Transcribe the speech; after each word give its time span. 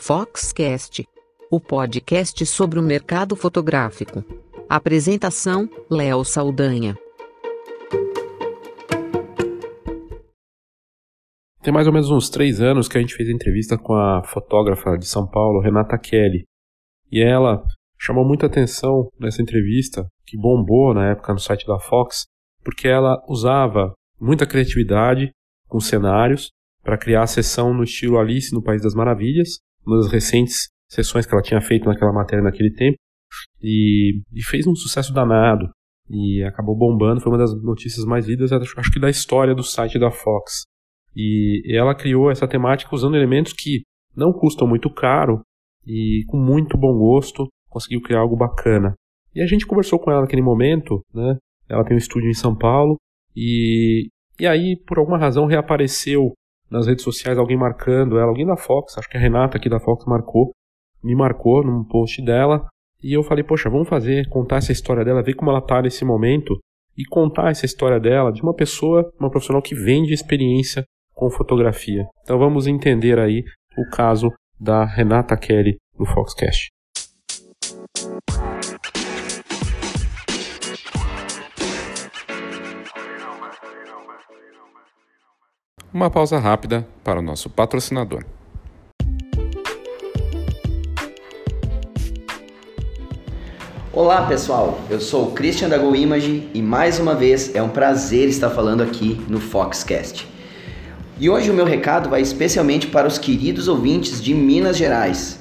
Foxcast, 0.00 1.04
o 1.50 1.60
podcast 1.60 2.46
sobre 2.46 2.78
o 2.78 2.82
mercado 2.82 3.34
fotográfico. 3.34 4.24
Apresentação: 4.68 5.68
Léo 5.90 6.24
Saldanha. 6.24 6.96
Tem 11.62 11.74
mais 11.74 11.86
ou 11.86 11.92
menos 11.92 12.10
uns 12.10 12.30
três 12.30 12.60
anos 12.60 12.88
que 12.88 12.96
a 12.96 13.00
gente 13.00 13.14
fez 13.14 13.28
entrevista 13.28 13.76
com 13.76 13.94
a 13.94 14.22
fotógrafa 14.24 14.96
de 14.96 15.06
São 15.06 15.28
Paulo, 15.28 15.60
Renata 15.60 15.98
Kelly. 15.98 16.44
E 17.10 17.20
ela 17.20 17.62
chamou 17.98 18.24
muita 18.24 18.46
atenção 18.46 19.08
nessa 19.18 19.42
entrevista, 19.42 20.06
que 20.24 20.38
bombou 20.38 20.94
na 20.94 21.10
época 21.10 21.32
no 21.32 21.40
site 21.40 21.66
da 21.66 21.78
Fox, 21.78 22.24
porque 22.62 22.86
ela 22.86 23.20
usava 23.28 23.92
muita 24.18 24.46
criatividade 24.46 25.30
com 25.66 25.80
cenários 25.80 26.50
para 26.82 26.96
criar 26.96 27.24
a 27.24 27.26
sessão 27.26 27.74
no 27.74 27.82
estilo 27.82 28.18
Alice 28.18 28.54
no 28.54 28.62
País 28.62 28.80
das 28.80 28.94
Maravilhas, 28.94 29.58
uma 29.88 29.96
das 30.02 30.12
recentes 30.12 30.68
sessões 30.88 31.26
que 31.26 31.34
ela 31.34 31.42
tinha 31.42 31.60
feito 31.60 31.88
naquela 31.88 32.12
matéria 32.12 32.42
naquele 32.42 32.72
tempo, 32.72 32.96
e, 33.62 34.20
e 34.32 34.42
fez 34.42 34.66
um 34.66 34.74
sucesso 34.74 35.12
danado, 35.12 35.68
e 36.08 36.42
acabou 36.44 36.76
bombando, 36.76 37.20
foi 37.20 37.32
uma 37.32 37.38
das 37.38 37.52
notícias 37.62 38.04
mais 38.04 38.26
lidas, 38.26 38.52
acho 38.52 38.92
que 38.92 39.00
da 39.00 39.10
história 39.10 39.54
do 39.54 39.62
site 39.62 39.98
da 39.98 40.10
Fox. 40.10 40.62
E 41.14 41.76
ela 41.76 41.94
criou 41.94 42.30
essa 42.30 42.48
temática 42.48 42.94
usando 42.94 43.16
elementos 43.16 43.52
que 43.52 43.82
não 44.16 44.32
custam 44.32 44.66
muito 44.66 44.92
caro 44.92 45.42
e 45.86 46.24
com 46.28 46.38
muito 46.38 46.78
bom 46.78 46.96
gosto 46.96 47.48
conseguiu 47.68 48.00
criar 48.00 48.20
algo 48.20 48.36
bacana. 48.36 48.94
E 49.34 49.42
a 49.42 49.46
gente 49.46 49.66
conversou 49.66 49.98
com 49.98 50.10
ela 50.10 50.22
naquele 50.22 50.42
momento, 50.42 51.00
né? 51.12 51.36
Ela 51.68 51.84
tem 51.84 51.94
um 51.94 51.98
estúdio 51.98 52.30
em 52.30 52.34
São 52.34 52.56
Paulo 52.56 52.96
e, 53.36 54.08
e 54.40 54.46
aí, 54.46 54.76
por 54.86 54.98
alguma 54.98 55.18
razão, 55.18 55.46
reapareceu 55.46 56.32
nas 56.70 56.86
redes 56.86 57.04
sociais 57.04 57.38
alguém 57.38 57.56
marcando 57.56 58.18
ela, 58.18 58.28
alguém 58.28 58.46
da 58.46 58.56
Fox, 58.56 58.96
acho 58.98 59.08
que 59.08 59.16
a 59.16 59.20
Renata 59.20 59.56
aqui 59.56 59.68
da 59.68 59.80
Fox 59.80 60.04
marcou, 60.06 60.52
me 61.02 61.14
marcou 61.14 61.64
num 61.64 61.84
post 61.84 62.22
dela, 62.22 62.66
e 63.02 63.12
eu 63.12 63.22
falei, 63.22 63.44
poxa, 63.44 63.70
vamos 63.70 63.88
fazer, 63.88 64.28
contar 64.28 64.56
essa 64.56 64.72
história 64.72 65.04
dela, 65.04 65.22
ver 65.22 65.34
como 65.34 65.50
ela 65.50 65.60
tá 65.60 65.80
nesse 65.80 66.04
momento, 66.04 66.58
e 66.96 67.04
contar 67.04 67.50
essa 67.50 67.64
história 67.64 68.00
dela 68.00 68.32
de 68.32 68.42
uma 68.42 68.52
pessoa, 68.52 69.08
uma 69.20 69.30
profissional 69.30 69.62
que 69.62 69.74
vende 69.74 70.12
experiência 70.12 70.84
com 71.14 71.30
fotografia. 71.30 72.04
Então 72.22 72.38
vamos 72.38 72.66
entender 72.66 73.18
aí 73.18 73.44
o 73.76 73.88
caso 73.94 74.32
da 74.58 74.84
Renata 74.84 75.36
Kelly 75.36 75.76
no 75.96 76.04
Foxcast. 76.06 76.68
Uma 85.92 86.10
pausa 86.10 86.38
rápida 86.38 86.86
para 87.02 87.18
o 87.18 87.22
nosso 87.22 87.48
patrocinador. 87.48 88.22
Olá 93.90 94.26
pessoal, 94.26 94.78
eu 94.90 95.00
sou 95.00 95.28
o 95.28 95.30
Christian 95.30 95.70
da 95.70 95.78
Go 95.78 95.96
Image 95.96 96.46
e 96.52 96.60
mais 96.60 96.98
uma 96.98 97.14
vez 97.14 97.54
é 97.54 97.62
um 97.62 97.70
prazer 97.70 98.28
estar 98.28 98.50
falando 98.50 98.82
aqui 98.82 99.24
no 99.30 99.40
Foxcast. 99.40 100.28
E 101.18 101.30
hoje 101.30 101.50
o 101.50 101.54
meu 101.54 101.64
recado 101.64 102.10
vai 102.10 102.20
especialmente 102.20 102.86
para 102.88 103.08
os 103.08 103.16
queridos 103.16 103.66
ouvintes 103.66 104.22
de 104.22 104.34
Minas 104.34 104.76
Gerais. 104.76 105.38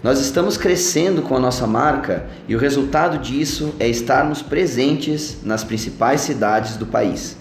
Nós 0.00 0.20
estamos 0.20 0.56
crescendo 0.56 1.22
com 1.22 1.34
a 1.34 1.40
nossa 1.40 1.66
marca 1.66 2.24
e 2.46 2.54
o 2.54 2.58
resultado 2.58 3.18
disso 3.18 3.74
é 3.80 3.88
estarmos 3.88 4.42
presentes 4.42 5.38
nas 5.42 5.64
principais 5.64 6.20
cidades 6.20 6.76
do 6.76 6.86
país. 6.86 7.36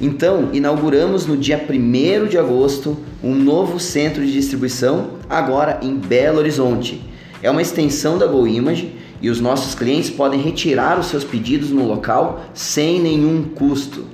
Então, 0.00 0.48
inauguramos 0.54 1.26
no 1.26 1.36
dia 1.36 1.62
1 1.62 2.26
de 2.26 2.38
agosto 2.38 2.96
um 3.22 3.34
novo 3.34 3.78
centro 3.78 4.24
de 4.24 4.32
distribuição, 4.32 5.18
agora 5.28 5.78
em 5.82 5.94
Belo 5.94 6.38
Horizonte. 6.38 7.02
É 7.42 7.50
uma 7.50 7.60
extensão 7.60 8.16
da 8.16 8.26
GoImage 8.26 8.94
e 9.20 9.28
os 9.28 9.42
nossos 9.42 9.74
clientes 9.74 10.08
podem 10.08 10.40
retirar 10.40 10.98
os 10.98 11.06
seus 11.06 11.22
pedidos 11.22 11.70
no 11.70 11.86
local 11.86 12.46
sem 12.54 12.98
nenhum 12.98 13.42
custo. 13.42 14.06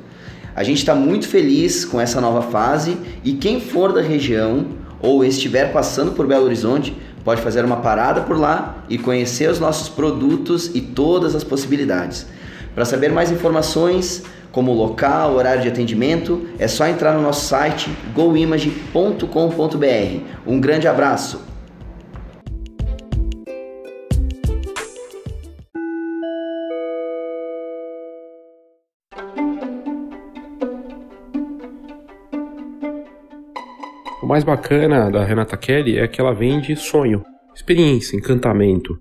A 0.57 0.65
gente 0.65 0.79
está 0.79 0.93
muito 0.93 1.29
feliz 1.29 1.85
com 1.85 2.01
essa 2.01 2.21
nova 2.21 2.43
fase 2.43 2.97
e 3.23 3.35
quem 3.35 3.61
for 3.61 3.93
da 3.93 4.01
região 4.01 4.67
ou 5.01 5.25
estiver 5.25 5.73
passando 5.73 6.13
por 6.13 6.27
Belo 6.27 6.47
Horizonte 6.47 6.97
pode 7.25 7.43
fazer 7.43 7.65
uma 7.65 7.77
parada 7.77 8.23
por 8.23 8.37
lá 8.37 8.85
e 8.89 8.99
conhecer 8.99 9.49
os 9.51 9.61
nossos 9.61 9.89
produtos 9.89 10.71
e 10.75 10.81
todas 10.81 11.37
as 11.37 11.45
possibilidades. 11.45 12.27
Para 12.75 12.85
saber 12.85 13.13
mais 13.13 13.31
informações, 13.31 14.23
como 14.57 14.73
local, 14.73 15.35
horário 15.35 15.61
de 15.61 15.69
atendimento, 15.69 16.49
é 16.59 16.67
só 16.67 16.87
entrar 16.87 17.13
no 17.13 17.21
nosso 17.21 17.45
site 17.45 17.91
goimage.com.br. 18.15 19.27
Um 20.47 20.59
grande 20.59 20.89
abraço! 20.89 21.45
O 34.23 34.27
mais 34.27 34.43
bacana 34.43 35.11
da 35.11 35.23
Renata 35.23 35.59
Kelly 35.59 35.99
é 35.99 36.09
que 36.09 36.19
ela 36.19 36.33
vende 36.33 36.75
sonho, 36.77 37.23
experiência, 37.55 38.17
encantamento. 38.17 38.97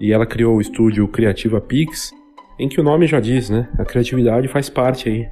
E 0.00 0.12
ela 0.12 0.24
criou 0.24 0.58
o 0.58 0.60
estúdio 0.60 1.08
Criativa 1.08 1.60
Pix, 1.60 2.12
em 2.62 2.68
que 2.68 2.80
o 2.80 2.84
nome 2.84 3.08
já 3.08 3.18
diz, 3.18 3.50
né? 3.50 3.68
A 3.76 3.84
criatividade 3.84 4.46
faz 4.46 4.70
parte 4.70 5.08
aí 5.08 5.28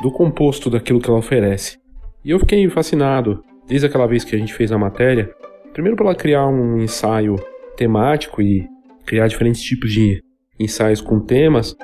do 0.00 0.10
composto 0.10 0.70
daquilo 0.70 0.98
que 0.98 1.10
ela 1.10 1.18
oferece. 1.18 1.78
E 2.24 2.30
eu 2.30 2.38
fiquei 2.38 2.66
fascinado 2.70 3.44
desde 3.68 3.86
aquela 3.86 4.06
vez 4.06 4.24
que 4.24 4.34
a 4.34 4.38
gente 4.38 4.54
fez 4.54 4.72
a 4.72 4.78
matéria. 4.78 5.30
Primeiro, 5.74 5.94
para 5.94 6.06
ela 6.06 6.14
criar 6.14 6.48
um 6.48 6.80
ensaio 6.80 7.36
temático 7.76 8.40
e 8.40 8.66
criar 9.04 9.28
diferentes 9.28 9.60
tipos 9.60 9.92
de 9.92 10.22
ensaios 10.58 11.02
com 11.02 11.20
temas, 11.20 11.76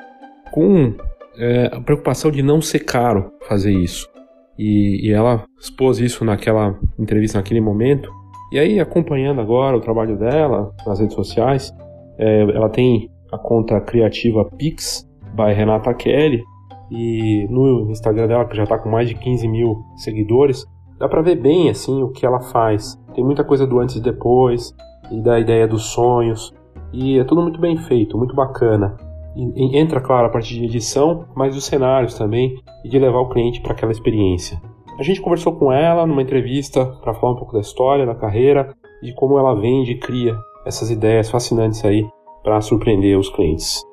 com 0.51 0.95
é, 1.37 1.69
a 1.71 1.79
preocupação 1.79 2.31
de 2.31 2.41
não 2.41 2.59
ser 2.59 2.79
caro 2.79 3.31
fazer 3.47 3.71
isso. 3.71 4.09
E, 4.57 5.07
e 5.07 5.13
ela 5.13 5.45
expôs 5.59 5.99
isso 5.99 6.25
naquela 6.25 6.75
entrevista, 6.97 7.37
naquele 7.37 7.61
momento. 7.61 8.11
E 8.51 8.57
aí, 8.57 8.79
acompanhando 8.79 9.41
agora 9.41 9.77
o 9.77 9.81
trabalho 9.81 10.17
dela 10.17 10.73
nas 10.87 10.99
redes 10.99 11.13
sociais, 11.13 11.71
é, 12.17 12.41
ela 12.41 12.69
tem 12.69 13.11
a 13.31 13.37
conta 13.37 13.79
criativa 13.81 14.45
Pix 14.57 15.07
by 15.35 15.53
Renata 15.53 15.93
Kelly 15.93 16.43
e 16.89 17.45
no 17.49 17.91
Instagram 17.91 18.27
dela 18.27 18.45
que 18.45 18.55
já 18.55 18.63
está 18.63 18.77
com 18.77 18.89
mais 18.89 19.09
de 19.09 19.15
15 19.15 19.47
mil 19.47 19.83
seguidores 19.97 20.65
dá 20.97 21.07
para 21.07 21.21
ver 21.21 21.35
bem 21.35 21.69
assim 21.69 22.01
o 22.01 22.09
que 22.09 22.25
ela 22.25 22.39
faz. 22.39 22.97
Tem 23.13 23.23
muita 23.23 23.43
coisa 23.43 23.67
do 23.67 23.79
antes 23.79 23.95
e 23.95 24.01
depois 24.01 24.73
e 25.11 25.21
da 25.21 25.39
ideia 25.39 25.67
dos 25.67 25.87
sonhos 25.87 26.53
e 26.93 27.19
é 27.19 27.23
tudo 27.23 27.41
muito 27.41 27.59
bem 27.59 27.77
feito 27.77 28.17
muito 28.17 28.35
bacana. 28.35 28.95
E, 29.35 29.77
entra 29.77 30.01
claro 30.01 30.27
a 30.27 30.29
parte 30.29 30.53
de 30.55 30.65
edição 30.65 31.25
mas 31.35 31.53
dos 31.53 31.65
cenários 31.65 32.15
também 32.15 32.55
e 32.83 32.89
de 32.89 32.97
levar 32.97 33.19
o 33.19 33.29
cliente 33.29 33.61
para 33.61 33.73
aquela 33.73 33.91
experiência. 33.91 34.59
A 34.97 35.03
gente 35.03 35.21
conversou 35.21 35.53
com 35.55 35.71
ela 35.71 36.07
numa 36.07 36.23
entrevista 36.23 36.85
para 37.03 37.13
falar 37.13 37.33
um 37.33 37.35
pouco 37.35 37.53
da 37.53 37.59
história 37.59 38.05
da 38.05 38.15
carreira 38.15 38.73
e 39.03 39.13
como 39.13 39.37
ela 39.37 39.53
vende 39.53 39.91
e 39.91 39.99
cria 39.99 40.35
essas 40.65 40.89
ideias 40.89 41.29
fascinantes 41.29 41.85
aí 41.85 42.03
para 42.47 42.61
surpreender 42.61 43.19
os 43.19 43.27
clientes. 43.29 43.83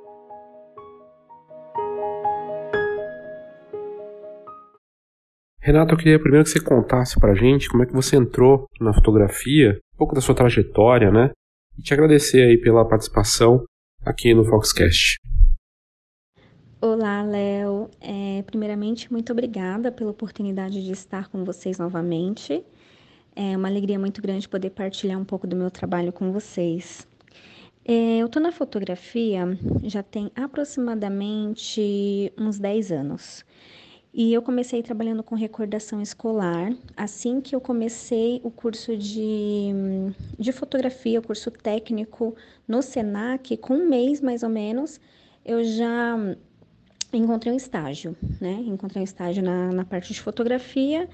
Renato, 5.61 5.95
eu 5.95 5.99
queria 5.99 6.21
primeiro 6.21 6.45
que 6.45 6.51
você 6.51 6.63
contasse 6.63 7.19
para 7.19 7.33
a 7.33 7.35
gente 7.35 7.69
como 7.69 7.83
é 7.83 7.87
que 7.87 7.93
você 7.93 8.15
entrou 8.15 8.69
na 8.81 8.95
fotografia, 8.95 9.77
um 9.95 9.99
pouco 9.99 10.15
da 10.15 10.21
sua 10.21 10.37
trajetória, 10.37 11.11
né? 11.11 11.33
E 11.77 11.83
te 11.83 11.93
agradecer 11.93 12.43
aí 12.43 12.57
pela 12.57 12.87
participação 12.87 13.65
aqui 14.07 14.33
no 14.33 14.45
Foxcast. 14.45 15.17
Olá, 16.81 17.25
Léo. 17.25 17.91
É, 18.01 18.41
primeiramente, 18.43 19.13
muito 19.13 19.33
obrigada 19.33 19.91
pela 19.91 20.13
oportunidade 20.13 20.81
de 20.85 20.93
estar 20.93 21.29
com 21.29 21.43
vocês 21.43 21.79
novamente. 21.79 22.65
É 23.35 23.57
uma 23.57 23.67
alegria 23.67 23.99
muito 23.99 24.23
grande 24.23 24.49
poder 24.49 24.71
partilhar 24.71 25.19
um 25.19 25.25
pouco 25.25 25.45
do 25.45 25.57
meu 25.57 25.73
trabalho 25.73 26.13
com 26.13 26.31
vocês. 26.31 27.05
É, 27.87 28.17
eu 28.19 28.27
estou 28.27 28.41
na 28.41 28.51
fotografia 28.51 29.45
já 29.83 30.03
tem 30.03 30.31
aproximadamente 30.35 32.33
uns 32.39 32.59
10 32.59 32.91
anos. 32.91 33.45
E 34.13 34.33
eu 34.33 34.41
comecei 34.41 34.83
trabalhando 34.83 35.23
com 35.23 35.35
recordação 35.35 36.01
escolar. 36.01 36.73
Assim 36.97 37.41
que 37.41 37.55
eu 37.55 37.61
comecei 37.61 38.41
o 38.43 38.51
curso 38.51 38.97
de, 38.97 39.71
de 40.39 40.53
fotografia, 40.53 41.19
o 41.19 41.23
curso 41.23 41.51
técnico 41.51 42.35
no 42.67 42.81
SENAC, 42.81 43.57
com 43.59 43.75
um 43.75 43.89
mês 43.89 44.21
mais 44.21 44.43
ou 44.43 44.49
menos, 44.49 44.99
eu 45.45 45.63
já 45.63 46.17
encontrei 47.13 47.53
um 47.53 47.57
estágio, 47.57 48.17
né? 48.41 48.53
Encontrei 48.67 49.03
um 49.03 49.05
estágio 49.05 49.43
na, 49.43 49.73
na 49.73 49.85
parte 49.85 50.13
de 50.13 50.21
fotografia 50.21 51.09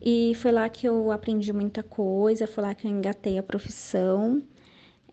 e 0.00 0.34
foi 0.36 0.52
lá 0.52 0.68
que 0.68 0.88
eu 0.88 1.10
aprendi 1.10 1.52
muita 1.52 1.82
coisa, 1.82 2.46
foi 2.46 2.62
lá 2.62 2.74
que 2.74 2.86
eu 2.86 2.90
engatei 2.90 3.36
a 3.36 3.42
profissão. 3.42 4.42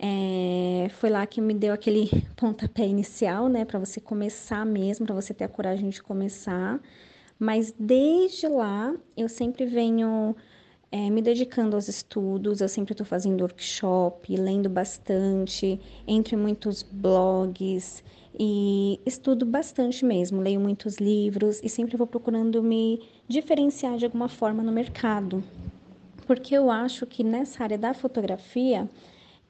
É, 0.03 0.89
foi 0.89 1.11
lá 1.11 1.27
que 1.27 1.39
me 1.39 1.53
deu 1.53 1.71
aquele 1.71 2.09
pontapé 2.35 2.87
inicial, 2.87 3.47
né, 3.47 3.63
para 3.63 3.77
você 3.77 4.01
começar 4.01 4.65
mesmo, 4.65 5.05
para 5.05 5.13
você 5.13 5.31
ter 5.31 5.43
a 5.43 5.47
coragem 5.47 5.89
de 5.89 6.01
começar. 6.01 6.81
Mas 7.37 7.71
desde 7.77 8.47
lá 8.47 8.95
eu 9.15 9.29
sempre 9.29 9.63
venho 9.67 10.35
é, 10.91 11.07
me 11.11 11.21
dedicando 11.21 11.75
aos 11.75 11.87
estudos, 11.87 12.61
eu 12.61 12.67
sempre 12.67 12.93
estou 12.93 13.05
fazendo 13.05 13.41
workshop, 13.41 14.35
lendo 14.35 14.67
bastante, 14.69 15.79
entre 16.07 16.35
muitos 16.35 16.81
blogs 16.81 18.03
e 18.39 18.99
estudo 19.05 19.45
bastante 19.45 20.03
mesmo, 20.03 20.41
leio 20.41 20.59
muitos 20.59 20.97
livros 20.97 21.61
e 21.63 21.69
sempre 21.69 21.95
vou 21.95 22.07
procurando 22.07 22.63
me 22.63 23.01
diferenciar 23.27 23.97
de 23.97 24.05
alguma 24.05 24.27
forma 24.27 24.63
no 24.63 24.71
mercado. 24.71 25.43
Porque 26.25 26.55
eu 26.55 26.71
acho 26.71 27.05
que 27.05 27.23
nessa 27.23 27.63
área 27.63 27.77
da 27.77 27.93
fotografia, 27.93 28.89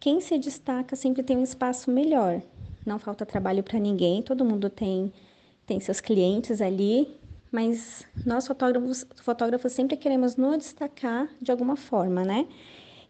quem 0.02 0.20
se 0.20 0.38
destaca 0.38 0.98
sempre 0.98 1.24
tem 1.24 1.38
um 1.38 1.44
espaço 1.44 1.90
melhor. 1.90 2.42
Não 2.86 3.00
falta 3.00 3.26
trabalho 3.26 3.64
para 3.64 3.80
ninguém, 3.80 4.22
todo 4.22 4.44
mundo 4.44 4.70
tem 4.70 5.14
tem 5.66 5.80
seus 5.80 6.02
clientes 6.02 6.60
ali 6.60 7.22
mas 7.52 8.08
nós 8.26 8.48
fotógrafos, 8.48 9.06
fotógrafos 9.18 9.74
sempre 9.74 9.98
queremos 9.98 10.38
nos 10.38 10.58
destacar 10.58 11.28
de 11.42 11.52
alguma 11.52 11.76
forma, 11.76 12.24
né? 12.24 12.48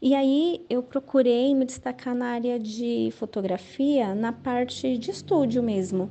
E 0.02 0.16
aí 0.16 0.66
eu 0.68 0.82
procurei 0.82 1.54
me 1.54 1.64
destacar 1.64 2.16
na 2.16 2.32
área 2.32 2.58
de 2.58 3.14
fotografia, 3.20 4.16
na 4.16 4.34
parte 4.34 4.98
de 4.98 5.12
estúdio 5.12 5.62
mesmo. 5.62 6.10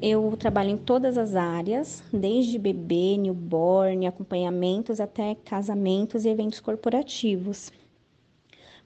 Eu 0.00 0.36
trabalho 0.38 0.70
em 0.70 0.76
todas 0.76 1.18
as 1.18 1.34
áreas, 1.34 2.04
desde 2.12 2.56
bebê, 2.56 3.16
newborn, 3.16 4.06
acompanhamentos 4.06 5.00
até 5.00 5.34
casamentos 5.34 6.24
e 6.24 6.28
eventos 6.28 6.60
corporativos. 6.60 7.72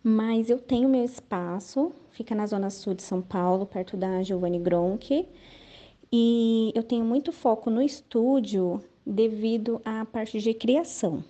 Mas 0.02 0.48
eu 0.48 0.58
tenho 0.58 0.88
meu 0.88 1.04
espaço, 1.04 1.92
fica 2.10 2.34
na 2.34 2.46
zona 2.46 2.70
sul 2.70 2.94
de 2.94 3.02
São 3.02 3.20
Paulo, 3.20 3.66
perto 3.66 3.96
da 3.96 4.22
Giovanni 4.22 4.58
Gronchi. 4.58 5.28
E 6.10 6.72
eu 6.74 6.82
tenho 6.82 7.04
muito 7.04 7.32
foco 7.32 7.70
no 7.70 7.82
estúdio 7.82 8.82
devido 9.04 9.80
à 9.84 10.04
parte 10.04 10.40
de 10.40 10.54
criação. 10.54 11.22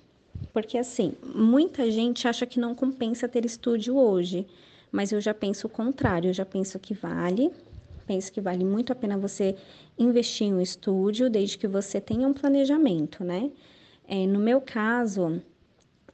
Porque 0.52 0.78
assim, 0.78 1.14
muita 1.22 1.90
gente 1.90 2.26
acha 2.26 2.46
que 2.46 2.61
não 2.61 2.75
compensa 2.75 3.28
ter 3.28 3.44
estúdio 3.44 3.96
hoje, 3.96 4.46
mas 4.90 5.12
eu 5.12 5.20
já 5.20 5.34
penso 5.34 5.67
o 5.67 5.70
contrário, 5.70 6.31
eu 6.31 6.34
já 6.34 6.46
penso 6.46 6.78
que 6.78 6.94
vale, 6.94 7.50
penso 8.06 8.32
que 8.32 8.40
vale 8.40 8.64
muito 8.64 8.93
a 8.93 8.96
pena 8.96 9.19
você 9.19 9.56
investir 9.99 10.46
em 10.46 10.55
um 10.55 10.61
estúdio, 10.61 11.28
desde 11.28 11.58
que 11.58 11.69
você 11.69 12.00
tenha 12.00 12.26
um 12.26 12.32
planejamento, 12.32 13.22
né? 13.22 13.50
É, 14.06 14.26
no 14.26 14.40
meu 14.40 14.61
caso, 14.61 15.40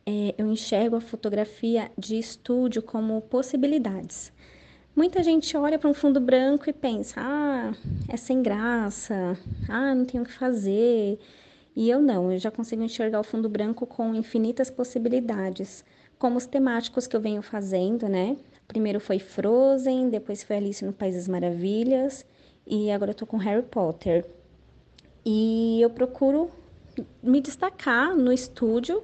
é, 0.07 0.35
eu 0.39 0.47
enxergo 0.51 0.95
a 0.95 1.01
fotografia 1.01 1.91
de 1.99 2.17
estúdio 2.17 2.81
como 2.81 3.21
possibilidades. 3.23 4.33
Muita 4.95 5.23
gente 5.23 5.55
olha 5.57 5.79
para 5.79 5.91
um 5.91 5.95
fundo 5.95 6.21
branco 6.21 6.71
e 6.71 6.73
pensa: 6.73 7.21
ah, 7.21 7.73
é 8.09 8.17
sem 8.17 8.41
graça, 8.41 9.37
ah, 9.69 9.95
não 9.95 10.05
tenho 10.05 10.23
o 10.23 10.27
que 10.27 10.33
fazer. 10.33 11.19
E 11.75 11.91
eu 11.91 12.01
não, 12.01 12.33
eu 12.33 12.39
já 12.39 12.51
consigo 12.51 12.83
enxergar 12.83 13.21
o 13.21 13.25
fundo 13.25 13.49
branco 13.49 13.85
com 13.85 14.15
infinitas 14.15 14.71
possibilidades, 14.71 15.85
como 16.19 16.39
os 16.39 16.47
temáticos 16.47 17.07
que 17.07 17.15
eu 17.15 17.21
venho 17.21 17.43
fazendo, 17.43 18.09
né? 18.09 18.37
Primeiro 18.67 18.99
foi 19.01 19.19
Frozen, 19.19 20.09
depois 20.09 20.43
foi 20.43 20.57
Alice 20.57 20.85
no 20.85 20.93
País 20.93 21.15
das 21.15 21.29
Maravilhas 21.29 22.25
e 22.67 22.91
agora 22.91 23.11
eu 23.11 23.15
tô 23.15 23.27
com 23.27 23.37
Harry 23.37 23.63
Potter. 23.63 24.25
E 25.25 25.81
eu 25.83 25.91
procuro 25.91 26.51
me 27.23 27.41
destacar 27.41 28.17
no 28.17 28.33
estúdio 28.33 29.03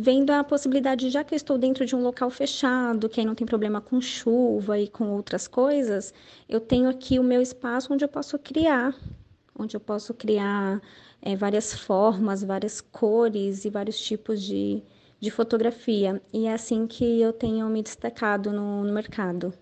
vendo 0.00 0.30
a 0.30 0.44
possibilidade, 0.44 1.10
já 1.10 1.24
que 1.24 1.34
eu 1.34 1.36
estou 1.36 1.58
dentro 1.58 1.84
de 1.84 1.96
um 1.96 2.00
local 2.00 2.30
fechado, 2.30 3.08
que 3.08 3.18
aí 3.18 3.26
não 3.26 3.34
tem 3.34 3.44
problema 3.44 3.80
com 3.80 4.00
chuva 4.00 4.78
e 4.78 4.86
com 4.86 5.10
outras 5.10 5.48
coisas, 5.48 6.14
eu 6.48 6.60
tenho 6.60 6.88
aqui 6.88 7.18
o 7.18 7.24
meu 7.24 7.42
espaço 7.42 7.92
onde 7.92 8.04
eu 8.04 8.08
posso 8.08 8.38
criar, 8.38 8.94
onde 9.58 9.76
eu 9.76 9.80
posso 9.80 10.14
criar 10.14 10.80
é, 11.20 11.34
várias 11.34 11.74
formas, 11.74 12.44
várias 12.44 12.80
cores 12.80 13.64
e 13.64 13.70
vários 13.70 14.00
tipos 14.00 14.40
de, 14.40 14.84
de 15.18 15.30
fotografia. 15.32 16.22
E 16.32 16.46
é 16.46 16.52
assim 16.52 16.86
que 16.86 17.20
eu 17.20 17.32
tenho 17.32 17.68
me 17.68 17.82
destacado 17.82 18.52
no, 18.52 18.84
no 18.84 18.94
mercado. 18.94 19.52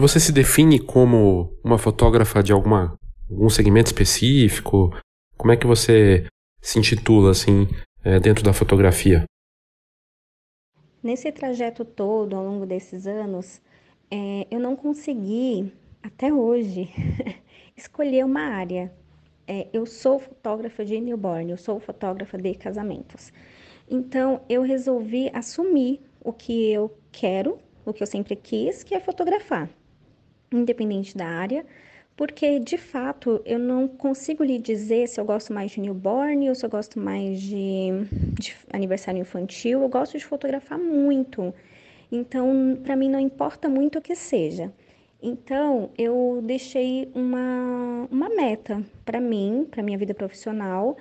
Você 0.00 0.18
se 0.18 0.32
define 0.32 0.78
como 0.78 1.52
uma 1.62 1.76
fotógrafa 1.76 2.42
de 2.42 2.54
alguma, 2.54 2.96
algum 3.30 3.50
segmento 3.50 3.88
específico? 3.88 4.96
Como 5.36 5.52
é 5.52 5.58
que 5.58 5.66
você 5.66 6.26
se 6.58 6.78
intitula 6.78 7.32
assim 7.32 7.68
é, 8.02 8.18
dentro 8.18 8.42
da 8.42 8.54
fotografia? 8.54 9.24
Nesse 11.02 11.30
trajeto 11.30 11.84
todo, 11.84 12.34
ao 12.34 12.42
longo 12.42 12.64
desses 12.64 13.06
anos, 13.06 13.60
é, 14.10 14.46
eu 14.50 14.58
não 14.58 14.74
consegui, 14.74 15.70
até 16.02 16.32
hoje, 16.32 16.88
escolher 17.76 18.24
uma 18.24 18.40
área. 18.40 18.90
É, 19.46 19.68
eu 19.70 19.84
sou 19.84 20.18
fotógrafa 20.18 20.82
de 20.82 20.98
newborn, 20.98 21.50
eu 21.50 21.58
sou 21.58 21.78
fotógrafa 21.78 22.38
de 22.38 22.54
casamentos. 22.54 23.34
Então, 23.86 24.40
eu 24.48 24.62
resolvi 24.62 25.30
assumir 25.34 26.00
o 26.24 26.32
que 26.32 26.72
eu 26.72 26.90
quero, 27.12 27.58
o 27.84 27.92
que 27.92 28.02
eu 28.02 28.06
sempre 28.06 28.34
quis, 28.34 28.82
que 28.82 28.94
é 28.94 29.00
fotografar 29.00 29.68
independente 30.52 31.16
da 31.16 31.26
área, 31.26 31.64
porque 32.16 32.58
de 32.58 32.76
fato 32.76 33.40
eu 33.44 33.58
não 33.58 33.88
consigo 33.88 34.44
lhe 34.44 34.58
dizer 34.58 35.08
se 35.08 35.20
eu 35.20 35.24
gosto 35.24 35.52
mais 35.52 35.70
de 35.70 35.80
newborn 35.80 36.48
ou 36.48 36.54
se 36.54 36.64
eu 36.64 36.70
gosto 36.70 36.98
mais 36.98 37.40
de, 37.40 37.88
de 38.38 38.54
aniversário 38.72 39.20
infantil. 39.20 39.82
Eu 39.82 39.88
gosto 39.88 40.18
de 40.18 40.24
fotografar 40.24 40.78
muito, 40.78 41.54
então 42.12 42.78
para 42.82 42.96
mim 42.96 43.08
não 43.08 43.20
importa 43.20 43.68
muito 43.68 43.98
o 43.98 44.02
que 44.02 44.14
seja. 44.14 44.72
Então 45.22 45.90
eu 45.96 46.40
deixei 46.44 47.10
uma, 47.14 48.06
uma 48.10 48.28
meta 48.28 48.82
para 49.04 49.20
mim, 49.20 49.66
para 49.70 49.82
minha 49.82 49.98
vida 49.98 50.14
profissional 50.14 50.96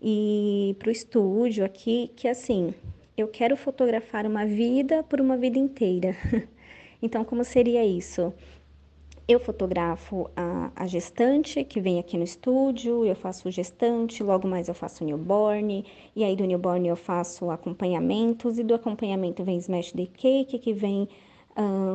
e 0.00 0.76
para 0.78 0.88
o 0.88 0.92
estúdio 0.92 1.64
aqui, 1.64 2.10
que 2.14 2.28
assim, 2.28 2.74
eu 3.16 3.28
quero 3.28 3.56
fotografar 3.56 4.26
uma 4.26 4.44
vida 4.44 5.02
por 5.04 5.20
uma 5.20 5.36
vida 5.36 5.58
inteira. 5.58 6.16
então, 7.00 7.24
como 7.24 7.44
seria 7.44 7.84
isso? 7.84 8.34
Eu 9.26 9.40
fotografo 9.40 10.30
a, 10.36 10.70
a, 10.76 10.86
gestante 10.86 11.64
que 11.64 11.80
vem 11.80 11.98
aqui 11.98 12.18
no 12.18 12.24
estúdio, 12.24 13.06
eu 13.06 13.16
faço 13.16 13.50
gestante, 13.50 14.22
logo 14.22 14.46
mais 14.46 14.68
eu 14.68 14.74
faço 14.74 15.02
newborn, 15.02 15.82
e 16.14 16.22
aí 16.22 16.36
do 16.36 16.44
newborn 16.44 16.86
eu 16.86 16.96
faço 16.96 17.50
acompanhamentos, 17.50 18.58
e 18.58 18.62
do 18.62 18.74
acompanhamento 18.74 19.42
vem 19.42 19.56
smash 19.56 19.92
day 19.92 20.06
cake, 20.06 20.58
que 20.58 20.74
vem 20.74 21.08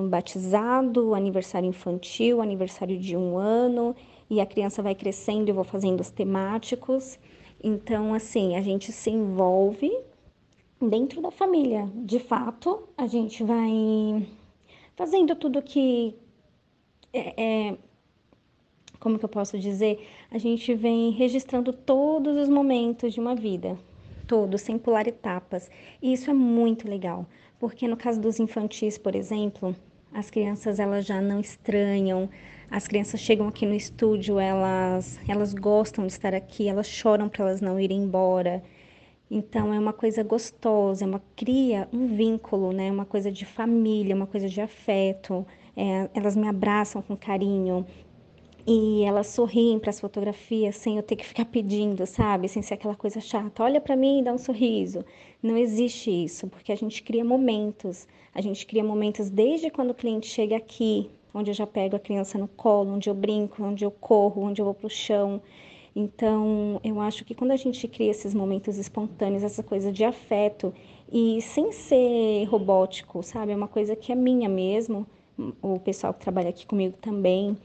batizado, 0.10 1.14
aniversário 1.14 1.68
infantil, 1.68 2.42
aniversário 2.42 2.98
de 2.98 3.16
um 3.16 3.38
ano, 3.38 3.96
e 4.28 4.42
a 4.42 4.46
criança 4.46 4.82
vai 4.82 4.96
crescendo 4.96 5.50
eu 5.50 5.56
vou 5.56 5.64
fazendo 5.64 6.02
os 6.02 6.10
temáticos. 6.10 7.20
Então, 7.62 8.14
assim, 8.14 8.56
a 8.56 8.62
gente 8.62 8.92
se 8.92 9.10
envolve 9.12 9.92
dentro 10.82 11.22
da 11.22 11.30
família. 11.30 11.88
De 11.94 12.20
fato, 12.20 12.88
a 12.98 13.06
gente 13.06 13.44
vai 13.44 14.26
fazendo 14.96 15.36
tudo 15.36 15.62
que 15.62 16.16
é, 17.14 17.70
é, 17.70 17.78
como 19.00 19.18
que 19.18 19.26
eu 19.26 19.30
posso 19.30 19.58
dizer? 19.58 20.08
A 20.30 20.38
gente 20.38 20.74
vem 20.74 21.12
registrando 21.12 21.72
todos 21.74 22.38
os 22.38 22.50
momentos 22.50 23.14
de 23.14 23.20
uma 23.20 23.36
vida, 23.36 23.78
todos, 24.28 24.62
sem 24.62 24.78
pular 24.78 25.08
etapas. 25.08 25.70
E 26.02 26.14
isso 26.14 26.30
é 26.30 26.34
muito 26.34 26.88
legal, 26.88 27.26
porque 27.60 27.88
no 27.88 27.98
caso 27.98 28.20
dos 28.20 28.40
infantis, 28.40 28.98
por 28.98 29.16
exemplo, 29.16 29.76
as 30.14 30.30
crianças 30.30 30.80
elas 30.80 31.06
já 31.06 31.22
não 31.22 31.40
estranham, 31.40 32.30
as 32.70 32.88
crianças 32.88 33.20
chegam 33.20 33.48
aqui 33.48 33.66
no 33.66 33.74
estúdio, 33.74 34.40
elas, 34.40 35.20
elas 35.28 35.54
gostam 35.54 36.06
de 36.06 36.14
estar 36.14 36.36
aqui, 36.36 36.68
elas 36.68 36.88
choram 36.88 37.28
para 37.30 37.46
elas 37.46 37.62
não 37.62 37.80
irem 37.80 38.04
embora. 38.04 38.62
Então 39.32 39.74
é 39.74 39.80
uma 39.80 39.94
coisa 39.94 40.24
gostosa, 40.24 41.04
é 41.06 41.08
uma 41.08 41.22
cria 41.36 41.88
um 41.94 42.08
vínculo, 42.16 42.72
né? 42.72 42.92
Uma 42.92 43.06
coisa 43.06 43.32
de 43.32 43.46
família, 43.46 44.16
uma 44.16 44.28
coisa 44.28 44.50
de 44.50 44.60
afeto 44.60 45.46
é, 45.80 46.10
elas 46.14 46.36
me 46.36 46.46
abraçam 46.46 47.02
com 47.02 47.16
carinho 47.16 47.86
e 48.68 49.02
elas 49.04 49.28
sorriem 49.28 49.80
para 49.80 49.92
as 49.92 50.00
fotografias 50.00 50.76
sem 50.76 50.98
eu 50.98 51.04
ter 51.04 51.16
que 51.16 51.26
ficar 51.26 51.46
pedindo, 51.46 52.06
sabe? 52.06 52.50
Sem 52.50 52.62
ser 52.62 52.74
aquela 52.74 52.96
coisa 52.96 53.22
chata. 53.22 53.64
Olha 53.64 53.80
para 53.80 53.96
mim 53.96 54.20
e 54.20 54.24
dá 54.24 54.34
um 54.34 54.38
sorriso. 54.38 55.06
Não 55.42 55.56
existe 55.56 56.12
isso, 56.12 56.48
porque 56.48 56.74
a 56.74 56.76
gente 56.76 57.02
cria 57.02 57.24
momentos. 57.24 58.06
A 58.36 58.42
gente 58.42 58.68
cria 58.68 58.84
momentos 58.84 59.30
desde 59.30 59.70
quando 59.70 59.92
o 59.92 59.94
cliente 59.94 60.28
chega 60.28 60.58
aqui, 60.58 61.10
onde 61.34 61.50
eu 61.50 61.56
já 61.56 61.66
pego 61.66 61.96
a 61.96 62.00
criança 62.00 62.38
no 62.38 62.50
colo, 62.50 62.96
onde 62.96 63.10
eu 63.10 63.14
brinco, 63.14 63.64
onde 63.64 63.86
eu 63.86 63.92
corro, 63.92 64.44
onde 64.44 64.62
eu 64.62 64.66
vou 64.66 64.74
pro 64.74 64.90
chão. 64.90 65.42
Então, 65.96 66.82
eu 66.84 67.00
acho 67.00 67.24
que 67.24 67.34
quando 67.34 67.52
a 67.52 67.56
gente 67.56 67.88
cria 67.88 68.12
esses 68.12 68.34
momentos 68.34 68.78
espontâneos, 68.78 69.44
essa 69.44 69.64
coisa 69.64 69.94
de 69.94 70.04
afeto 70.04 70.74
e 71.10 71.42
sem 71.42 71.72
ser 71.72 72.44
robótico, 72.50 73.24
sabe? 73.24 73.54
É 73.54 73.56
uma 73.56 73.68
coisa 73.70 73.96
que 73.96 74.12
é 74.12 74.16
minha 74.16 74.50
mesmo 74.50 75.08
o 75.62 75.80
pessoal 75.80 76.14
que 76.14 76.20
trabalha 76.20 76.50
aqui 76.50 76.66
comigo 76.66 76.98
também. 77.02 77.58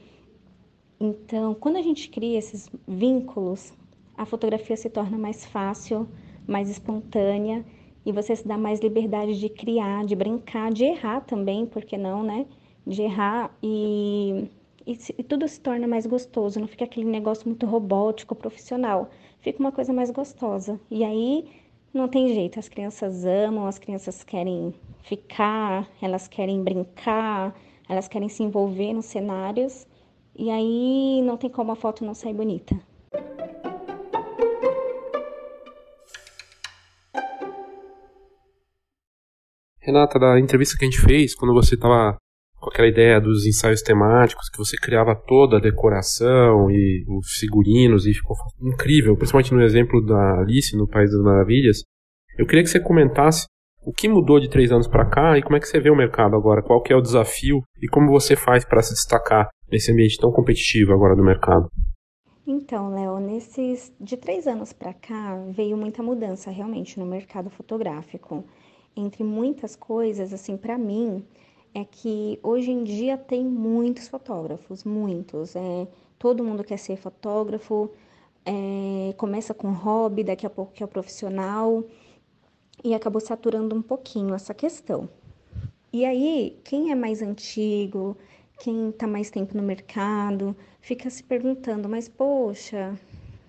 Então, 0.99 1.53
quando 1.53 1.77
a 1.77 1.81
gente 1.81 2.09
cria 2.09 2.37
esses 2.37 2.69
vínculos, 2.87 3.73
a 4.17 4.25
fotografia 4.25 4.77
se 4.77 4.89
torna 4.89 5.17
mais 5.17 5.45
fácil, 5.45 6.07
mais 6.47 6.69
espontânea 6.69 7.65
e 8.05 8.11
você 8.11 8.35
se 8.35 8.47
dá 8.47 8.57
mais 8.57 8.79
liberdade 8.79 9.39
de 9.39 9.49
criar, 9.49 10.05
de 10.05 10.15
brincar, 10.15 10.71
de 10.71 10.85
errar 10.85 11.21
também, 11.21 11.65
porque 11.65 11.97
não, 11.97 12.23
né? 12.23 12.45
de 12.85 13.01
errar 13.01 13.55
e, 13.63 14.47
e, 14.85 14.97
e 15.17 15.23
tudo 15.23 15.47
se 15.47 15.59
torna 15.59 15.87
mais 15.87 16.05
gostoso, 16.05 16.59
não 16.59 16.67
fica 16.67 16.85
aquele 16.85 17.07
negócio 17.07 17.47
muito 17.47 17.65
robótico, 17.65 18.35
profissional, 18.35 19.09
fica 19.41 19.59
uma 19.59 19.71
coisa 19.71 19.91
mais 19.91 20.11
gostosa. 20.11 20.79
E 20.91 21.03
aí 21.03 21.49
não 21.93 22.07
tem 22.07 22.33
jeito, 22.33 22.59
as 22.59 22.69
crianças 22.69 23.25
amam, 23.25 23.65
as 23.65 23.79
crianças 23.79 24.23
querem 24.23 24.73
ficar, 25.05 25.87
elas 26.01 26.27
querem 26.27 26.63
brincar, 26.63 27.55
elas 27.87 28.07
querem 28.07 28.27
se 28.27 28.43
envolver 28.43 28.93
nos 28.93 29.05
cenários, 29.05 29.87
e 30.35 30.49
aí 30.49 31.21
não 31.21 31.37
tem 31.37 31.49
como 31.49 31.71
a 31.71 31.75
foto 31.75 32.03
não 32.03 32.13
sair 32.13 32.33
bonita. 32.33 32.75
Renata, 39.79 40.17
da 40.17 40.39
entrevista 40.39 40.75
que 40.77 40.83
a 40.83 40.89
gente 40.89 40.99
fez, 40.99 41.35
quando 41.35 41.53
você 41.53 41.75
estava 41.75 42.17
com 42.59 42.69
aquela 42.71 42.87
ideia 42.87 43.21
dos 43.21 43.45
ensaios 43.45 43.83
temáticos, 43.83 44.49
que 44.49 44.57
você 44.57 44.75
criava 44.75 45.15
toda 45.15 45.57
a 45.57 45.61
decoração 45.61 46.71
e 46.71 47.05
os 47.07 47.33
figurinos, 47.39 48.07
e 48.07 48.13
ficou 48.13 48.35
incrível, 48.59 49.15
principalmente 49.15 49.53
no 49.53 49.61
exemplo 49.61 50.03
da 50.03 50.39
Alice 50.39 50.75
no 50.75 50.87
País 50.87 51.11
das 51.11 51.21
Maravilhas. 51.21 51.83
Eu 52.35 52.47
queria 52.47 52.63
que 52.63 52.69
você 52.69 52.79
comentasse 52.79 53.45
o 53.85 53.93
que 53.93 54.09
mudou 54.09 54.39
de 54.39 54.49
três 54.49 54.71
anos 54.71 54.87
para 54.87 55.05
cá 55.05 55.37
e 55.37 55.43
como 55.43 55.55
é 55.55 55.59
que 55.59 55.67
você 55.67 55.79
vê 55.79 55.91
o 55.91 55.95
mercado 55.95 56.35
agora, 56.35 56.63
qual 56.63 56.81
que 56.81 56.91
é 56.91 56.95
o 56.95 57.01
desafio 57.01 57.61
e 57.81 57.87
como 57.87 58.09
você 58.09 58.35
faz 58.35 58.65
para 58.65 58.81
se 58.81 58.93
destacar 58.93 59.47
nesse 59.71 59.91
ambiente 59.91 60.17
tão 60.17 60.31
competitivo 60.31 60.91
agora 60.91 61.15
do 61.15 61.23
mercado. 61.23 61.67
Então, 62.47 62.89
Léo, 62.93 63.19
nesses 63.19 63.93
de 63.99 64.17
três 64.17 64.47
anos 64.47 64.73
para 64.73 64.93
cá 64.93 65.35
veio 65.49 65.77
muita 65.77 66.01
mudança 66.01 66.49
realmente 66.49 66.99
no 66.99 67.05
mercado 67.05 67.49
fotográfico 67.49 68.43
entre 68.95 69.23
muitas 69.23 69.75
coisas, 69.75 70.33
assim, 70.33 70.55
para 70.55 70.77
mim, 70.77 71.25
é 71.73 71.83
que 71.83 72.39
hoje 72.41 72.71
em 72.71 72.83
dia 72.83 73.17
tem 73.17 73.43
muitos 73.43 74.07
fotógrafos, 74.07 74.83
muitos. 74.83 75.55
É, 75.55 75.87
todo 76.17 76.43
mundo 76.43 76.63
quer 76.63 76.77
ser 76.77 76.95
fotógrafo, 76.95 77.91
é, 78.45 79.13
começa 79.17 79.53
com 79.53 79.71
hobby, 79.73 80.23
daqui 80.23 80.45
a 80.45 80.49
pouco 80.49 80.71
que 80.71 80.83
é 80.83 80.87
profissional, 80.87 81.83
e 82.83 82.93
acabou 82.93 83.21
saturando 83.21 83.75
um 83.75 83.81
pouquinho 83.81 84.33
essa 84.33 84.53
questão. 84.53 85.09
E 85.91 86.05
aí, 86.05 86.59
quem 86.63 86.91
é 86.91 86.95
mais 86.95 87.21
antigo, 87.21 88.17
quem 88.59 88.89
está 88.89 89.07
mais 89.07 89.29
tempo 89.29 89.55
no 89.55 89.63
mercado, 89.63 90.55
fica 90.81 91.09
se 91.09 91.23
perguntando, 91.23 91.87
mas 91.87 92.07
poxa, 92.07 92.97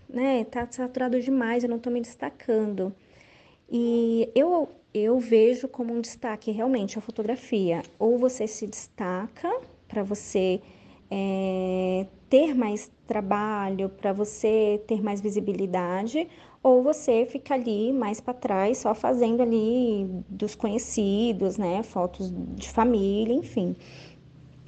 né, 0.08 0.44
tá 0.44 0.66
saturado 0.70 1.20
demais, 1.20 1.64
eu 1.64 1.70
não 1.70 1.76
estou 1.76 1.92
me 1.92 2.00
destacando. 2.00 2.94
E 3.70 4.30
eu 4.34 4.68
eu 4.94 5.18
vejo 5.18 5.68
como 5.68 5.92
um 5.92 6.00
destaque 6.00 6.50
realmente 6.50 6.98
a 6.98 7.02
fotografia. 7.02 7.82
Ou 7.98 8.16
você 8.16 8.46
se 8.46 8.66
destaca 8.66 9.60
para 9.86 10.02
você 10.02 10.60
é, 11.10 12.06
ter 12.30 12.54
mais 12.54 12.90
trabalho, 13.06 13.90
para 13.90 14.14
você 14.14 14.82
ter 14.86 15.02
mais 15.02 15.20
visibilidade, 15.20 16.26
ou 16.62 16.82
você 16.82 17.26
fica 17.26 17.54
ali 17.54 17.92
mais 17.92 18.20
para 18.20 18.34
trás, 18.34 18.78
só 18.78 18.94
fazendo 18.94 19.42
ali 19.42 20.08
dos 20.28 20.54
conhecidos, 20.54 21.56
né? 21.56 21.82
Fotos 21.82 22.32
de 22.54 22.68
família, 22.68 23.34
enfim. 23.34 23.76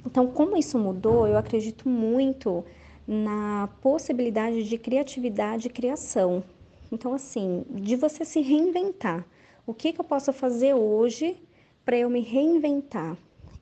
Então, 0.05 0.27
como 0.27 0.57
isso 0.57 0.79
mudou, 0.79 1.27
eu 1.27 1.37
acredito 1.37 1.87
muito 1.87 2.63
na 3.07 3.69
possibilidade 3.81 4.63
de 4.63 4.77
criatividade 4.77 5.67
e 5.67 5.69
criação. 5.69 6.43
Então, 6.91 7.13
assim, 7.13 7.65
de 7.69 7.95
você 7.95 8.23
se 8.23 8.41
reinventar. 8.41 9.25
O 9.65 9.73
que, 9.73 9.93
que 9.93 9.99
eu 9.99 10.05
posso 10.05 10.31
fazer 10.31 10.73
hoje 10.73 11.37
para 11.85 11.97
eu 11.97 12.09
me 12.09 12.21
reinventar? 12.21 13.17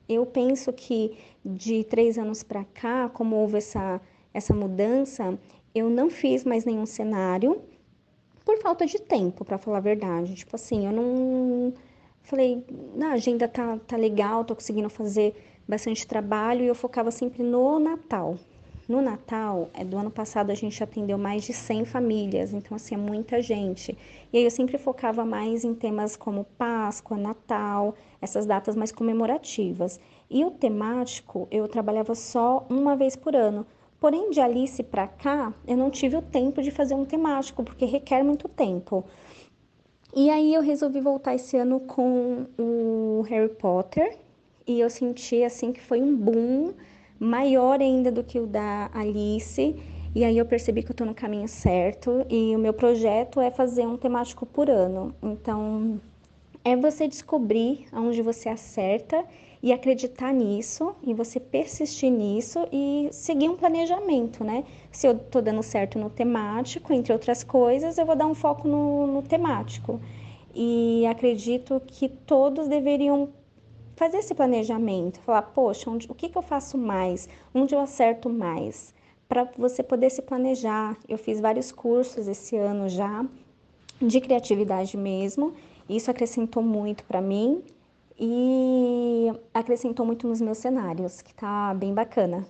Eu 0.08 0.24
penso 0.24 0.72
que 0.72 1.18
de 1.44 1.84
três 1.84 2.16
anos 2.16 2.42
para 2.42 2.64
cá, 2.64 3.10
como 3.10 3.36
houve 3.36 3.58
essa, 3.58 4.00
essa 4.32 4.54
mudança, 4.54 5.38
eu 5.74 5.90
não 5.90 6.08
fiz 6.08 6.44
mais 6.44 6.64
nenhum 6.64 6.86
cenário 6.86 7.60
por 8.48 8.56
falta 8.62 8.86
de 8.86 8.98
tempo, 8.98 9.44
para 9.44 9.58
falar 9.58 9.76
a 9.76 9.80
verdade. 9.80 10.34
Tipo 10.34 10.56
assim, 10.56 10.86
eu 10.86 10.92
não. 10.92 11.74
Falei, 12.22 12.64
na 12.94 13.12
agenda 13.12 13.46
tá, 13.46 13.78
tá 13.86 13.94
legal, 13.94 14.42
tô 14.42 14.54
conseguindo 14.54 14.88
fazer 14.88 15.34
bastante 15.68 16.06
trabalho 16.06 16.62
e 16.62 16.66
eu 16.66 16.74
focava 16.74 17.10
sempre 17.10 17.42
no 17.42 17.78
Natal. 17.78 18.38
No 18.88 19.02
Natal, 19.02 19.68
é, 19.74 19.84
do 19.84 19.98
ano 19.98 20.10
passado, 20.10 20.50
a 20.50 20.54
gente 20.54 20.82
atendeu 20.82 21.18
mais 21.18 21.44
de 21.44 21.52
100 21.52 21.84
famílias, 21.84 22.54
então, 22.54 22.74
assim, 22.74 22.94
é 22.94 22.98
muita 22.98 23.42
gente. 23.42 23.94
E 24.32 24.38
aí 24.38 24.44
eu 24.44 24.50
sempre 24.50 24.78
focava 24.78 25.26
mais 25.26 25.62
em 25.62 25.74
temas 25.74 26.16
como 26.16 26.44
Páscoa, 26.56 27.18
Natal, 27.18 27.94
essas 28.18 28.46
datas 28.46 28.74
mais 28.74 28.90
comemorativas. 28.90 30.00
E 30.30 30.42
o 30.42 30.50
temático, 30.50 31.46
eu 31.50 31.68
trabalhava 31.68 32.14
só 32.14 32.66
uma 32.70 32.96
vez 32.96 33.14
por 33.14 33.36
ano. 33.36 33.66
Porém, 34.00 34.30
de 34.30 34.40
Alice 34.40 34.82
para 34.82 35.08
cá, 35.08 35.52
eu 35.66 35.76
não 35.76 35.90
tive 35.90 36.16
o 36.16 36.22
tempo 36.22 36.62
de 36.62 36.70
fazer 36.70 36.94
um 36.94 37.04
temático, 37.04 37.64
porque 37.64 37.84
requer 37.84 38.22
muito 38.22 38.48
tempo. 38.48 39.04
E 40.14 40.30
aí 40.30 40.54
eu 40.54 40.62
resolvi 40.62 41.00
voltar 41.00 41.34
esse 41.34 41.56
ano 41.56 41.80
com 41.80 42.46
o 42.58 43.22
Harry 43.28 43.52
Potter, 43.54 44.16
e 44.66 44.80
eu 44.80 44.88
senti 44.88 45.42
assim 45.42 45.72
que 45.72 45.80
foi 45.80 46.00
um 46.00 46.14
boom 46.14 46.74
maior 47.18 47.80
ainda 47.80 48.12
do 48.12 48.22
que 48.22 48.38
o 48.38 48.46
da 48.46 48.90
Alice. 48.92 49.74
E 50.14 50.24
aí 50.24 50.38
eu 50.38 50.46
percebi 50.46 50.82
que 50.82 50.90
eu 50.90 50.92
estou 50.92 51.06
no 51.06 51.14
caminho 51.14 51.48
certo 51.48 52.24
e 52.28 52.54
o 52.54 52.58
meu 52.58 52.72
projeto 52.72 53.40
é 53.40 53.50
fazer 53.50 53.86
um 53.86 53.96
temático 53.96 54.46
por 54.46 54.68
ano. 54.70 55.14
Então, 55.22 56.00
é 56.64 56.76
você 56.76 57.08
descobrir 57.08 57.86
aonde 57.92 58.20
você 58.22 58.48
acerta 58.48 59.24
e 59.62 59.72
acreditar 59.72 60.32
nisso 60.32 60.94
e 61.02 61.12
você 61.12 61.40
persistir 61.40 62.10
nisso 62.10 62.66
e 62.72 63.08
seguir 63.10 63.48
um 63.48 63.56
planejamento, 63.56 64.44
né? 64.44 64.64
Se 64.90 65.06
eu 65.06 65.12
estou 65.12 65.42
dando 65.42 65.62
certo 65.62 65.98
no 65.98 66.08
temático, 66.08 66.92
entre 66.92 67.12
outras 67.12 67.42
coisas, 67.42 67.98
eu 67.98 68.06
vou 68.06 68.14
dar 68.14 68.26
um 68.26 68.34
foco 68.34 68.68
no, 68.68 69.06
no 69.06 69.22
temático. 69.22 70.00
E 70.54 71.04
acredito 71.06 71.82
que 71.86 72.08
todos 72.08 72.68
deveriam 72.68 73.30
fazer 73.96 74.18
esse 74.18 74.34
planejamento, 74.34 75.18
falar, 75.20 75.42
poxa, 75.42 75.90
onde, 75.90 76.06
o 76.10 76.14
que, 76.14 76.28
que 76.28 76.38
eu 76.38 76.42
faço 76.42 76.78
mais? 76.78 77.28
Onde 77.52 77.74
eu 77.74 77.80
acerto 77.80 78.30
mais? 78.30 78.94
Para 79.28 79.44
você 79.58 79.82
poder 79.82 80.10
se 80.10 80.22
planejar. 80.22 80.96
Eu 81.08 81.18
fiz 81.18 81.40
vários 81.40 81.72
cursos 81.72 82.28
esse 82.28 82.56
ano 82.56 82.88
já, 82.88 83.26
de 84.00 84.20
criatividade 84.20 84.96
mesmo. 84.96 85.52
Isso 85.88 86.10
acrescentou 86.10 86.62
muito 86.62 87.02
para 87.04 87.20
mim 87.20 87.62
e 88.18 89.32
acrescentou 89.54 90.04
muito 90.04 90.26
nos 90.26 90.40
meus 90.40 90.58
cenários, 90.58 91.22
que 91.22 91.32
tá 91.34 91.72
bem 91.74 91.94
bacana. 91.94 92.44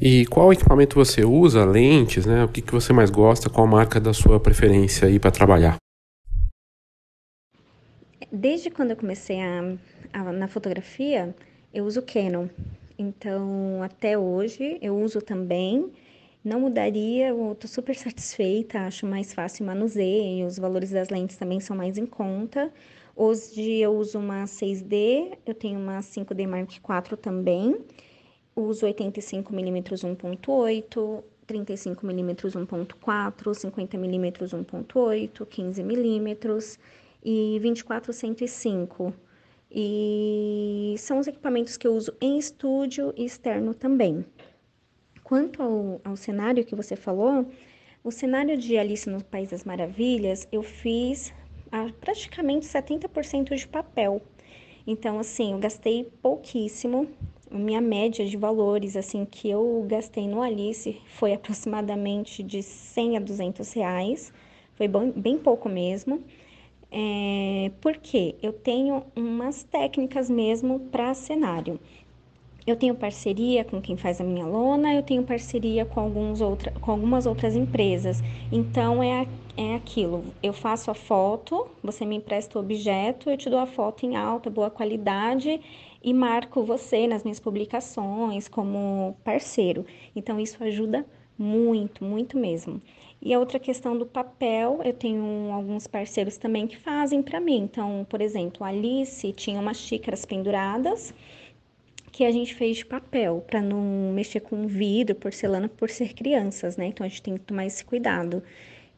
E 0.00 0.26
qual 0.26 0.52
equipamento 0.52 0.94
você 0.94 1.24
usa? 1.24 1.64
Lentes, 1.64 2.26
né? 2.26 2.44
O 2.44 2.48
que, 2.48 2.60
que 2.60 2.72
você 2.72 2.92
mais 2.92 3.10
gosta? 3.10 3.48
Qual 3.48 3.66
marca 3.66 3.98
da 3.98 4.12
sua 4.12 4.38
preferência 4.38 5.08
aí 5.08 5.18
para 5.18 5.30
trabalhar? 5.30 5.76
Desde 8.30 8.70
quando 8.70 8.90
eu 8.90 8.96
comecei 8.96 9.40
a, 9.40 9.76
a, 10.12 10.32
na 10.32 10.46
fotografia, 10.46 11.34
eu 11.72 11.84
uso 11.84 12.02
Canon. 12.02 12.48
Então, 12.98 13.82
até 13.82 14.18
hoje, 14.18 14.78
eu 14.80 14.98
uso 14.98 15.20
também. 15.20 15.92
Não 16.44 16.60
mudaria, 16.60 17.28
eu 17.28 17.52
estou 17.52 17.68
super 17.68 17.94
satisfeita, 17.96 18.80
acho 18.80 19.06
mais 19.06 19.34
fácil 19.34 19.66
manuseio, 19.66 20.46
os 20.46 20.58
valores 20.58 20.90
das 20.90 21.08
lentes 21.08 21.36
também 21.36 21.60
são 21.60 21.76
mais 21.76 21.98
em 21.98 22.06
conta. 22.06 22.72
Hoje 23.16 23.78
eu 23.78 23.96
uso 23.96 24.18
uma 24.18 24.44
6D, 24.44 25.38
eu 25.44 25.54
tenho 25.54 25.78
uma 25.80 26.00
5D 26.00 26.46
Mark 26.46 26.70
IV 26.72 27.16
também 27.16 27.76
uso 28.56 28.86
85mm 28.86 30.16
1.8, 30.16 31.22
35mm 31.46 32.50
1.4, 32.66 33.52
50mm 33.52 34.32
1.8, 34.64 35.46
15mm 35.46 36.78
e 37.22 37.58
24 37.60 38.12
105. 38.12 39.12
E 39.70 40.94
são 40.98 41.18
os 41.18 41.26
equipamentos 41.26 41.76
que 41.76 41.86
eu 41.86 41.94
uso 41.94 42.14
em 42.20 42.38
estúdio 42.38 43.12
e 43.16 43.24
externo 43.24 43.74
também. 43.74 44.24
Quanto 45.24 45.62
ao, 45.62 46.00
ao 46.04 46.16
cenário 46.16 46.64
que 46.64 46.74
você 46.74 46.94
falou, 46.94 47.46
o 48.04 48.10
cenário 48.12 48.56
de 48.56 48.78
Alice 48.78 49.10
no 49.10 49.22
País 49.24 49.50
das 49.50 49.64
Maravilhas, 49.64 50.46
eu 50.52 50.62
fiz 50.62 51.34
a, 51.72 51.90
praticamente 52.00 52.66
70% 52.66 53.56
de 53.56 53.66
papel. 53.66 54.22
Então, 54.86 55.18
assim, 55.18 55.52
eu 55.52 55.58
gastei 55.58 56.04
pouquíssimo, 56.22 57.08
a 57.50 57.58
minha 57.58 57.80
média 57.80 58.26
de 58.26 58.36
valores 58.36 58.96
assim 58.96 59.24
que 59.24 59.48
eu 59.48 59.84
gastei 59.88 60.28
no 60.28 60.42
Alice 60.42 61.00
foi 61.06 61.32
aproximadamente 61.32 62.42
de 62.42 62.62
100 62.62 63.16
a 63.16 63.20
200 63.20 63.72
reais, 63.72 64.32
foi 64.74 64.88
bem, 64.88 65.10
bem 65.10 65.38
pouco 65.38 65.68
mesmo. 65.68 66.22
É, 66.98 67.72
porque 67.82 68.38
eu 68.42 68.52
tenho 68.54 69.04
umas 69.14 69.62
técnicas 69.64 70.30
mesmo 70.30 70.80
para 70.90 71.12
cenário. 71.14 71.78
eu 72.66 72.76
tenho 72.76 72.94
parceria 72.96 73.64
com 73.64 73.80
quem 73.82 73.96
faz 73.96 74.20
a 74.20 74.24
minha 74.24 74.46
lona, 74.46 74.94
eu 74.94 75.02
tenho 75.02 75.24
parceria 75.24 75.86
com, 75.86 76.00
alguns 76.00 76.40
outra, 76.40 76.72
com 76.80 76.90
algumas 76.92 77.26
outras 77.26 77.56
empresas. 77.56 78.22
Então 78.52 79.02
é, 79.02 79.28
é 79.56 79.74
aquilo, 79.76 80.34
eu 80.42 80.52
faço 80.52 80.90
a 80.90 80.94
foto, 80.94 81.68
você 81.82 82.04
me 82.06 82.16
empresta 82.16 82.58
o 82.58 82.62
objeto, 82.62 83.30
eu 83.30 83.36
te 83.38 83.50
dou 83.50 83.58
a 83.60 83.66
foto 83.66 84.06
em 84.06 84.16
alta, 84.16 84.50
boa 84.50 84.70
qualidade 84.70 85.60
e 86.02 86.14
marco 86.14 86.64
você 86.64 87.06
nas 87.06 87.24
minhas 87.24 87.40
publicações 87.40 88.48
como 88.48 89.16
parceiro. 89.24 89.86
Então 90.14 90.40
isso 90.40 90.62
ajuda 90.64 91.06
muito, 91.38 92.04
muito 92.04 92.38
mesmo. 92.38 92.82
E 93.26 93.34
a 93.34 93.40
outra 93.40 93.58
questão 93.58 93.98
do 93.98 94.06
papel, 94.06 94.80
eu 94.84 94.92
tenho 94.92 95.50
alguns 95.52 95.88
parceiros 95.88 96.36
também 96.36 96.64
que 96.64 96.76
fazem 96.76 97.20
para 97.20 97.40
mim. 97.40 97.56
Então, 97.56 98.06
por 98.08 98.20
exemplo, 98.20 98.62
a 98.62 98.68
Alice 98.68 99.32
tinha 99.32 99.60
umas 99.60 99.78
xícaras 99.78 100.24
penduradas 100.24 101.12
que 102.12 102.24
a 102.24 102.30
gente 102.30 102.54
fez 102.54 102.76
de 102.76 102.86
papel, 102.86 103.44
para 103.44 103.60
não 103.60 104.12
mexer 104.12 104.38
com 104.38 104.68
vidro, 104.68 105.16
porcelana, 105.16 105.68
por 105.68 105.90
ser 105.90 106.14
crianças, 106.14 106.76
né? 106.76 106.86
Então 106.86 107.04
a 107.04 107.08
gente 107.08 107.20
tem 107.20 107.34
que 107.34 107.40
tomar 107.40 107.66
esse 107.66 107.84
cuidado. 107.84 108.44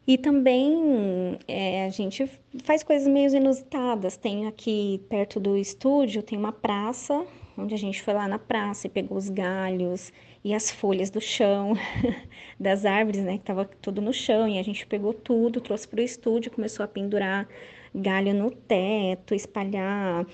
E 0.06 0.18
também 0.18 1.38
é, 1.48 1.86
a 1.86 1.88
gente 1.88 2.30
faz 2.64 2.82
coisas 2.82 3.08
meio 3.08 3.34
inusitadas. 3.34 4.18
Tem 4.18 4.46
aqui 4.46 5.00
perto 5.08 5.40
do 5.40 5.56
estúdio, 5.56 6.22
tem 6.22 6.38
uma 6.38 6.52
praça, 6.52 7.24
onde 7.56 7.72
a 7.72 7.78
gente 7.78 8.02
foi 8.02 8.12
lá 8.12 8.28
na 8.28 8.38
praça 8.38 8.88
e 8.88 8.90
pegou 8.90 9.16
os 9.16 9.30
galhos 9.30 10.12
e 10.44 10.54
as 10.54 10.70
folhas 10.70 11.10
do 11.10 11.20
chão, 11.20 11.74
das 12.58 12.84
árvores, 12.84 13.22
né? 13.22 13.38
Que 13.38 13.44
tava 13.44 13.64
tudo 13.64 14.00
no 14.00 14.12
chão, 14.12 14.48
e 14.48 14.58
a 14.58 14.62
gente 14.62 14.86
pegou 14.86 15.12
tudo, 15.12 15.60
trouxe 15.60 15.86
para 15.86 16.00
o 16.00 16.02
estúdio, 16.02 16.50
começou 16.50 16.84
a 16.84 16.88
pendurar 16.88 17.48
galho 17.94 18.34
no 18.34 18.50
teto, 18.50 19.34
espalhar 19.34 20.26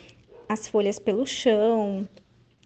as 0.48 0.68
folhas 0.68 0.98
pelo 0.98 1.26
chão, 1.26 2.08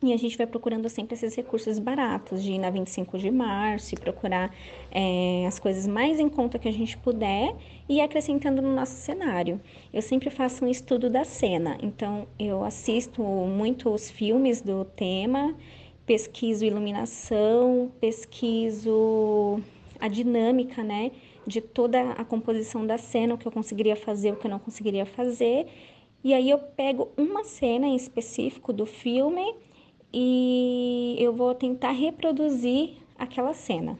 e 0.00 0.12
a 0.12 0.16
gente 0.16 0.38
vai 0.38 0.46
procurando 0.46 0.88
sempre 0.88 1.14
esses 1.14 1.34
recursos 1.34 1.78
baratos, 1.80 2.42
de 2.42 2.52
ir 2.52 2.58
na 2.58 2.70
25 2.70 3.18
de 3.18 3.32
março 3.32 3.94
e 3.94 3.98
procurar 3.98 4.54
é, 4.92 5.44
as 5.44 5.58
coisas 5.58 5.88
mais 5.88 6.20
em 6.20 6.28
conta 6.28 6.56
que 6.56 6.68
a 6.68 6.72
gente 6.72 6.96
puder 6.98 7.52
e 7.88 8.00
acrescentando 8.00 8.62
no 8.62 8.72
nosso 8.72 8.92
cenário. 8.92 9.60
Eu 9.92 10.00
sempre 10.00 10.30
faço 10.30 10.64
um 10.64 10.68
estudo 10.68 11.10
da 11.10 11.24
cena, 11.24 11.76
então 11.82 12.28
eu 12.38 12.62
assisto 12.62 13.22
muito 13.22 13.90
os 13.90 14.08
filmes 14.08 14.62
do 14.62 14.84
tema, 14.84 15.56
pesquiso 16.08 16.64
iluminação, 16.64 17.92
pesquiso 18.00 19.60
a 20.00 20.08
dinâmica, 20.08 20.82
né, 20.82 21.12
de 21.46 21.60
toda 21.60 22.12
a 22.12 22.24
composição 22.24 22.86
da 22.86 22.96
cena, 22.96 23.34
o 23.34 23.38
que 23.38 23.46
eu 23.46 23.52
conseguiria 23.52 23.94
fazer, 23.94 24.32
o 24.32 24.36
que 24.36 24.46
eu 24.46 24.50
não 24.50 24.58
conseguiria 24.58 25.04
fazer. 25.04 25.66
E 26.24 26.32
aí 26.32 26.48
eu 26.48 26.58
pego 26.58 27.10
uma 27.14 27.44
cena 27.44 27.86
em 27.86 27.94
específico 27.94 28.72
do 28.72 28.86
filme 28.86 29.54
e 30.10 31.14
eu 31.18 31.34
vou 31.34 31.54
tentar 31.54 31.90
reproduzir 31.90 32.96
aquela 33.18 33.52
cena. 33.52 33.98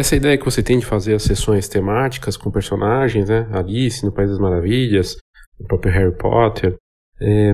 Essa 0.00 0.16
ideia 0.16 0.38
que 0.38 0.44
você 0.44 0.62
tem 0.62 0.78
de 0.78 0.86
fazer 0.86 1.14
as 1.14 1.22
sessões 1.22 1.68
temáticas 1.68 2.36
com 2.36 2.50
personagens, 2.50 3.28
né? 3.28 3.48
Alice 3.52 4.04
no 4.04 4.12
País 4.12 4.30
das 4.30 4.38
Maravilhas, 4.38 5.16
o 5.58 5.64
próprio 5.64 5.92
Harry 5.92 6.16
Potter. 6.16 6.76
É... 7.20 7.52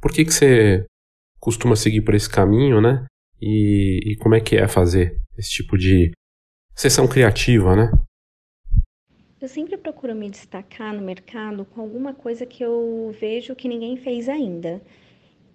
Por 0.00 0.12
que, 0.12 0.24
que 0.24 0.32
você 0.32 0.84
costuma 1.40 1.74
seguir 1.74 2.02
por 2.02 2.14
esse 2.14 2.30
caminho, 2.30 2.80
né? 2.80 3.04
E, 3.40 4.12
e 4.12 4.16
como 4.16 4.34
é 4.34 4.40
que 4.40 4.56
é 4.56 4.68
fazer 4.68 5.18
esse 5.36 5.50
tipo 5.50 5.76
de 5.76 6.12
sessão 6.74 7.08
criativa, 7.08 7.74
né? 7.74 7.90
Eu 9.40 9.48
sempre 9.48 9.76
procuro 9.76 10.14
me 10.14 10.30
destacar 10.30 10.94
no 10.94 11.02
mercado 11.02 11.64
com 11.64 11.80
alguma 11.80 12.14
coisa 12.14 12.46
que 12.46 12.62
eu 12.64 13.12
vejo 13.20 13.56
que 13.56 13.66
ninguém 13.66 13.96
fez 13.96 14.28
ainda. 14.28 14.80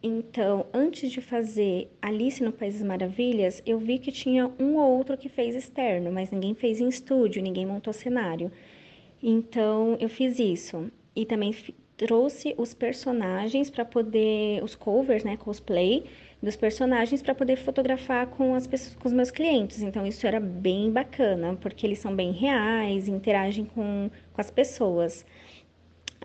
Então, 0.01 0.67
antes 0.73 1.11
de 1.11 1.21
fazer 1.21 1.89
Alice 2.01 2.43
no 2.43 2.51
País 2.51 2.75
das 2.75 2.83
Maravilhas, 2.83 3.61
eu 3.65 3.79
vi 3.79 3.97
que 3.97 4.11
tinha 4.11 4.47
um 4.59 4.77
ou 4.77 4.97
outro 4.97 5.17
que 5.17 5.27
fez 5.27 5.55
externo, 5.55 6.11
mas 6.11 6.29
ninguém 6.29 6.53
fez 6.53 6.79
em 6.79 6.87
estúdio, 6.87 7.41
ninguém 7.41 7.65
montou 7.65 7.91
cenário. 7.91 8.51
Então, 9.21 9.97
eu 9.99 10.07
fiz 10.09 10.39
isso. 10.39 10.91
E 11.15 11.25
também 11.25 11.51
trouxe 11.97 12.53
os 12.57 12.75
personagens 12.75 13.69
para 13.71 13.83
poder, 13.83 14.63
os 14.63 14.75
covers, 14.75 15.23
né, 15.23 15.35
cosplay, 15.35 16.05
dos 16.41 16.55
personagens 16.55 17.21
para 17.21 17.33
poder 17.33 17.57
fotografar 17.57 18.27
com 18.27 18.53
as 18.53 18.67
pessoas, 18.67 18.95
com 18.95 19.07
os 19.07 19.13
meus 19.13 19.31
clientes. 19.31 19.81
Então 19.81 20.05
isso 20.05 20.25
era 20.27 20.39
bem 20.39 20.91
bacana, 20.91 21.57
porque 21.59 21.85
eles 21.85 21.99
são 21.99 22.15
bem 22.15 22.31
reais, 22.31 23.07
interagem 23.07 23.65
com, 23.65 24.09
com 24.31 24.41
as 24.41 24.51
pessoas. 24.51 25.25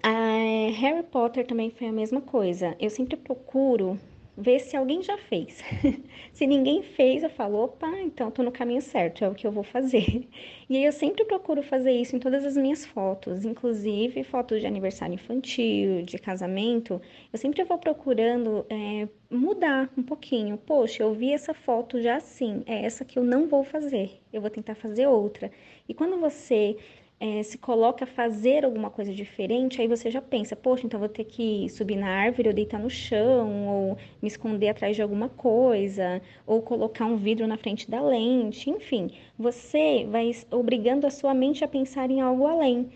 A 0.03 0.71
Harry 0.81 1.05
Potter 1.05 1.47
também 1.47 1.71
foi 1.71 1.87
a 1.87 1.93
mesma 1.93 2.21
coisa. 2.21 2.77
Eu 2.81 2.91
sempre 2.91 3.17
procuro 3.17 3.99
ver 4.37 4.59
se 4.59 4.77
alguém 4.77 5.01
já 5.01 5.17
fez. 5.17 5.63
se 6.33 6.45
ninguém 6.45 6.83
fez, 6.83 7.23
eu 7.23 7.31
falo, 7.31 7.63
opa, 7.63 7.89
então 8.01 8.29
estou 8.29 8.45
no 8.45 8.51
caminho 8.51 8.81
certo, 8.81 9.25
é 9.25 9.29
o 9.29 9.35
que 9.35 9.47
eu 9.47 9.53
vou 9.53 9.63
fazer. 9.63 10.29
E 10.71 10.77
aí 10.79 10.85
eu 10.85 10.93
sempre 10.93 11.23
procuro 11.27 11.63
fazer 11.63 11.93
isso 11.93 12.17
em 12.17 12.19
todas 12.19 12.47
as 12.47 12.57
minhas 12.57 12.87
fotos, 12.87 13.45
inclusive 13.45 14.25
fotos 14.25 14.59
de 14.59 14.67
aniversário 14.67 15.15
infantil, 15.15 16.03
de 16.03 16.17
casamento. 16.17 16.99
Eu 17.31 17.39
sempre 17.39 17.63
vou 17.63 17.77
procurando 17.77 18.65
é, 18.71 19.07
mudar 19.31 19.91
um 19.99 20.03
pouquinho. 20.03 20.57
Poxa, 20.57 21.03
eu 21.03 21.13
vi 21.13 21.31
essa 21.31 21.53
foto 21.53 22.01
já 22.01 22.17
assim, 22.17 22.63
é 22.65 22.87
essa 22.87 23.05
que 23.05 23.19
eu 23.19 23.23
não 23.23 23.47
vou 23.47 23.65
fazer, 23.65 24.19
eu 24.33 24.41
vou 24.41 24.49
tentar 24.49 24.75
fazer 24.75 25.07
outra. 25.07 25.53
E 25.87 25.93
quando 25.93 26.19
você 26.19 26.79
é, 27.23 27.41
se 27.45 27.57
coloca 27.57 28.03
a 28.03 28.07
fazer 28.07 28.65
alguma 28.65 28.91
coisa 28.91 29.15
diferente, 29.15 29.81
aí 29.81 29.87
você 29.87 30.11
já 30.11 30.21
pensa, 30.21 30.57
poxa, 30.57 30.85
então 30.85 30.99
vou 30.99 31.09
ter 31.09 31.23
que 31.23 31.69
subir 31.69 31.95
na 31.95 32.09
árvore 32.09 32.49
ou 32.49 32.55
deitar 32.55 32.81
no 32.81 32.91
chão, 32.91 33.69
ou 33.69 33.97
me 34.21 34.27
esconder 34.27 34.71
atrás 34.71 34.97
de 34.97 35.03
alguma 35.03 35.29
coisa, 35.29 36.21
ou 36.45 36.61
colocar 36.61 37.07
um 37.07 37.17
vidro 37.17 37.47
na 37.47 37.57
frente 37.57 37.89
da 37.89 38.01
lente, 38.01 38.69
enfim, 38.69 39.13
você 39.39 40.05
vai 40.11 40.33
obrigando 40.51 41.07
a 41.07 41.11
sua 41.11 41.33
mente 41.33 41.63
a 41.63 41.69
pensar 41.69 42.11
em 42.11 42.21
algo 42.21 42.45
além. 42.45 42.91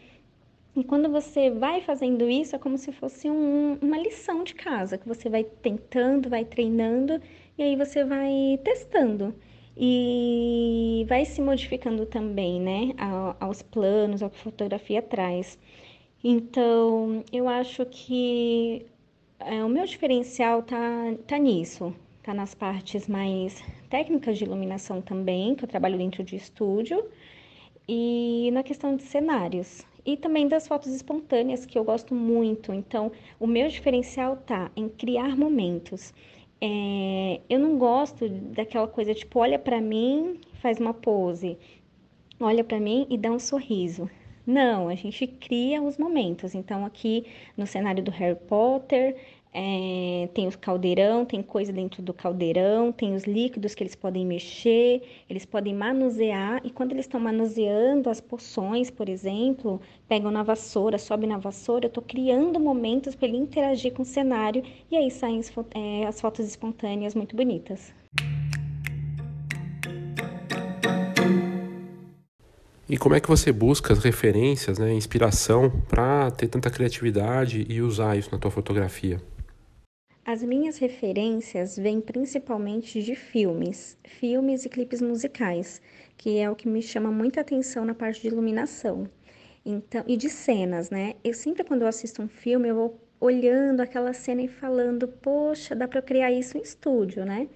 E 0.75 0.83
quando 0.83 1.09
você 1.09 1.49
vai 1.49 1.81
fazendo 1.81 2.29
isso, 2.29 2.57
é 2.57 2.59
como 2.59 2.77
se 2.77 2.91
fosse 2.91 3.31
um, 3.31 3.79
uma 3.81 3.97
lição 3.97 4.43
de 4.43 4.55
casa, 4.55 4.99
que 4.99 5.07
você 5.07 5.29
vai 5.29 5.45
tentando, 5.45 6.29
vai 6.29 6.45
treinando, 6.45 7.21
e 7.57 7.63
aí 7.63 7.77
você 7.77 8.03
vai 8.05 8.59
testando 8.65 9.33
e 9.77 11.05
vai 11.09 11.25
se 11.25 11.41
modificando 11.43 12.07
também, 12.07 12.61
né, 12.61 12.95
aos 13.41 13.63
planos, 13.63 14.23
ao 14.23 14.31
que 14.31 14.37
a 14.39 14.43
fotografia 14.43 15.03
traz. 15.03 15.59
Então, 16.25 17.23
eu 17.33 17.49
acho 17.49 17.85
que 17.87 18.87
é, 19.39 19.63
o 19.63 19.69
meu 19.69 19.85
diferencial 19.85 20.63
tá, 20.63 20.79
tá 21.27 21.39
nisso, 21.39 21.95
tá 22.23 22.33
nas 22.35 22.55
partes 22.55 23.07
mais 23.07 23.63
técnicas 23.91 24.39
de 24.39 24.45
iluminação 24.45 25.01
também, 25.03 25.55
que 25.55 25.65
eu 25.65 25.69
trabalho 25.69 25.99
dentro 25.99 26.25
de 26.25 26.37
estúdio, 26.37 27.05
e 27.89 28.51
na 28.53 28.63
questão 28.63 28.97
de 28.97 29.03
cenários. 29.03 29.85
E 30.05 30.17
também 30.17 30.49
das 30.49 30.67
fotos 30.69 30.93
espontâneas, 30.93 31.67
que 31.67 31.79
eu 31.79 31.85
gosto 31.85 32.15
muito. 32.15 32.73
Então, 32.73 33.13
o 33.41 33.47
meu 33.47 33.69
diferencial 33.69 34.37
tá 34.37 34.71
em 34.77 34.89
criar 34.89 35.37
momentos. 35.37 36.15
É, 36.61 37.41
eu 37.49 37.59
não 37.59 37.79
gosto 37.79 38.29
daquela 38.29 38.89
coisa 38.89 39.15
tipo, 39.15 39.39
olha 39.41 39.59
para 39.59 39.81
mim, 39.81 40.41
faz 40.55 40.81
uma 40.81 40.95
pose, 40.95 41.59
olha 42.41 42.65
para 42.65 42.81
mim 42.81 43.07
e 43.11 43.19
dá 43.19 43.31
um 43.31 43.39
sorriso. 43.39 44.09
Não, 44.47 44.89
a 44.89 44.95
gente 44.95 45.27
cria 45.27 45.83
os 45.83 45.99
momentos. 45.99 46.55
Então, 46.55 46.87
aqui 46.87 47.27
no 47.57 47.67
cenário 47.67 48.03
do 48.03 48.13
Harry 48.13 48.39
Potter, 48.49 49.17
é, 49.53 50.29
tem 50.35 50.47
os 50.47 50.55
caldeirão, 50.55 51.25
tem 51.25 51.43
coisa 51.43 51.73
dentro 51.73 52.03
do 52.03 52.13
caldeirão, 52.13 52.93
tem 52.93 53.15
os 53.15 53.25
líquidos 53.25 53.75
que 53.75 53.83
eles 53.83 53.95
podem 53.95 54.27
mexer, 54.27 55.03
eles 55.31 55.47
podem 55.47 55.75
manusear, 55.75 56.61
e 56.63 56.71
quando 56.71 56.93
eles 56.93 57.07
estão 57.07 57.19
manuseando 57.19 58.11
as 58.11 58.21
poções, 58.21 58.91
por 58.91 59.09
exemplo, 59.09 59.81
pegam 60.07 60.31
na 60.31 60.43
vassoura, 60.43 60.99
sobe 60.99 61.27
na 61.27 61.39
vassoura, 61.39 61.87
eu 61.87 61.89
estou 61.89 62.03
criando 62.03 62.61
momentos 62.61 63.15
para 63.15 63.29
ele 63.29 63.39
interagir 63.39 63.95
com 63.95 64.03
o 64.03 64.05
cenário, 64.05 64.63
e 64.91 64.97
aí 64.97 65.11
saem 65.11 65.39
as, 65.39 65.53
é, 65.75 66.07
as 66.07 66.21
fotos 66.21 66.47
espontâneas 66.47 67.15
muito 67.15 67.35
bonitas. 67.35 67.95
E 72.89 72.97
como 72.97 73.17
é 73.17 73.21
que 73.21 73.29
você 73.29 73.51
busca 73.51 73.93
as 73.93 73.99
referências, 73.99 74.79
né, 74.79 74.93
inspiração 74.93 75.71
para 75.89 76.31
ter 76.31 76.47
tanta 76.47 76.71
criatividade 76.71 77.67
e 77.69 77.83
usar 77.83 78.17
isso 78.17 78.31
na 78.31 78.39
tua 78.39 78.51
fotografia? 78.51 79.21
As 80.27 80.43
minhas 80.43 80.77
referências 80.79 81.77
vêm 81.77 82.01
principalmente 82.01 83.01
de 83.01 83.15
filmes, 83.15 83.97
filmes 84.03 84.65
e 84.65 84.69
clipes 84.69 85.01
musicais, 85.01 85.81
que 86.17 86.37
é 86.39 86.51
o 86.51 86.57
que 86.57 86.67
me 86.67 86.83
chama 86.83 87.13
muita 87.13 87.43
atenção 87.43 87.85
na 87.85 87.95
parte 87.95 88.23
de 88.23 88.27
iluminação. 88.27 89.09
Então, 89.65 90.03
e 90.05 90.17
de 90.17 90.29
cenas, 90.29 90.91
né? 90.91 91.15
Eu 91.23 91.33
sempre 91.33 91.63
quando 91.63 91.83
eu 91.83 91.87
assisto 91.87 92.21
um 92.21 92.27
filme, 92.27 92.69
eu 92.69 92.75
vou 92.75 93.01
olhando 93.21 93.83
aquela 93.83 94.13
cena 94.13 94.43
e 94.43 94.49
falando, 94.49 95.07
poxa, 95.07 95.77
dá 95.77 95.87
para 95.87 96.03
criar 96.03 96.33
isso 96.33 96.59
em 96.59 96.61
estúdio, 96.61 97.25
né? 97.25 97.49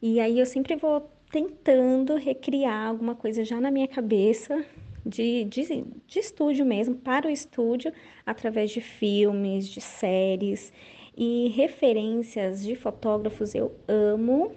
E 0.00 0.20
aí 0.20 0.38
eu 0.38 0.46
sempre 0.46 0.76
vou 0.76 1.10
tentando 1.32 2.14
recriar 2.14 2.86
alguma 2.86 3.16
coisa 3.16 3.44
já 3.44 3.60
na 3.60 3.72
minha 3.72 3.88
cabeça 3.88 4.64
de, 5.04 5.42
de, 5.46 5.84
de 6.06 6.18
estúdio 6.20 6.64
mesmo, 6.64 6.94
para 6.94 7.26
o 7.26 7.30
estúdio, 7.30 7.92
através 8.24 8.70
de 8.70 8.80
filmes, 8.80 9.66
de 9.66 9.80
séries 9.80 10.72
e 11.16 11.48
referências 11.48 12.62
de 12.62 12.74
fotógrafos. 12.74 13.54
Eu 13.54 13.72
amo 13.86 14.52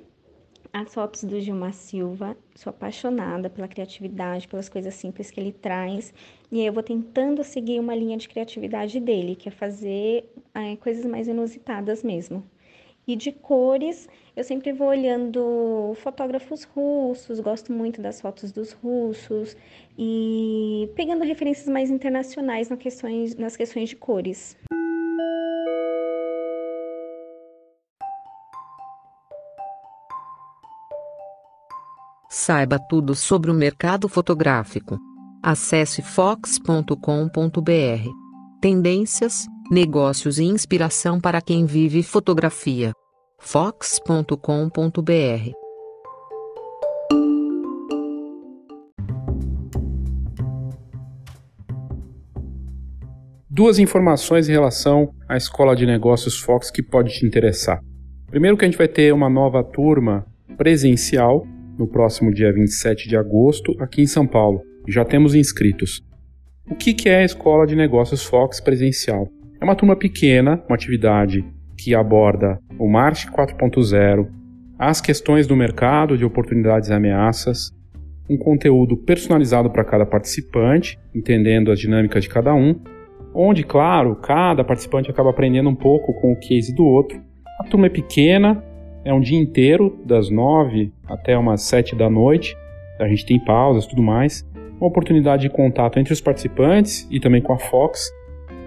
as 0.73 0.93
fotos 0.93 1.23
do 1.23 1.39
Gilmar 1.39 1.73
Silva, 1.73 2.35
sou 2.53 2.69
apaixonada 2.69 3.49
pela 3.49 3.67
criatividade, 3.67 4.47
pelas 4.47 4.67
coisas 4.67 4.93
simples 4.93 5.31
que 5.31 5.39
ele 5.39 5.53
traz, 5.53 6.13
e 6.51 6.61
eu 6.65 6.73
vou 6.73 6.83
tentando 6.83 7.43
seguir 7.45 7.79
uma 7.79 7.95
linha 7.95 8.17
de 8.17 8.27
criatividade 8.27 8.99
dele, 8.99 9.37
que 9.37 9.47
é 9.47 9.51
fazer 9.51 10.29
é, 10.53 10.75
coisas 10.75 11.05
mais 11.05 11.29
inusitadas 11.29 12.03
mesmo. 12.03 12.43
E 13.07 13.15
de 13.15 13.31
cores, 13.31 14.09
eu 14.35 14.43
sempre 14.43 14.73
vou 14.73 14.87
olhando 14.87 15.93
fotógrafos 15.97 16.63
russos, 16.63 17.39
gosto 17.39 17.71
muito 17.71 18.01
das 18.01 18.19
fotos 18.19 18.51
dos 18.51 18.73
russos 18.73 19.55
e 19.97 20.89
pegando 20.95 21.23
referências 21.23 21.67
mais 21.67 21.89
internacionais 21.89 22.67
nas 22.67 22.79
questões, 22.79 23.35
nas 23.35 23.55
questões 23.55 23.89
de 23.89 23.95
cores. 23.95 24.57
Saiba 32.29 32.79
tudo 32.79 33.13
sobre 33.15 33.51
o 33.51 33.53
mercado 33.53 34.09
fotográfico. 34.09 34.97
Acesse 35.41 36.01
fox.com.br. 36.01 36.89
Tendências, 38.59 39.45
negócios 39.69 40.39
e 40.39 40.43
inspiração 40.43 41.19
para 41.19 41.41
quem 41.41 41.65
vive 41.65 42.01
fotografia. 42.01 42.93
fox.com.br. 43.39 44.35
Duas 53.47 53.79
informações 53.79 54.49
em 54.49 54.51
relação 54.51 55.13
à 55.29 55.37
Escola 55.37 55.75
de 55.75 55.85
Negócios 55.85 56.37
Fox 56.37 56.69
que 56.69 56.83
pode 56.83 57.13
te 57.13 57.25
interessar. 57.25 57.79
Primeiro 58.27 58.57
que 58.57 58.65
a 58.65 58.67
gente 58.67 58.77
vai 58.77 58.87
ter 58.87 59.13
uma 59.13 59.29
nova 59.29 59.63
turma 59.63 60.25
presencial 60.57 61.45
no 61.77 61.87
próximo 61.87 62.33
dia 62.33 62.51
27 62.53 63.07
de 63.07 63.17
agosto 63.17 63.75
aqui 63.79 64.01
em 64.01 64.07
São 64.07 64.25
Paulo. 64.25 64.61
Já 64.87 65.03
temos 65.03 65.35
inscritos. 65.35 66.03
O 66.69 66.75
que 66.75 67.07
é 67.07 67.17
a 67.17 67.25
Escola 67.25 67.65
de 67.67 67.75
Negócios 67.75 68.23
Fox 68.23 68.59
presencial? 68.59 69.27
É 69.61 69.63
uma 69.63 69.75
turma 69.75 69.95
pequena, 69.95 70.61
uma 70.67 70.75
atividade 70.75 71.45
que 71.77 71.93
aborda 71.93 72.59
o 72.79 72.89
March 72.89 73.25
4.0, 73.27 74.27
as 74.77 74.99
questões 74.99 75.47
do 75.47 75.55
mercado 75.55 76.17
de 76.17 76.25
oportunidades 76.25 76.89
e 76.89 76.93
ameaças, 76.93 77.71
um 78.29 78.37
conteúdo 78.37 78.97
personalizado 78.97 79.69
para 79.69 79.83
cada 79.83 80.05
participante, 80.05 80.99
entendendo 81.13 81.71
as 81.71 81.79
dinâmicas 81.79 82.23
de 82.23 82.29
cada 82.29 82.53
um, 82.53 82.79
onde, 83.33 83.63
claro, 83.63 84.15
cada 84.15 84.63
participante 84.63 85.11
acaba 85.11 85.29
aprendendo 85.29 85.69
um 85.69 85.75
pouco 85.75 86.13
com 86.19 86.31
o 86.31 86.39
case 86.39 86.73
do 86.73 86.83
outro. 86.83 87.21
A 87.59 87.63
turma 87.65 87.85
é 87.85 87.89
pequena, 87.89 88.63
é 89.05 89.13
um 89.13 89.21
dia 89.21 89.39
inteiro, 89.39 89.97
das 90.03 90.31
nove 90.31 90.91
até 91.07 91.37
umas 91.37 91.61
sete 91.61 91.95
da 91.95 92.09
noite. 92.09 92.57
A 92.99 93.07
gente 93.07 93.25
tem 93.25 93.39
pausas, 93.39 93.85
tudo 93.85 94.01
mais. 94.01 94.43
Uma 94.81 94.87
oportunidade 94.87 95.43
de 95.43 95.49
contato 95.49 95.99
entre 95.99 96.11
os 96.11 96.19
participantes 96.19 97.07
e 97.11 97.19
também 97.19 97.41
com 97.41 97.53
a 97.53 97.59
Fox. 97.59 98.11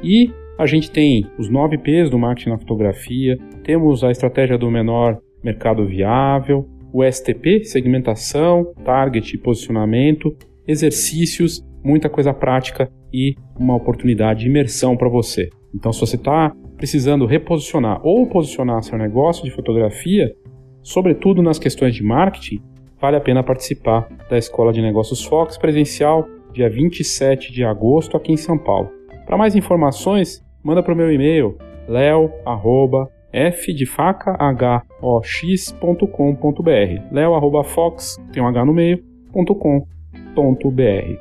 E 0.02 0.30
a 0.56 0.64
gente 0.64 0.90
tem 0.90 1.26
os 1.38 1.50
nove 1.50 1.76
P's 1.76 2.08
do 2.08 2.18
marketing 2.18 2.50
na 2.50 2.58
fotografia, 2.58 3.36
temos 3.64 4.04
a 4.04 4.10
estratégia 4.10 4.56
do 4.56 4.70
menor 4.70 5.18
mercado 5.42 5.86
viável, 5.86 6.68
o 6.92 7.04
STP, 7.04 7.64
segmentação, 7.64 8.72
target 8.84 9.34
e 9.34 9.38
posicionamento, 9.38 10.34
exercícios, 10.66 11.64
muita 11.82 12.08
coisa 12.08 12.32
prática 12.32 12.90
e 13.12 13.34
uma 13.58 13.74
oportunidade 13.74 14.40
de 14.40 14.48
imersão 14.48 14.96
para 14.96 15.08
você. 15.08 15.48
Então, 15.74 15.92
se 15.92 16.00
você 16.00 16.16
está 16.16 16.54
precisando 16.78 17.26
reposicionar 17.26 18.00
ou 18.02 18.26
posicionar 18.26 18.82
seu 18.82 18.96
negócio 18.96 19.44
de 19.44 19.50
fotografia, 19.50 20.32
sobretudo 20.82 21.42
nas 21.42 21.58
questões 21.58 21.94
de 21.94 22.02
marketing, 22.02 22.62
vale 23.00 23.16
a 23.16 23.20
pena 23.20 23.42
participar 23.42 24.08
da 24.30 24.38
Escola 24.38 24.72
de 24.72 24.80
Negócios 24.80 25.22
Fox 25.24 25.58
presencial, 25.58 26.26
dia 26.52 26.70
27 26.70 27.52
de 27.52 27.64
agosto, 27.64 28.16
aqui 28.16 28.32
em 28.32 28.36
São 28.36 28.56
Paulo. 28.56 28.90
Para 29.26 29.36
mais 29.36 29.54
informações, 29.54 30.42
manda 30.62 30.82
para 30.82 30.94
o 30.94 30.96
meu 30.96 31.12
e-mail 31.12 31.58
leo@f 31.88 33.74
de 33.74 33.84
faca 33.84 34.36
h-o-x.com.br 34.38 35.42
leo@fox 37.12 38.16
tem 38.32 38.42
um 38.42 38.46
h 38.46 38.64
no 38.64 38.72
meio 38.72 39.02
.com.br. 39.32 41.18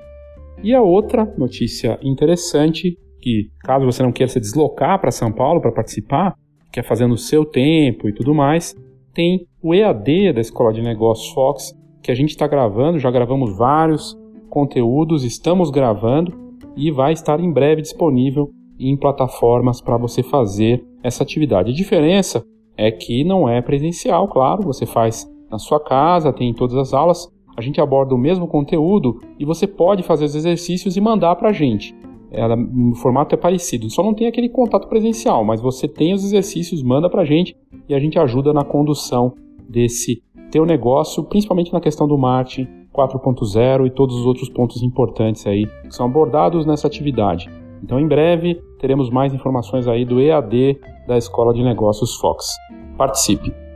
E 0.64 0.74
a 0.74 0.82
outra 0.82 1.26
notícia 1.38 2.00
interessante 2.02 2.98
que 3.28 3.52
caso 3.60 3.86
você 3.86 4.02
não 4.02 4.12
queira 4.14 4.32
se 4.32 4.40
deslocar 4.40 5.02
para 5.02 5.12
São 5.12 5.34
Paulo 5.34 5.60
para 5.60 5.70
participar, 5.70 6.34
quer 6.72 6.84
fazer 6.84 7.08
no 7.08 7.18
seu 7.18 7.44
tempo 7.44 8.08
e 8.08 8.14
tudo 8.14 8.34
mais, 8.34 8.74
tem 9.14 9.46
o 9.62 9.74
EAD 9.74 10.32
da 10.32 10.40
Escola 10.40 10.72
de 10.72 10.82
Negócios 10.82 11.34
Fox 11.34 11.76
que 12.02 12.10
a 12.10 12.16
gente 12.16 12.30
está 12.30 12.48
gravando, 12.48 13.00
já 13.00 13.12
gravamos 13.12 13.58
vários 13.58 14.18
conteúdos, 14.50 15.26
estamos 15.26 15.70
gravando 15.70 16.34
e 16.78 16.90
vai 16.90 17.12
estar 17.12 17.38
em 17.42 17.52
breve 17.52 17.82
disponível 17.82 18.50
em 18.80 18.96
plataformas 18.96 19.82
para 19.82 19.98
você 19.98 20.24
fazer 20.24 20.82
essa 21.04 21.22
atividade. 21.22 21.72
A 21.72 21.76
diferença 21.76 22.46
é 22.78 22.90
que 22.92 23.26
não 23.26 23.50
é 23.50 23.62
presencial, 23.62 24.30
claro, 24.30 24.64
você 24.64 24.86
faz 24.86 25.30
na 25.52 25.60
sua 25.60 25.84
casa, 25.84 26.32
tem 26.32 26.54
todas 26.54 26.78
as 26.78 26.94
aulas, 26.94 27.28
a 27.58 27.62
gente 27.62 27.82
aborda 27.82 28.16
o 28.16 28.18
mesmo 28.18 28.48
conteúdo 28.48 29.20
e 29.38 29.44
você 29.44 29.68
pode 29.68 30.02
fazer 30.02 30.24
os 30.24 30.36
exercícios 30.36 30.96
e 30.96 31.02
mandar 31.02 31.36
para 31.36 31.50
a 31.50 31.54
gente. 31.54 31.94
Ela, 32.32 32.56
o 32.56 32.96
formato 32.96 33.34
é 33.34 33.38
parecido, 33.38 33.90
só 33.90 34.04
não 34.04 34.14
tem 34.14 34.28
aquele 34.28 34.50
contato 34.50 34.88
presencial, 34.88 35.46
mas 35.46 35.62
você 35.62 35.88
tem 35.88 36.14
os 36.14 36.24
exercícios, 36.24 36.84
manda 36.84 37.10
para 37.10 37.22
a 37.22 37.26
gente 37.26 37.56
e 37.88 37.94
a 37.94 38.00
gente 38.00 38.20
ajuda 38.20 38.54
na 38.54 38.66
condução 38.66 39.34
desse 39.70 40.22
teu 40.52 40.66
negócio, 40.66 41.24
principalmente 41.24 41.72
na 41.72 41.80
questão 41.80 42.08
do 42.08 42.18
marketing 42.18 42.68
4.0 42.94 43.86
e 43.86 43.92
todos 43.92 44.16
os 44.16 44.26
outros 44.26 44.50
pontos 44.50 44.82
importantes 44.82 45.46
aí 45.46 45.68
que 45.84 45.96
são 45.96 46.06
abordados 46.06 46.66
nessa 46.66 46.88
atividade. 46.88 47.50
Então, 47.84 48.00
em 48.00 48.08
breve, 48.08 48.56
teremos 48.80 49.10
mais 49.10 49.34
informações 49.34 49.88
aí 49.88 50.04
do 50.04 50.20
EAD 50.20 50.80
da 51.08 51.18
Escola 51.18 51.54
de 51.54 51.64
Negócios 51.64 52.16
Fox. 52.16 52.56
Participe! 52.98 53.67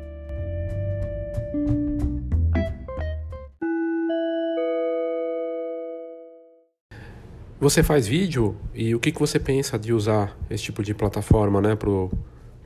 Você 7.61 7.83
faz 7.83 8.07
vídeo 8.07 8.57
e 8.73 8.95
o 8.95 8.99
que, 8.99 9.11
que 9.11 9.19
você 9.19 9.39
pensa 9.39 9.77
de 9.77 9.93
usar 9.93 10.35
esse 10.49 10.63
tipo 10.63 10.81
de 10.81 10.95
plataforma 10.95 11.61
né, 11.61 11.75
para 11.75 11.91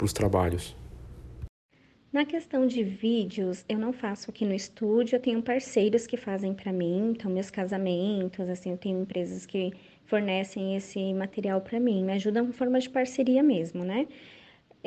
os 0.06 0.14
trabalhos? 0.14 0.74
Na 2.14 2.24
questão 2.24 2.66
de 2.66 2.82
vídeos, 2.82 3.66
eu 3.68 3.78
não 3.78 3.92
faço 3.92 4.32
aqui 4.32 4.46
no 4.46 4.54
estúdio, 4.54 5.18
eu 5.18 5.20
tenho 5.20 5.42
parceiros 5.42 6.08
que 6.08 6.16
fazem 6.16 6.54
para 6.54 6.72
mim, 6.72 7.10
então 7.10 7.30
meus 7.30 7.52
casamentos, 7.52 8.48
assim, 8.48 8.72
eu 8.72 8.78
tenho 8.78 9.02
empresas 9.02 9.46
que 9.46 9.74
fornecem 10.06 10.78
esse 10.78 11.14
material 11.14 11.60
para 11.60 11.78
mim, 11.78 12.02
me 12.02 12.14
ajudam 12.14 12.46
em 12.46 12.54
forma 12.54 12.80
de 12.80 12.90
parceria 12.90 13.44
mesmo, 13.44 13.84
né? 13.84 14.08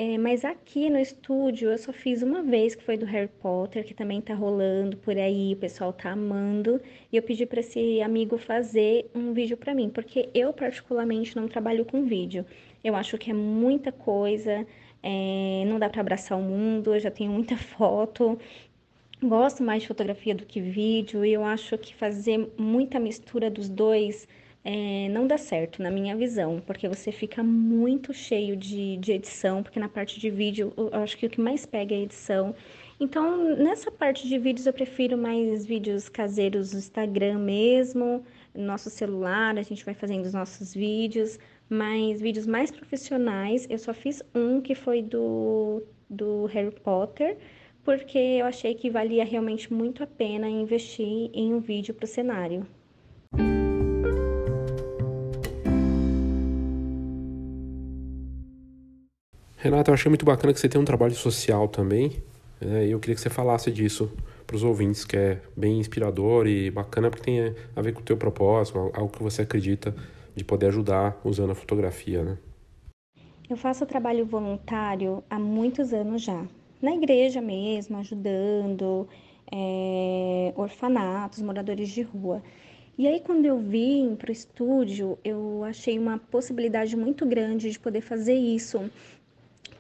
É, 0.01 0.17
mas 0.17 0.45
aqui 0.45 0.89
no 0.89 0.97
estúdio 0.97 1.73
eu 1.73 1.77
só 1.77 1.93
fiz 1.93 2.23
uma 2.23 2.41
vez, 2.41 2.77
que 2.77 2.85
foi 2.85 2.97
do 2.97 3.05
Harry 3.05 3.27
Potter, 3.43 3.85
que 3.85 3.93
também 3.93 4.21
tá 4.21 4.33
rolando 4.33 4.97
por 4.99 5.19
aí, 5.19 5.55
o 5.55 5.57
pessoal 5.57 5.93
tá 5.93 6.13
amando. 6.13 6.81
E 7.11 7.17
eu 7.17 7.23
pedi 7.23 7.45
para 7.45 7.59
esse 7.59 8.01
amigo 8.01 8.39
fazer 8.39 9.11
um 9.13 9.33
vídeo 9.33 9.57
para 9.57 9.75
mim, 9.75 9.91
porque 9.91 10.29
eu 10.33 10.53
particularmente 10.53 11.35
não 11.35 11.49
trabalho 11.49 11.85
com 11.85 12.05
vídeo. 12.05 12.47
Eu 12.85 12.95
acho 12.95 13.19
que 13.19 13.33
é 13.33 13.35
muita 13.35 13.91
coisa, 13.91 14.65
é, 15.03 15.65
não 15.67 15.81
dá 15.81 15.91
para 15.91 16.01
abraçar 16.01 16.39
o 16.39 16.43
mundo, 16.43 16.95
eu 16.95 17.01
já 17.01 17.11
tenho 17.11 17.33
muita 17.33 17.57
foto. 17.59 18.39
Gosto 19.21 19.65
mais 19.65 19.83
de 19.83 19.89
fotografia 19.89 20.33
do 20.33 20.47
que 20.47 20.61
vídeo, 20.61 21.25
e 21.25 21.33
eu 21.33 21.43
acho 21.45 21.77
que 21.77 21.93
fazer 21.93 22.53
muita 22.57 23.01
mistura 23.01 23.51
dos 23.51 23.69
dois 23.69 24.29
é, 24.65 25.09
não 25.09 25.27
dá 25.27 25.39
certo, 25.39 25.83
na 25.83 25.91
minha 25.91 26.17
visão, 26.17 26.61
porque 26.67 26.89
você 26.89 27.13
fica 27.13 27.43
muito 27.43 28.13
cheio 28.13 28.57
de, 28.57 28.97
de 28.99 29.13
edição, 29.13 29.63
porque 29.63 29.79
na 29.81 29.89
parte 29.89 30.19
de 30.21 30.31
vídeo 30.31 30.73
eu 30.77 30.91
acho 31.01 31.17
que 31.17 31.27
o 31.27 31.31
que 31.31 31.41
mais 31.41 31.65
pega 31.65 31.95
é 31.95 31.99
a 31.99 32.03
edição. 32.03 32.55
Então, 33.01 33.57
nessa 33.57 33.91
parte 33.91 34.29
de 34.29 34.39
vídeos, 34.39 34.67
eu 34.67 34.73
prefiro 34.73 35.17
mais 35.17 35.65
vídeos 35.65 36.09
caseiros 36.09 36.73
no 36.73 36.81
Instagram 36.81 37.39
mesmo, 37.39 38.25
no 38.55 38.65
nosso 38.65 38.91
celular, 38.91 39.57
a 39.57 39.63
gente 39.63 39.85
vai 39.85 39.95
fazendo 39.95 40.25
os 40.25 40.35
nossos 40.35 40.75
vídeos, 40.75 41.39
mas 41.71 42.21
vídeos 42.21 42.47
mais 42.47 42.71
profissionais, 42.71 43.67
eu 43.71 43.79
só 43.79 43.95
fiz 43.95 44.23
um 44.35 44.61
que 44.61 44.75
foi 44.75 45.03
do, 45.03 45.83
do 46.11 46.47
Harry 46.47 46.73
Potter, 46.73 47.39
porque 47.85 48.19
eu 48.19 48.47
achei 48.47 48.75
que 48.75 48.91
valia 48.91 49.25
realmente 49.25 49.73
muito 49.73 50.03
a 50.03 50.07
pena 50.07 50.49
investir 50.49 51.31
em 51.33 51.55
um 51.55 51.61
vídeo 51.61 51.95
para 51.95 52.05
o 52.05 52.09
cenário. 52.09 52.67
Renata, 59.61 59.91
eu 59.91 59.95
achei 59.95 60.09
muito 60.09 60.25
bacana 60.25 60.53
que 60.53 60.61
você 60.61 60.69
tem 60.69 60.81
um 60.81 60.85
trabalho 60.85 61.17
social 61.17 61.67
também, 61.67 62.23
né, 62.61 62.87
e 62.87 62.93
eu 62.93 63.01
queria 63.01 63.17
que 63.17 63.21
você 63.21 63.29
falasse 63.29 63.73
disso 63.73 64.09
para 64.47 64.55
os 64.55 64.63
ouvintes, 64.63 65.05
que 65.05 65.17
é 65.17 65.41
bem 65.57 65.81
inspirador 65.81 66.47
e 66.47 66.71
bacana 66.71 67.11
porque 67.11 67.25
tem 67.25 67.55
a 67.75 67.83
ver 67.83 67.93
com 67.93 68.01
o 68.01 68.05
teu 68.05 68.17
propósito, 68.17 68.79
algo 68.95 69.09
que 69.09 69.21
você 69.21 69.43
acredita 69.43 69.93
de 70.37 70.45
poder 70.45 70.67
ajudar 70.67 71.21
usando 71.25 71.51
a 71.51 71.57
fotografia, 71.57 72.23
né? 72.23 72.39
Eu 73.51 73.57
faço 73.57 73.85
trabalho 73.85 74.25
voluntário 74.25 75.25
há 75.29 75.41
muitos 75.41 75.93
anos 75.93 76.23
já, 76.23 76.47
na 76.81 76.95
igreja 76.95 77.41
mesmo, 77.41 77.99
ajudando 77.99 79.09
é, 79.51 80.53
orfanatos, 80.55 81.43
moradores 81.43 81.89
de 81.89 82.03
rua. 82.03 82.41
E 82.97 83.07
aí, 83.07 83.21
quando 83.21 83.45
eu 83.45 83.59
vim 83.59 84.17
para 84.17 84.29
o 84.29 84.33
estúdio, 84.33 85.19
eu 85.25 85.63
achei 85.65 85.99
uma 85.99 86.19
possibilidade 86.19 86.97
muito 86.97 87.25
grande 87.25 87.71
de 87.71 87.79
poder 87.79 88.01
fazer 88.01 88.35
isso. 88.35 88.91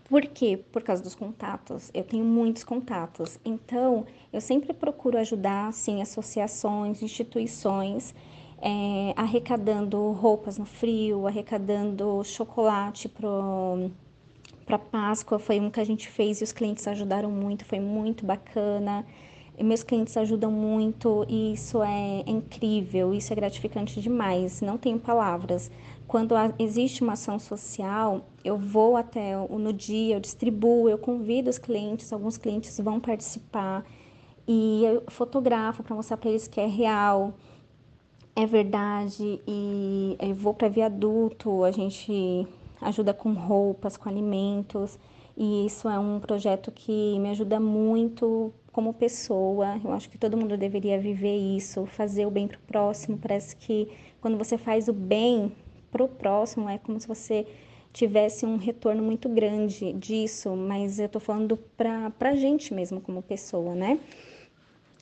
Por 0.09 0.23
quê? 0.23 0.57
Por 0.73 0.83
causa 0.83 1.03
dos 1.03 1.14
contatos. 1.14 1.90
Eu 1.92 2.03
tenho 2.03 2.25
muitos 2.25 2.64
contatos. 2.64 3.38
Então, 3.44 4.07
eu 4.33 4.40
sempre 4.40 4.73
procuro 4.73 5.18
ajudar, 5.18 5.68
assim, 5.68 6.01
associações, 6.01 7.03
instituições, 7.03 8.14
é, 8.61 9.12
arrecadando 9.14 10.11
roupas 10.12 10.57
no 10.57 10.64
frio, 10.64 11.27
arrecadando 11.27 12.25
chocolate 12.25 13.07
para 13.09 14.79
Páscoa. 14.79 15.38
Foi 15.38 15.61
um 15.61 15.71
que 15.71 15.79
a 15.81 15.85
gente 15.85 16.09
fez 16.09 16.40
e 16.40 16.44
os 16.44 16.53
clientes 16.53 16.88
ajudaram 16.88 17.31
muito, 17.31 17.66
foi 17.66 17.79
muito 17.79 18.25
bacana 18.25 19.05
meus 19.61 19.83
clientes 19.83 20.16
ajudam 20.16 20.51
muito 20.51 21.25
e 21.29 21.53
isso 21.53 21.83
é, 21.83 22.23
incrível, 22.27 23.12
isso 23.12 23.33
é 23.33 23.37
gratificante 23.37 24.01
demais, 24.01 24.61
não 24.61 24.79
tenho 24.79 24.99
palavras. 24.99 25.71
Quando 26.07 26.35
existe 26.59 27.03
uma 27.03 27.12
ação 27.12 27.38
social, 27.38 28.27
eu 28.42 28.57
vou 28.57 28.97
até 28.97 29.37
no 29.37 29.73
dia, 29.73 30.16
eu 30.16 30.21
distribuo, 30.21 30.88
eu 30.88 30.97
convido 30.97 31.51
os 31.51 31.59
clientes, 31.59 32.12
alguns 32.12 32.38
clientes 32.38 32.79
vão 32.81 32.99
participar 32.99 33.85
e 34.47 34.85
eu 34.85 35.03
fotografo 35.09 35.83
para 35.83 35.94
mostrar 35.94 36.16
para 36.16 36.31
eles 36.31 36.49
que 36.49 36.61
é 36.61 36.66
real, 36.66 37.35
é 38.35 38.47
verdade 38.47 39.40
e 39.47 40.16
eu 40.18 40.35
vou 40.35 40.55
para 40.55 40.68
viaduto, 40.68 41.64
a 41.64 41.71
gente 41.71 42.47
ajuda 42.81 43.12
com 43.12 43.35
roupas, 43.35 43.97
com 43.97 44.09
alimentos 44.09 44.99
e 45.37 45.66
isso 45.66 45.88
é 45.88 45.99
um 45.99 46.18
projeto 46.18 46.73
que 46.73 47.18
me 47.18 47.31
ajuda 47.31 47.61
muito 47.61 48.53
como 48.79 48.95
pessoa. 48.95 49.81
Eu 49.85 49.91
acho 49.91 50.09
que 50.09 50.17
todo 50.17 50.37
mundo 50.37 50.57
deveria 50.57 51.01
viver 51.01 51.37
isso, 51.37 51.85
fazer 51.85 52.27
o 52.27 52.31
bem 52.31 52.47
para 52.47 52.59
o 52.59 52.61
próximo. 52.61 53.19
Parece 53.19 53.57
que 53.57 53.88
quando 54.21 54.38
você 54.38 54.57
faz 54.57 54.87
o 54.87 54.93
bem 54.93 55.53
para 55.91 56.05
o 56.05 56.09
próximo, 56.09 56.69
é 56.69 56.79
como 56.79 57.01
se 57.01 57.09
você 57.09 57.45
tivesse 57.93 58.47
um 58.47 58.57
retorno 58.57 59.03
muito 59.03 59.29
grande 59.29 59.93
disso, 59.95 60.55
mas 60.55 61.01
eu 61.01 61.07
estou 61.07 61.21
falando 61.21 61.57
para 61.77 62.12
a 62.21 62.37
gente 62.37 62.73
mesmo 62.73 63.01
como 63.01 63.21
pessoa, 63.21 63.75
né? 63.75 63.99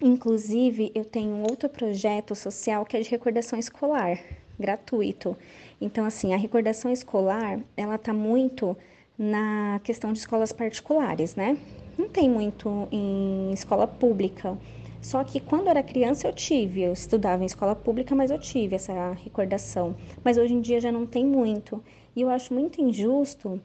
Inclusive, 0.01 0.91
eu 0.95 1.05
tenho 1.05 1.43
outro 1.43 1.69
projeto 1.69 2.35
social 2.35 2.83
que 2.87 2.97
é 2.97 3.01
de 3.03 3.11
recordação 3.11 3.59
escolar, 3.59 4.19
gratuito. 4.59 5.37
Então, 5.79 6.07
assim, 6.07 6.33
a 6.33 6.39
recordação 6.39 6.91
escolar, 6.91 7.61
ela 7.77 7.99
tá 7.99 8.15
muito 8.15 8.75
na 9.19 9.79
questão 9.85 10.15
de 10.15 10.19
escolas 10.19 10.51
particulares, 10.51 11.37
né? 11.37 11.59
Não 11.97 12.09
tem 12.09 12.29
muito 12.29 12.89
em 12.91 13.53
escola 13.53 13.87
pública. 13.87 14.59
Só 15.01 15.23
que 15.23 15.39
quando 15.39 15.69
era 15.69 15.83
criança 15.83 16.27
eu 16.27 16.33
tive, 16.33 16.83
eu 16.83 16.93
estudava 16.93 17.43
em 17.43 17.47
escola 17.47 17.77
pública, 17.77 18.15
mas 18.15 18.31
eu 18.31 18.39
tive 18.39 18.75
essa 18.75 19.13
recordação. 19.13 19.95
Mas 20.25 20.37
hoje 20.37 20.55
em 20.55 20.61
dia 20.61 20.81
já 20.81 20.91
não 20.91 21.07
tem 21.07 21.25
muito. 21.25 21.83
E 22.15 22.23
eu 22.23 22.29
acho 22.29 22.53
muito 22.53 22.81
injusto 22.81 23.61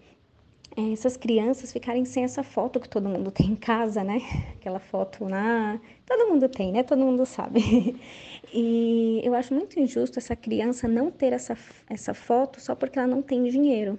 é, 0.76 0.94
essas 0.94 1.17
crianças 1.17 1.72
ficarem 1.72 2.06
sem 2.06 2.24
essa 2.24 2.44
foto 2.44 2.80
que 2.80 2.88
todo 2.88 3.10
mundo 3.10 3.30
tem 3.30 3.48
em 3.48 3.56
casa, 3.56 4.04
né? 4.04 4.20
Aquela 4.56 4.80
foto 4.80 5.26
lá. 5.26 5.80
Todo 6.06 6.30
mundo 6.30 6.48
tem, 6.48 6.72
né? 6.72 6.84
Todo 6.84 7.00
mundo 7.00 7.26
sabe. 7.26 7.96
E 8.54 9.22
eu 9.24 9.34
acho 9.34 9.54
muito 9.54 9.80
injusto 9.80 10.20
essa 10.20 10.36
criança 10.36 10.86
não 10.86 11.10
ter 11.10 11.32
essa, 11.32 11.58
essa 11.89 12.13
foto 12.13 12.60
só 12.60 12.76
porque 12.76 13.00
ela 13.00 13.08
não 13.08 13.22
tem 13.22 13.46
dinheiro. 13.46 13.98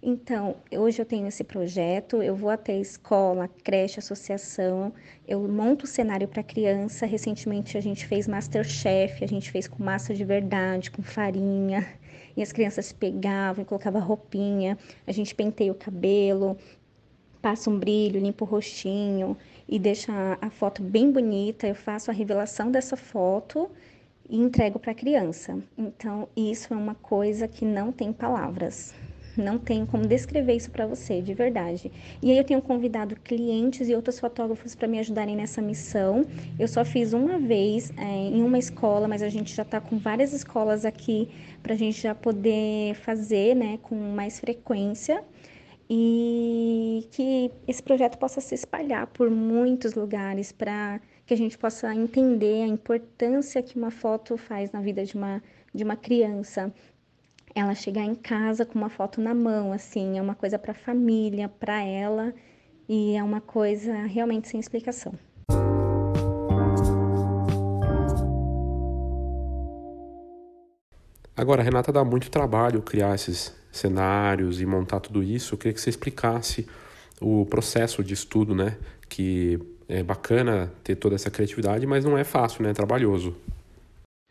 Então, 0.00 0.56
hoje 0.70 1.02
eu 1.02 1.06
tenho 1.06 1.26
esse 1.26 1.42
projeto, 1.42 2.22
eu 2.22 2.36
vou 2.36 2.50
até 2.50 2.78
escola, 2.78 3.50
creche, 3.64 3.98
associação, 3.98 4.92
eu 5.26 5.40
monto 5.48 5.86
o 5.86 5.88
cenário 5.88 6.28
para 6.28 6.40
criança. 6.42 7.04
Recentemente 7.04 7.76
a 7.76 7.80
gente 7.80 8.06
fez 8.06 8.28
Masterchef, 8.28 9.24
a 9.24 9.26
gente 9.26 9.50
fez 9.50 9.66
com 9.66 9.82
massa 9.82 10.14
de 10.14 10.24
verdade, 10.24 10.92
com 10.92 11.02
farinha, 11.02 11.84
e 12.36 12.42
as 12.42 12.52
crianças 12.52 12.86
se 12.86 12.94
pegavam 12.94 13.62
e 13.62 13.66
colocavam 13.66 14.00
roupinha, 14.00 14.78
a 15.04 15.10
gente 15.10 15.34
penteia 15.34 15.72
o 15.72 15.74
cabelo, 15.74 16.56
passa 17.42 17.68
um 17.68 17.76
brilho, 17.76 18.20
limpa 18.20 18.44
o 18.44 18.48
rostinho 18.48 19.36
e 19.68 19.80
deixa 19.80 20.38
a 20.40 20.48
foto 20.48 20.80
bem 20.80 21.10
bonita. 21.10 21.66
Eu 21.66 21.74
faço 21.74 22.08
a 22.08 22.14
revelação 22.14 22.70
dessa 22.70 22.96
foto 22.96 23.68
e 24.28 24.36
entrego 24.36 24.78
para 24.78 24.92
a 24.92 24.94
criança. 24.94 25.58
Então, 25.76 26.28
isso 26.36 26.72
é 26.72 26.76
uma 26.76 26.94
coisa 26.94 27.48
que 27.48 27.64
não 27.64 27.90
tem 27.90 28.12
palavras 28.12 28.94
não 29.40 29.58
tenho 29.58 29.86
como 29.86 30.06
descrever 30.06 30.54
isso 30.54 30.70
para 30.70 30.86
você, 30.86 31.22
de 31.22 31.34
verdade. 31.34 31.90
E 32.22 32.30
aí 32.30 32.38
eu 32.38 32.44
tenho 32.44 32.60
convidado 32.60 33.16
clientes 33.16 33.88
e 33.88 33.94
outros 33.94 34.18
fotógrafos 34.18 34.74
para 34.74 34.88
me 34.88 34.98
ajudarem 34.98 35.36
nessa 35.36 35.62
missão. 35.62 36.24
Eu 36.58 36.68
só 36.68 36.84
fiz 36.84 37.12
uma 37.12 37.38
vez 37.38 37.92
é, 37.96 38.02
em 38.02 38.42
uma 38.42 38.58
escola, 38.58 39.08
mas 39.08 39.22
a 39.22 39.28
gente 39.28 39.54
já 39.54 39.62
está 39.62 39.80
com 39.80 39.98
várias 39.98 40.32
escolas 40.32 40.84
aqui 40.84 41.28
para 41.62 41.74
a 41.74 41.76
gente 41.76 42.00
já 42.00 42.14
poder 42.14 42.94
fazer, 42.94 43.54
né, 43.54 43.78
com 43.82 43.94
mais 43.94 44.38
frequência 44.40 45.24
e 45.90 47.06
que 47.10 47.50
esse 47.66 47.82
projeto 47.82 48.18
possa 48.18 48.40
se 48.40 48.54
espalhar 48.54 49.06
por 49.06 49.30
muitos 49.30 49.94
lugares 49.94 50.52
para 50.52 51.00
que 51.24 51.32
a 51.32 51.36
gente 51.36 51.56
possa 51.56 51.94
entender 51.94 52.62
a 52.62 52.66
importância 52.66 53.62
que 53.62 53.76
uma 53.76 53.90
foto 53.90 54.36
faz 54.36 54.70
na 54.72 54.80
vida 54.80 55.04
de 55.04 55.14
uma, 55.14 55.42
de 55.74 55.84
uma 55.84 55.96
criança 55.96 56.72
ela 57.58 57.74
chegar 57.74 58.04
em 58.04 58.14
casa 58.14 58.64
com 58.64 58.78
uma 58.78 58.88
foto 58.88 59.20
na 59.20 59.34
mão, 59.34 59.72
assim, 59.72 60.18
é 60.18 60.22
uma 60.22 60.34
coisa 60.34 60.58
para 60.58 60.72
a 60.72 60.74
família, 60.74 61.48
para 61.48 61.82
ela, 61.82 62.32
e 62.88 63.14
é 63.16 63.22
uma 63.22 63.40
coisa 63.40 63.94
realmente 64.04 64.48
sem 64.48 64.60
explicação. 64.60 65.12
Agora, 71.36 71.62
Renata, 71.62 71.92
dá 71.92 72.04
muito 72.04 72.30
trabalho 72.30 72.82
criar 72.82 73.14
esses 73.14 73.54
cenários 73.70 74.60
e 74.60 74.66
montar 74.66 74.98
tudo 74.98 75.22
isso. 75.22 75.54
Eu 75.54 75.58
queria 75.58 75.72
que 75.72 75.80
você 75.80 75.90
explicasse 75.90 76.66
o 77.20 77.46
processo 77.46 78.02
de 78.02 78.12
estudo, 78.12 78.54
né? 78.54 78.76
Que 79.08 79.58
é 79.88 80.02
bacana 80.02 80.72
ter 80.82 80.96
toda 80.96 81.14
essa 81.14 81.30
criatividade, 81.30 81.86
mas 81.86 82.04
não 82.04 82.18
é 82.18 82.24
fácil, 82.24 82.64
né? 82.64 82.70
É 82.70 82.74
trabalhoso. 82.74 83.36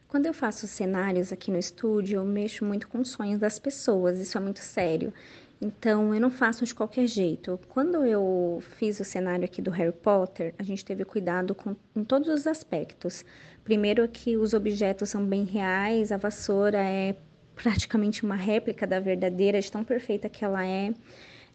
Quando 0.08 0.26
eu 0.26 0.34
faço 0.34 0.67
cenários 0.67 1.34
aqui 1.34 1.52
no 1.52 1.58
estúdio, 1.58 2.20
eu 2.20 2.26
mexo 2.26 2.63
muito 2.63 2.88
com 2.88 3.00
os 3.00 3.10
sonhos 3.10 3.39
das 3.39 3.60
pessoas, 3.60 4.20
isso 4.20 4.38
é 4.38 4.41
muito 4.41 4.60
sério. 4.60 5.13
Então, 5.60 6.13
eu 6.13 6.22
não 6.22 6.32
faço 6.32 6.63
de 6.65 6.74
qualquer 6.74 7.08
jeito. 7.08 7.60
Quando 7.67 8.06
eu 8.06 8.63
fiz 8.78 9.00
o 9.00 9.04
cenário 9.04 9.43
aqui 9.43 9.62
do 9.62 9.72
Harry 9.72 9.91
Potter, 9.91 10.54
a 10.58 10.63
gente 10.63 10.86
teve 10.86 11.04
cuidado 11.04 11.54
com, 11.54 11.76
em 11.96 12.04
todos 12.06 12.30
os 12.30 12.48
aspectos. 12.48 13.26
Primeiro, 13.63 14.08
que 14.08 14.38
os 14.38 14.54
objetos 14.54 15.10
são 15.10 15.26
bem 15.26 15.43
reais, 15.43 16.12
a 16.12 16.17
vassoura 16.17 16.78
é 16.78 17.15
praticamente 17.56 18.24
uma 18.24 18.36
réplica 18.36 18.88
da 18.88 19.00
verdadeira, 19.00 19.60
de 19.60 19.70
tão 19.70 19.84
perfeita 19.84 20.30
que 20.30 20.46
ela 20.46 20.65
é. 20.65 20.93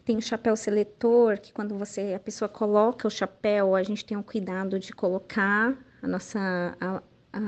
Tem 0.05 0.17
o 0.17 0.23
chapéu 0.23 0.57
seletor, 0.57 1.39
que 1.41 1.53
quando 1.53 1.79
você 1.79 2.13
a 2.13 2.21
pessoa 2.21 2.49
coloca 2.49 3.07
o 3.07 3.11
chapéu, 3.11 3.75
a 3.77 3.83
gente 3.83 4.05
tem 4.05 4.17
o 4.17 4.23
cuidado 4.23 4.79
de 4.79 4.93
colocar 4.93 5.75
a 6.03 6.09
nossa 6.09 6.77
a, 6.81 7.03
a, 7.33 7.41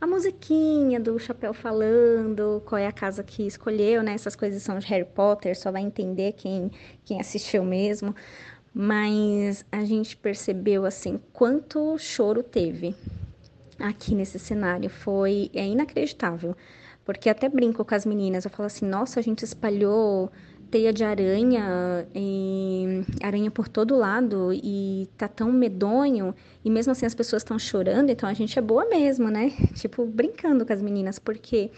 a 0.00 0.06
musiquinha 0.06 1.00
do 1.00 1.18
chapéu 1.18 1.54
falando, 1.54 2.62
qual 2.66 2.78
é 2.78 2.86
a 2.86 2.92
casa 2.92 3.22
que 3.22 3.46
escolheu, 3.46 4.02
né? 4.02 4.12
Essas 4.12 4.36
coisas 4.36 4.62
são 4.62 4.78
de 4.78 4.86
Harry 4.86 5.06
Potter, 5.06 5.58
só 5.58 5.72
vai 5.72 5.82
entender 5.82 6.32
quem, 6.32 6.70
quem 7.04 7.20
assistiu 7.20 7.64
mesmo. 7.64 8.14
Mas 8.74 9.64
a 9.72 9.84
gente 9.84 10.16
percebeu, 10.16 10.84
assim, 10.84 11.18
quanto 11.32 11.96
choro 11.98 12.42
teve 12.42 12.94
aqui 13.78 14.14
nesse 14.14 14.38
cenário. 14.38 14.90
Foi 14.90 15.50
é 15.54 15.66
inacreditável. 15.66 16.54
Porque 17.04 17.30
até 17.30 17.48
brinco 17.48 17.84
com 17.84 17.94
as 17.94 18.04
meninas, 18.04 18.44
eu 18.44 18.50
falo 18.50 18.66
assim, 18.66 18.84
nossa, 18.84 19.20
a 19.20 19.22
gente 19.22 19.44
espalhou 19.44 20.30
teia 20.70 20.92
de 20.92 21.04
aranha 21.04 22.06
aranha 23.22 23.50
por 23.50 23.68
todo 23.68 23.96
lado 23.96 24.52
e 24.52 25.08
tá 25.16 25.28
tão 25.28 25.52
medonho 25.52 26.34
e 26.64 26.70
mesmo 26.70 26.92
assim 26.92 27.06
as 27.06 27.14
pessoas 27.14 27.42
estão 27.42 27.58
chorando, 27.58 28.10
então 28.10 28.28
a 28.28 28.34
gente 28.34 28.58
é 28.58 28.62
boa 28.62 28.88
mesmo, 28.88 29.30
né? 29.30 29.52
Tipo, 29.74 30.04
brincando 30.06 30.66
com 30.66 30.72
as 30.72 30.82
meninas, 30.82 31.18
porque 31.18 31.70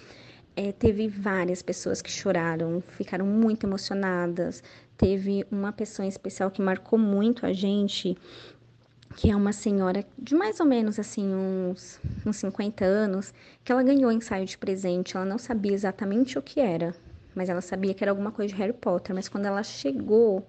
é, 0.57 0.73
teve 0.73 1.07
várias 1.07 1.63
pessoas 1.63 2.03
que 2.03 2.11
choraram, 2.11 2.83
ficaram 2.97 3.25
muito 3.25 3.65
emocionadas. 3.65 4.61
Teve 4.97 5.47
uma 5.53 5.73
pessoa 5.73 6.05
em 6.05 6.09
especial 6.09 6.51
que 6.51 6.61
marcou 6.61 6.99
muito 6.99 7.47
a 7.47 7.53
gente, 7.53 8.17
que 9.15 9.31
é 9.31 9.37
uma 9.37 9.53
senhora 9.53 10.05
de 10.19 10.35
mais 10.35 10.59
ou 10.59 10.67
menos 10.67 10.99
assim, 10.99 11.33
uns, 11.33 12.01
uns 12.27 12.37
50 12.39 12.85
anos, 12.85 13.33
que 13.63 13.71
ela 13.71 13.85
ganhou 13.85 14.11
ensaio 14.11 14.47
de 14.47 14.59
presente, 14.59 15.17
ela 15.17 15.25
não 15.25 15.39
sabia 15.39 15.73
exatamente 15.73 16.37
o 16.37 16.43
que 16.43 16.59
era, 16.59 16.93
mas 17.39 17.49
ela 17.49 17.61
sabia 17.61 17.95
que 17.95 18.03
era 18.03 18.11
alguma 18.11 18.33
coisa 18.33 18.53
de 18.53 18.61
Harry 18.61 18.73
Potter. 18.73 19.15
Mas 19.15 19.29
quando 19.29 19.47
ela 19.47 19.63
chegou 19.63 20.45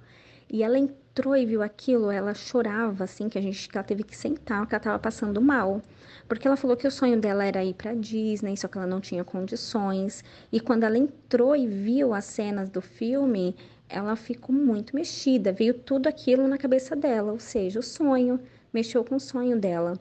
e 0.49 0.63
ela 0.63 0.79
entrou 0.79 1.37
e 1.37 1.45
viu 1.45 1.61
aquilo, 1.61 2.09
ela 2.09 2.33
chorava, 2.33 3.03
assim, 3.03 3.29
que 3.29 3.37
a 3.37 3.41
gente 3.41 3.69
que 3.69 3.77
ela 3.77 3.83
teve 3.83 4.03
que 4.03 4.17
sentar, 4.17 4.65
que 4.65 4.73
ela 4.73 4.79
estava 4.79 4.97
passando 4.97 5.39
mal. 5.39 5.83
Porque 6.27 6.47
ela 6.47 6.57
falou 6.57 6.75
que 6.75 6.87
o 6.87 6.91
sonho 6.91 7.19
dela 7.21 7.45
era 7.45 7.63
ir 7.63 7.75
para 7.75 7.93
Disney, 7.93 8.57
só 8.57 8.67
que 8.67 8.77
ela 8.79 8.87
não 8.87 8.99
tinha 8.99 9.23
condições. 9.23 10.23
E 10.51 10.59
quando 10.59 10.83
ela 10.83 10.97
entrou 10.97 11.55
e 11.55 11.67
viu 11.67 12.11
as 12.11 12.25
cenas 12.25 12.71
do 12.71 12.81
filme, 12.81 13.55
ela 13.87 14.15
ficou 14.15 14.55
muito 14.55 14.95
mexida, 14.95 15.51
veio 15.51 15.75
tudo 15.75 16.07
aquilo 16.07 16.47
na 16.47 16.57
cabeça 16.57 16.95
dela, 16.95 17.31
ou 17.31 17.39
seja, 17.39 17.79
o 17.79 17.83
sonho, 17.83 18.39
mexeu 18.73 19.03
com 19.03 19.15
o 19.15 19.19
sonho 19.19 19.59
dela. 19.59 19.93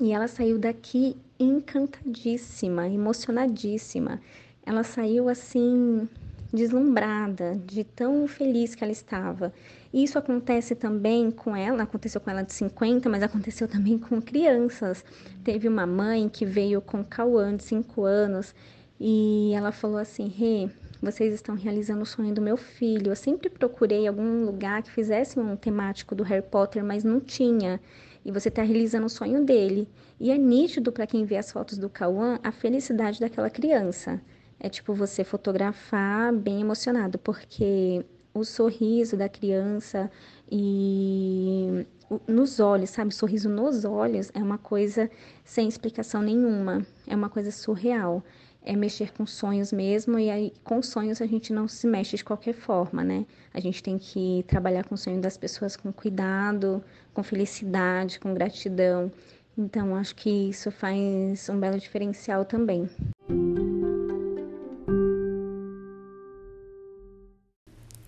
E 0.00 0.12
ela 0.12 0.28
saiu 0.28 0.58
daqui 0.58 1.16
encantadíssima, 1.38 2.88
emocionadíssima. 2.88 4.20
Ela 4.66 4.82
saiu 4.82 5.28
assim 5.28 6.08
deslumbrada, 6.52 7.60
de 7.64 7.84
tão 7.84 8.26
feliz 8.26 8.74
que 8.74 8.82
ela 8.82 8.92
estava. 8.92 9.52
Isso 9.94 10.18
acontece 10.18 10.74
também 10.74 11.30
com 11.30 11.54
ela, 11.56 11.84
aconteceu 11.84 12.20
com 12.20 12.30
ela 12.30 12.42
de 12.42 12.52
50, 12.52 13.08
mas 13.08 13.22
aconteceu 13.22 13.68
também 13.68 13.96
com 13.96 14.20
crianças. 14.20 15.04
Teve 15.44 15.68
uma 15.68 15.86
mãe 15.86 16.28
que 16.28 16.44
veio 16.44 16.80
com 16.80 17.04
Cauã 17.04 17.54
de 17.54 17.62
5 17.62 18.02
anos 18.02 18.54
e 18.98 19.52
ela 19.54 19.70
falou 19.70 19.98
assim: 19.98 20.28
Rê, 20.28 20.68
vocês 21.00 21.32
estão 21.32 21.54
realizando 21.54 22.02
o 22.02 22.06
sonho 22.06 22.34
do 22.34 22.42
meu 22.42 22.56
filho. 22.56 23.12
Eu 23.12 23.16
sempre 23.16 23.48
procurei 23.48 24.06
algum 24.06 24.44
lugar 24.44 24.82
que 24.82 24.90
fizesse 24.90 25.38
um 25.38 25.54
temático 25.54 26.14
do 26.14 26.24
Harry 26.24 26.42
Potter, 26.42 26.84
mas 26.84 27.04
não 27.04 27.20
tinha. 27.20 27.80
E 28.24 28.32
você 28.32 28.48
está 28.48 28.62
realizando 28.62 29.06
o 29.06 29.10
sonho 29.10 29.44
dele. 29.44 29.86
E 30.18 30.32
é 30.32 30.38
nítido 30.38 30.90
para 30.90 31.06
quem 31.06 31.24
vê 31.24 31.36
as 31.36 31.52
fotos 31.52 31.78
do 31.78 31.88
Cauã 31.88 32.40
a 32.42 32.50
felicidade 32.50 33.20
daquela 33.20 33.48
criança. 33.48 34.20
É 34.58 34.68
tipo 34.68 34.94
você 34.94 35.22
fotografar 35.22 36.32
bem 36.32 36.60
emocionado, 36.60 37.18
porque 37.18 38.04
o 38.32 38.44
sorriso 38.44 39.16
da 39.16 39.28
criança 39.28 40.10
e 40.50 41.86
nos 42.26 42.60
olhos, 42.60 42.90
sabe? 42.90 43.14
Sorriso 43.14 43.48
nos 43.48 43.84
olhos 43.84 44.30
é 44.34 44.38
uma 44.38 44.58
coisa 44.58 45.10
sem 45.44 45.68
explicação 45.68 46.22
nenhuma, 46.22 46.86
é 47.06 47.14
uma 47.14 47.28
coisa 47.28 47.50
surreal. 47.50 48.22
É 48.68 48.74
mexer 48.74 49.12
com 49.12 49.24
sonhos 49.24 49.72
mesmo, 49.72 50.18
e 50.18 50.28
aí 50.28 50.52
com 50.64 50.82
sonhos 50.82 51.22
a 51.22 51.26
gente 51.26 51.52
não 51.52 51.68
se 51.68 51.86
mexe 51.86 52.16
de 52.16 52.24
qualquer 52.24 52.52
forma, 52.52 53.04
né? 53.04 53.24
A 53.54 53.60
gente 53.60 53.80
tem 53.80 53.96
que 53.96 54.44
trabalhar 54.48 54.84
com 54.88 54.96
o 54.96 54.98
sonho 54.98 55.20
das 55.20 55.36
pessoas 55.36 55.76
com 55.76 55.92
cuidado, 55.92 56.82
com 57.14 57.22
felicidade, 57.22 58.18
com 58.18 58.34
gratidão. 58.34 59.12
Então, 59.56 59.94
acho 59.94 60.16
que 60.16 60.50
isso 60.50 60.70
faz 60.72 61.48
um 61.48 61.60
belo 61.60 61.78
diferencial 61.78 62.44
também. 62.44 62.90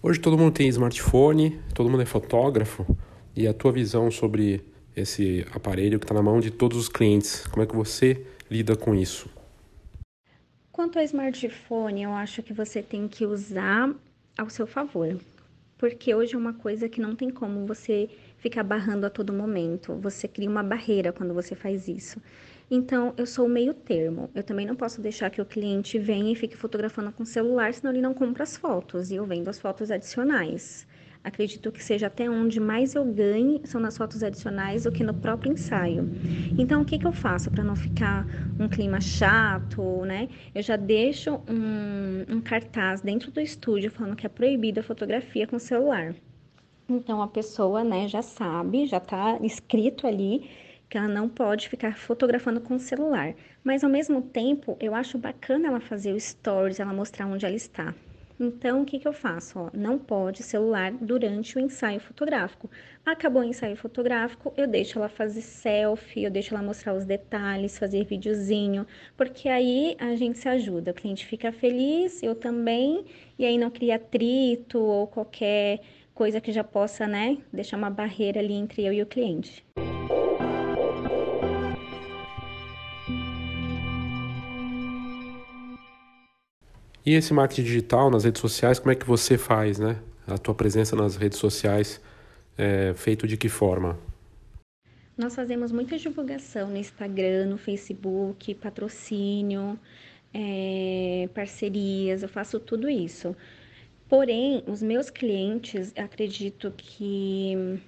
Hoje 0.09 0.21
todo 0.21 0.38
mundo 0.38 0.55
tem 0.55 0.66
smartphone, 0.68 1.61
todo 1.75 1.90
mundo 1.90 2.01
é 2.01 2.07
fotógrafo, 2.07 2.97
e 3.37 3.47
a 3.47 3.53
tua 3.53 3.71
visão 3.71 4.11
sobre 4.11 4.64
esse 4.97 5.47
aparelho 5.53 5.99
que 5.99 6.07
está 6.07 6.14
na 6.14 6.23
mão 6.23 6.40
de 6.40 6.51
todos 6.51 6.79
os 6.79 6.88
clientes, 6.88 7.47
como 7.49 7.62
é 7.62 7.66
que 7.66 7.77
você 7.77 8.25
lida 8.51 8.75
com 8.75 8.94
isso? 8.94 9.29
Quanto 10.73 10.99
ao 10.99 11.05
smartphone, 11.05 12.05
eu 12.05 12.12
acho 12.14 12.42
que 12.42 12.55
você 12.55 12.83
tem 12.83 13.07
que 13.07 13.27
usar 13.27 13.94
ao 14.38 14.49
seu 14.49 14.66
favor, 14.66 15.14
porque 15.77 16.14
hoje 16.14 16.35
é 16.35 16.38
uma 16.38 16.55
coisa 16.55 16.88
que 16.88 17.03
não 17.03 17.14
tem 17.14 17.29
como 17.29 17.66
você 17.66 18.09
ficar 18.38 18.62
barrando 18.62 19.05
a 19.05 19.11
todo 19.11 19.31
momento, 19.31 19.92
você 19.97 20.27
cria 20.27 20.49
uma 20.49 20.62
barreira 20.62 21.12
quando 21.12 21.35
você 21.35 21.55
faz 21.55 21.87
isso. 21.87 22.18
Então, 22.70 23.14
eu 23.16 23.24
sou 23.24 23.46
o 23.46 23.48
meio 23.48 23.72
termo. 23.72 24.28
Eu 24.35 24.42
também 24.42 24.66
não 24.66 24.76
posso 24.76 25.00
deixar 25.00 25.31
que 25.31 25.40
o 25.40 25.46
cliente 25.46 25.98
venha 25.98 26.33
e 26.33 26.35
fique 26.35 26.57
fotografando 26.57 27.11
com 27.11 27.22
o 27.22 27.26
celular, 27.26 27.72
senão 27.72 27.92
ele 27.92 28.02
não 28.02 28.12
compra 28.12 28.42
as 28.42 28.57
fotos. 28.57 29.11
E 29.11 29.14
eu 29.14 29.24
vendo 29.24 29.48
as 29.48 29.59
fotos 29.59 29.90
adicionais. 29.90 30.87
Acredito 31.24 31.72
que 31.72 31.83
seja 31.83 32.07
até 32.07 32.28
onde 32.28 32.61
mais 32.61 32.94
eu 32.94 33.04
ganhe 33.04 33.61
são 33.64 33.81
nas 33.81 33.96
fotos 33.96 34.22
adicionais 34.22 34.85
do 34.85 34.92
que 34.92 35.02
no 35.02 35.12
próprio 35.14 35.52
ensaio. 35.52 36.09
Então, 36.59 36.83
o 36.83 36.85
que, 36.85 36.98
que 36.98 37.07
eu 37.07 37.12
faço 37.12 37.50
para 37.50 37.64
não 37.64 37.74
ficar 37.74 38.26
um 38.59 38.68
clima 38.68 39.00
chato, 39.00 40.04
né? 40.04 40.28
Eu 40.54 40.62
já 40.62 40.76
deixo 40.76 41.40
um, 41.48 42.37
um 42.37 42.40
cartaz 42.40 43.00
dentro 43.00 43.31
do 43.31 43.40
estúdio 43.40 43.90
falando 43.90 44.14
que 44.14 44.26
é 44.26 44.28
proibida 44.28 44.81
a 44.81 44.85
fotografia 44.85 45.46
com 45.46 45.59
celular. 45.59 46.14
Então, 46.88 47.20
a 47.20 47.28
pessoa, 47.28 47.85
né, 47.85 48.09
já 48.09 48.22
sabe, 48.22 48.87
já 48.87 48.96
está 48.96 49.38
escrito 49.42 50.07
ali 50.07 50.48
que 50.88 50.96
ela 50.96 51.09
não 51.09 51.29
pode 51.29 51.68
ficar 51.68 51.96
fotografando 51.96 52.61
com 52.61 52.77
o 52.77 52.81
celular. 52.81 53.35
Mas 53.62 53.85
ao 53.85 53.90
mesmo 53.90 54.22
tempo, 54.22 54.77
eu 54.81 54.94
acho 54.94 55.18
bacana 55.18 55.68
ela 55.68 55.81
fazer 55.81 56.12
o 56.12 56.20
stories, 56.20 56.81
ela 56.81 56.92
mostrar 56.92 57.27
onde 57.27 57.44
ela 57.44 57.57
está. 57.57 57.94
Então, 58.40 58.83
o 58.83 58.85
que, 58.85 59.01
que 59.01 59.09
eu 59.09 59.12
faço? 59.12 59.59
Ó, 59.59 59.70
não 59.74 59.98
pode 59.98 60.44
celular 60.44 60.92
durante 60.92 61.59
o 61.59 61.61
ensaio 61.61 61.98
fotográfico. 61.98 62.70
Acabou 63.05 63.42
o 63.42 63.44
ensaio 63.44 63.77
fotográfico, 63.77 64.55
eu 64.57 64.68
deixo 64.68 64.98
ela 64.98 65.09
fazer 65.09 65.40
selfie, 65.40 66.22
eu 66.22 66.31
deixo 66.31 66.55
ela 66.55 66.62
mostrar 66.62 66.94
os 66.94 67.05
detalhes, 67.05 67.77
fazer 67.77 68.05
videozinho, 68.05 68.87
porque 69.16 69.48
aí 69.48 69.96
a 69.98 70.14
gente 70.14 70.38
se 70.38 70.48
ajuda. 70.48 70.92
O 70.92 70.94
cliente 70.94 71.27
fica 71.27 71.51
feliz, 71.51 72.22
eu 72.22 72.35
também, 72.37 73.05
e 73.37 73.44
aí 73.44 73.59
não 73.59 73.70
cria 73.70 73.96
atrito 73.96 74.79
ou 74.79 75.09
qualquer 75.09 75.81
coisa 76.14 76.40
que 76.40 76.53
já 76.53 76.62
possa, 76.62 77.09
né, 77.09 77.38
deixar 77.53 77.77
uma 77.77 77.90
barreira 77.90 78.38
ali 78.38 78.55
entre 78.55 78.85
eu 78.85 78.92
e 78.92 79.03
o 79.03 79.07
cliente. 79.07 79.64
E 87.09 87.14
esse 87.14 87.33
marketing 87.33 87.62
digital 87.62 88.11
nas 88.11 88.25
redes 88.25 88.38
sociais, 88.38 88.79
como 88.79 88.92
é 88.92 88.94
que 88.94 89.07
você 89.07 89.38
faz, 89.38 89.79
né? 89.79 89.97
A 90.27 90.37
tua 90.37 90.55
presença 90.55 90.94
nas 90.94 91.16
redes 91.16 91.38
sociais 91.38 91.99
é 92.59 92.92
feito 92.94 93.27
de 93.27 93.38
que 93.38 93.49
forma? 93.49 93.99
Nós 95.16 95.35
fazemos 95.35 95.73
muita 95.73 95.97
divulgação 95.97 96.68
no 96.68 96.77
Instagram, 96.77 97.47
no 97.47 97.57
Facebook, 97.57 98.55
patrocínio, 98.57 99.81
é, 100.35 101.31
parcerias, 101.33 102.23
eu 102.23 102.29
faço 102.29 102.61
tudo 102.61 102.90
isso. 102.90 103.35
Porém, 104.07 104.62
os 104.66 104.83
meus 104.83 105.09
clientes, 105.09 105.94
acredito 105.97 106.71
que 106.77 107.81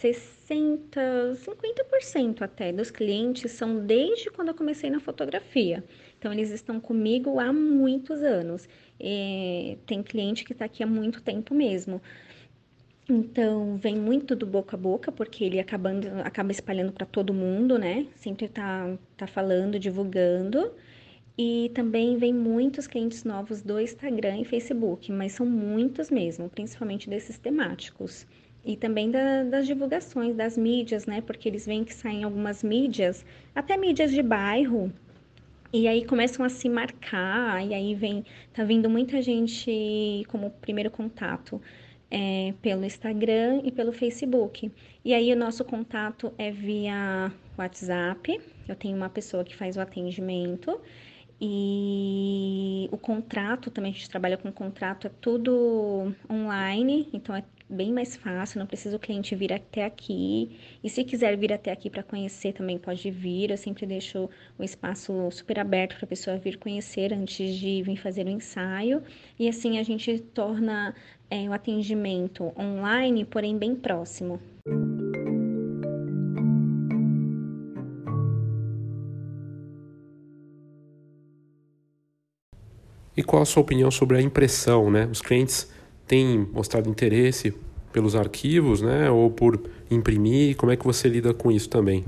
60, 0.00 1.36
50% 1.36 2.40
até 2.40 2.72
dos 2.72 2.90
clientes 2.90 3.52
são 3.52 3.84
desde 3.84 4.30
quando 4.30 4.48
eu 4.48 4.54
comecei 4.54 4.88
na 4.88 5.00
fotografia. 5.00 5.84
Então, 6.18 6.32
eles 6.32 6.50
estão 6.50 6.80
comigo 6.80 7.38
há 7.38 7.52
muitos 7.52 8.22
anos. 8.22 8.68
É, 8.98 9.76
tem 9.86 10.02
cliente 10.02 10.44
que 10.44 10.52
está 10.52 10.64
aqui 10.64 10.82
há 10.82 10.86
muito 10.86 11.22
tempo 11.22 11.54
mesmo. 11.54 12.00
Então, 13.08 13.76
vem 13.78 13.96
muito 13.96 14.36
do 14.36 14.44
boca 14.44 14.76
a 14.76 14.78
boca, 14.78 15.10
porque 15.10 15.42
ele 15.44 15.58
acabando, 15.58 16.06
acaba 16.24 16.52
espalhando 16.52 16.92
para 16.92 17.06
todo 17.06 17.32
mundo, 17.32 17.78
né? 17.78 18.06
Sempre 18.16 18.46
está 18.46 18.98
tá 19.16 19.26
falando, 19.26 19.78
divulgando. 19.78 20.72
E 21.38 21.70
também 21.72 22.16
vem 22.18 22.34
muitos 22.34 22.86
clientes 22.86 23.24
novos 23.24 23.62
do 23.62 23.80
Instagram 23.80 24.40
e 24.40 24.44
Facebook, 24.44 25.10
mas 25.12 25.32
são 25.32 25.46
muitos 25.46 26.10
mesmo, 26.10 26.50
principalmente 26.50 27.08
desses 27.08 27.38
temáticos. 27.38 28.26
E 28.64 28.76
também 28.76 29.10
da, 29.10 29.44
das 29.44 29.66
divulgações 29.66 30.34
das 30.34 30.58
mídias, 30.58 31.06
né? 31.06 31.20
Porque 31.20 31.48
eles 31.48 31.64
veem 31.64 31.84
que 31.84 31.94
saem 31.94 32.24
algumas 32.24 32.62
mídias, 32.62 33.24
até 33.54 33.76
mídias 33.76 34.10
de 34.10 34.22
bairro, 34.22 34.92
e 35.72 35.86
aí 35.86 36.04
começam 36.04 36.44
a 36.44 36.48
se 36.48 36.68
marcar, 36.68 37.64
e 37.66 37.74
aí 37.74 37.94
vem, 37.94 38.24
tá 38.52 38.64
vindo 38.64 38.88
muita 38.88 39.20
gente 39.20 40.24
como 40.28 40.50
primeiro 40.50 40.90
contato 40.90 41.60
é, 42.10 42.54
pelo 42.62 42.84
Instagram 42.84 43.60
e 43.64 43.70
pelo 43.70 43.92
Facebook. 43.92 44.70
E 45.04 45.12
aí 45.12 45.32
o 45.32 45.36
nosso 45.36 45.64
contato 45.64 46.32
é 46.38 46.50
via 46.50 47.32
WhatsApp. 47.56 48.40
Eu 48.66 48.76
tenho 48.76 48.96
uma 48.96 49.10
pessoa 49.10 49.44
que 49.44 49.54
faz 49.54 49.76
o 49.76 49.80
atendimento. 49.80 50.80
E 51.40 52.88
o 52.90 52.98
contrato 52.98 53.70
também, 53.70 53.92
a 53.92 53.94
gente 53.94 54.10
trabalha 54.10 54.36
com 54.36 54.50
contrato, 54.50 55.06
é 55.06 55.10
tudo 55.20 56.12
online, 56.28 57.08
então 57.12 57.34
é 57.34 57.44
bem 57.68 57.92
mais 57.92 58.16
fácil, 58.16 58.58
não 58.58 58.66
precisa 58.66 58.96
o 58.96 58.98
cliente 58.98 59.34
vir 59.34 59.52
até 59.52 59.84
aqui. 59.84 60.58
E 60.82 60.88
se 60.88 61.04
quiser 61.04 61.36
vir 61.36 61.52
até 61.52 61.70
aqui 61.70 61.90
para 61.90 62.02
conhecer, 62.02 62.52
também 62.52 62.78
pode 62.78 63.10
vir. 63.10 63.50
Eu 63.50 63.56
sempre 63.56 63.86
deixo 63.86 64.28
o 64.58 64.64
espaço 64.64 65.30
super 65.30 65.58
aberto 65.58 65.96
para 65.96 66.04
a 66.04 66.08
pessoa 66.08 66.38
vir 66.38 66.56
conhecer 66.56 67.12
antes 67.12 67.54
de 67.56 67.82
vir 67.82 67.96
fazer 67.96 68.26
o 68.26 68.30
ensaio. 68.30 69.02
E 69.38 69.48
assim 69.48 69.78
a 69.78 69.82
gente 69.82 70.18
torna 70.18 70.94
é, 71.30 71.48
o 71.48 71.52
atendimento 71.52 72.52
online, 72.58 73.24
porém 73.24 73.58
bem 73.58 73.74
próximo. 73.74 74.40
E 83.16 83.22
qual 83.22 83.42
a 83.42 83.44
sua 83.44 83.62
opinião 83.62 83.90
sobre 83.90 84.16
a 84.16 84.22
impressão, 84.22 84.92
né? 84.92 85.06
Os 85.06 85.20
clientes 85.20 85.68
tem 86.08 86.48
mostrado 86.52 86.88
interesse 86.88 87.54
pelos 87.92 88.16
arquivos, 88.16 88.82
né, 88.82 89.10
ou 89.10 89.30
por 89.30 89.62
imprimir? 89.90 90.56
Como 90.56 90.72
é 90.72 90.76
que 90.76 90.84
você 90.84 91.08
lida 91.08 91.32
com 91.34 91.50
isso 91.50 91.68
também? 91.68 92.04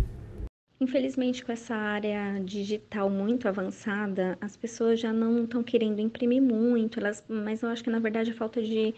Infelizmente, 0.80 1.44
com 1.44 1.52
essa 1.52 1.74
área 1.74 2.40
digital 2.42 3.10
muito 3.10 3.46
avançada, 3.46 4.38
as 4.40 4.56
pessoas 4.56 4.98
já 4.98 5.12
não 5.12 5.44
estão 5.44 5.62
querendo 5.62 6.00
imprimir 6.00 6.40
muito, 6.40 6.98
elas, 6.98 7.22
mas 7.28 7.62
eu 7.62 7.68
acho 7.68 7.84
que 7.84 7.90
na 7.90 7.98
verdade 7.98 8.30
a 8.30 8.34
falta 8.34 8.62
de 8.62 8.94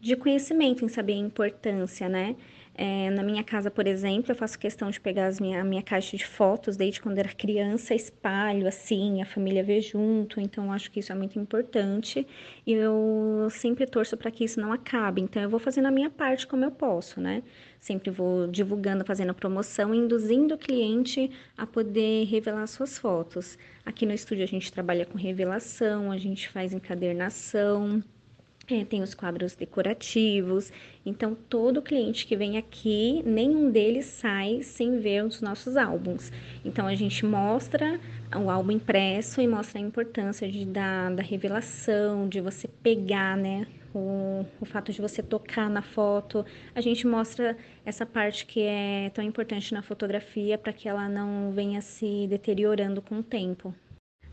de 0.00 0.16
conhecimento, 0.16 0.82
em 0.82 0.88
saber 0.88 1.12
a 1.12 1.16
importância, 1.16 2.08
né? 2.08 2.34
É, 2.82 3.10
na 3.10 3.22
minha 3.22 3.44
casa, 3.44 3.70
por 3.70 3.86
exemplo, 3.86 4.32
eu 4.32 4.34
faço 4.34 4.58
questão 4.58 4.90
de 4.90 4.98
pegar 4.98 5.30
minha, 5.38 5.60
a 5.60 5.64
minha 5.64 5.82
caixa 5.82 6.16
de 6.16 6.24
fotos 6.24 6.78
desde 6.78 6.98
quando 6.98 7.18
era 7.18 7.28
criança, 7.28 7.94
espalho 7.94 8.66
assim, 8.66 9.20
a 9.20 9.26
família 9.26 9.62
vê 9.62 9.82
junto, 9.82 10.40
então 10.40 10.72
acho 10.72 10.90
que 10.90 11.00
isso 11.00 11.12
é 11.12 11.14
muito 11.14 11.38
importante 11.38 12.26
e 12.66 12.72
eu 12.72 13.48
sempre 13.50 13.86
torço 13.86 14.16
para 14.16 14.30
que 14.30 14.44
isso 14.44 14.58
não 14.58 14.72
acabe, 14.72 15.20
então 15.20 15.42
eu 15.42 15.50
vou 15.50 15.60
fazendo 15.60 15.88
a 15.88 15.90
minha 15.90 16.08
parte 16.08 16.46
como 16.46 16.64
eu 16.64 16.70
posso, 16.70 17.20
né? 17.20 17.42
Sempre 17.78 18.10
vou 18.10 18.46
divulgando, 18.46 19.04
fazendo 19.04 19.34
promoção, 19.34 19.94
induzindo 19.94 20.54
o 20.54 20.58
cliente 20.58 21.30
a 21.58 21.66
poder 21.66 22.24
revelar 22.28 22.66
suas 22.66 22.96
fotos. 22.96 23.58
Aqui 23.84 24.06
no 24.06 24.14
estúdio 24.14 24.44
a 24.44 24.48
gente 24.48 24.72
trabalha 24.72 25.04
com 25.04 25.18
revelação, 25.18 26.10
a 26.10 26.16
gente 26.16 26.48
faz 26.48 26.72
encadernação. 26.72 28.02
É, 28.70 28.84
tem 28.84 29.02
os 29.02 29.14
quadros 29.14 29.56
decorativos. 29.56 30.72
Então, 31.04 31.34
todo 31.34 31.82
cliente 31.82 32.24
que 32.24 32.36
vem 32.36 32.56
aqui, 32.56 33.20
nenhum 33.26 33.68
deles 33.68 34.06
sai 34.06 34.62
sem 34.62 35.00
ver 35.00 35.24
os 35.24 35.40
nossos 35.40 35.76
álbuns. 35.76 36.30
Então, 36.64 36.86
a 36.86 36.94
gente 36.94 37.26
mostra 37.26 37.98
o 38.36 38.48
álbum 38.48 38.70
impresso 38.70 39.40
e 39.40 39.48
mostra 39.48 39.80
a 39.80 39.82
importância 39.82 40.48
de, 40.48 40.64
da, 40.64 41.10
da 41.10 41.22
revelação, 41.22 42.28
de 42.28 42.40
você 42.40 42.68
pegar, 42.68 43.36
né? 43.36 43.66
O, 43.92 44.46
o 44.60 44.64
fato 44.64 44.92
de 44.92 45.00
você 45.00 45.20
tocar 45.20 45.68
na 45.68 45.82
foto. 45.82 46.46
A 46.72 46.80
gente 46.80 47.04
mostra 47.08 47.56
essa 47.84 48.06
parte 48.06 48.46
que 48.46 48.62
é 48.62 49.10
tão 49.12 49.24
importante 49.24 49.74
na 49.74 49.82
fotografia 49.82 50.56
para 50.56 50.72
que 50.72 50.88
ela 50.88 51.08
não 51.08 51.50
venha 51.50 51.80
se 51.80 52.28
deteriorando 52.28 53.02
com 53.02 53.18
o 53.18 53.22
tempo. 53.22 53.74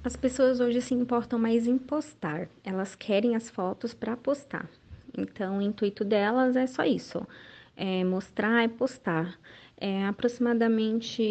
As 0.07 0.15
pessoas 0.15 0.61
hoje 0.61 0.81
se 0.81 0.93
importam 0.93 1.37
mais 1.37 1.67
em 1.67 1.77
postar, 1.77 2.47
elas 2.63 2.95
querem 2.95 3.35
as 3.35 3.49
fotos 3.49 3.93
para 3.93 4.15
postar. 4.15 4.69
Então, 5.17 5.57
o 5.57 5.61
intuito 5.61 6.05
delas 6.05 6.55
é 6.55 6.65
só 6.65 6.85
isso: 6.85 7.27
é 7.75 8.05
mostrar 8.05 8.63
e 8.63 8.69
postar. 8.69 9.37
É 9.79 10.05
aproximadamente 10.05 11.21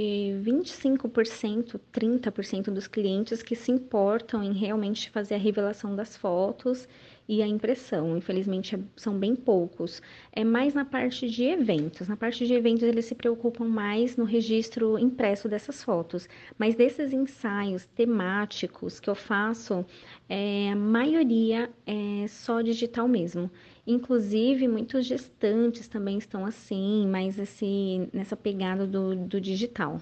25%, 0.41 1.81
30% 1.93 2.71
dos 2.71 2.87
clientes 2.87 3.43
que 3.43 3.57
se 3.57 3.73
importam 3.73 4.41
em 4.41 4.53
realmente 4.53 5.11
fazer 5.11 5.35
a 5.35 5.39
revelação 5.39 5.97
das 5.97 6.17
fotos 6.17 6.89
e 7.29 7.43
a 7.43 7.47
impressão. 7.47 8.17
Infelizmente, 8.17 8.77
é, 8.77 8.79
são 8.97 9.19
bem 9.19 9.35
poucos. 9.35 10.01
É 10.33 10.45
mais 10.45 10.75
na 10.75 10.85
parte 10.85 11.29
de 11.29 11.43
eventos. 11.43 12.07
Na 12.07 12.17
parte 12.17 12.47
de 12.47 12.55
eventos, 12.55 12.85
eles 12.85 13.07
se 13.07 13.17
preocupam 13.17 13.65
mais 13.65 14.17
no 14.17 14.25
registro 14.25 14.97
impresso 14.97 15.49
dessas 15.49 15.83
fotos. 15.83 16.29
Mas 16.57 16.77
desses 16.77 17.13
ensaios 17.13 17.85
temáticos 17.97 19.01
que 19.01 19.11
eu 19.11 19.17
faço, 19.17 19.85
é, 20.29 20.71
a 20.71 20.77
maioria 20.77 21.69
é 21.85 22.29
só 22.29 22.61
digital 22.61 23.09
mesmo. 23.09 23.51
Inclusive, 23.87 24.67
muitos 24.67 25.07
gestantes 25.07 25.87
também 25.87 26.19
estão 26.19 26.45
assim, 26.45 27.07
mais 27.07 27.39
esse, 27.39 28.09
nessa 28.13 28.37
pegada 28.37 28.85
do, 28.85 29.15
do 29.15 29.41
digital. 29.41 30.01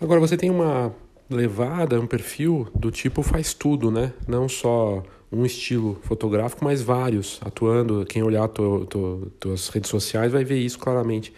Agora, 0.00 0.18
você 0.18 0.36
tem 0.36 0.50
uma 0.50 0.92
levada, 1.30 2.00
um 2.00 2.08
perfil 2.08 2.68
do 2.74 2.90
tipo 2.90 3.22
faz 3.22 3.54
tudo, 3.54 3.90
né? 3.90 4.12
Não 4.26 4.48
só 4.48 5.04
um 5.30 5.46
estilo 5.46 5.98
fotográfico, 6.02 6.64
mas 6.64 6.82
vários, 6.82 7.40
atuando. 7.40 8.04
Quem 8.04 8.24
olhar 8.24 8.48
tu, 8.48 8.84
tu, 8.86 9.32
tuas 9.38 9.68
redes 9.68 9.88
sociais 9.88 10.32
vai 10.32 10.44
ver 10.44 10.58
isso 10.58 10.78
claramente. 10.78 11.32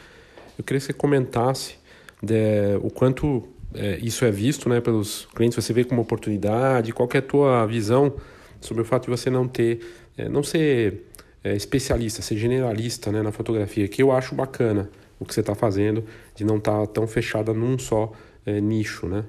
Eu 0.58 0.64
queria 0.64 0.80
que 0.80 0.86
você 0.86 0.94
comentasse 0.94 1.76
de, 2.22 2.76
o 2.82 2.90
quanto 2.90 3.46
é, 3.76 3.98
isso 4.02 4.24
é 4.24 4.30
visto 4.30 4.68
né, 4.68 4.80
pelos 4.80 5.26
clientes, 5.34 5.62
você 5.62 5.72
vê 5.72 5.84
como 5.84 6.02
oportunidade, 6.02 6.92
qual 6.92 7.08
é 7.12 7.18
a 7.18 7.22
tua 7.22 7.66
visão 7.66 8.14
sobre 8.60 8.82
o 8.82 8.86
fato 8.86 9.04
de 9.04 9.10
você 9.10 9.30
não 9.30 9.46
ter, 9.46 9.80
é, 10.16 10.28
não 10.28 10.42
ser 10.42 11.06
é, 11.44 11.54
especialista, 11.54 12.22
ser 12.22 12.36
generalista 12.36 13.12
né, 13.12 13.22
na 13.22 13.30
fotografia, 13.30 13.86
que 13.86 14.02
eu 14.02 14.10
acho 14.10 14.34
bacana 14.34 14.90
o 15.18 15.24
que 15.24 15.32
você 15.32 15.40
está 15.40 15.54
fazendo, 15.54 16.04
de 16.34 16.44
não 16.44 16.56
estar 16.56 16.80
tá 16.80 16.86
tão 16.86 17.06
fechada 17.06 17.52
num 17.52 17.78
só 17.78 18.12
é, 18.44 18.60
nicho, 18.60 19.06
né? 19.06 19.24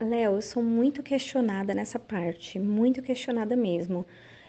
Léo, 0.00 0.34
eu 0.34 0.42
sou 0.42 0.62
muito 0.62 1.02
questionada 1.02 1.74
nessa 1.74 1.98
parte, 1.98 2.58
muito 2.58 3.00
questionada 3.00 3.56
mesmo. 3.56 4.04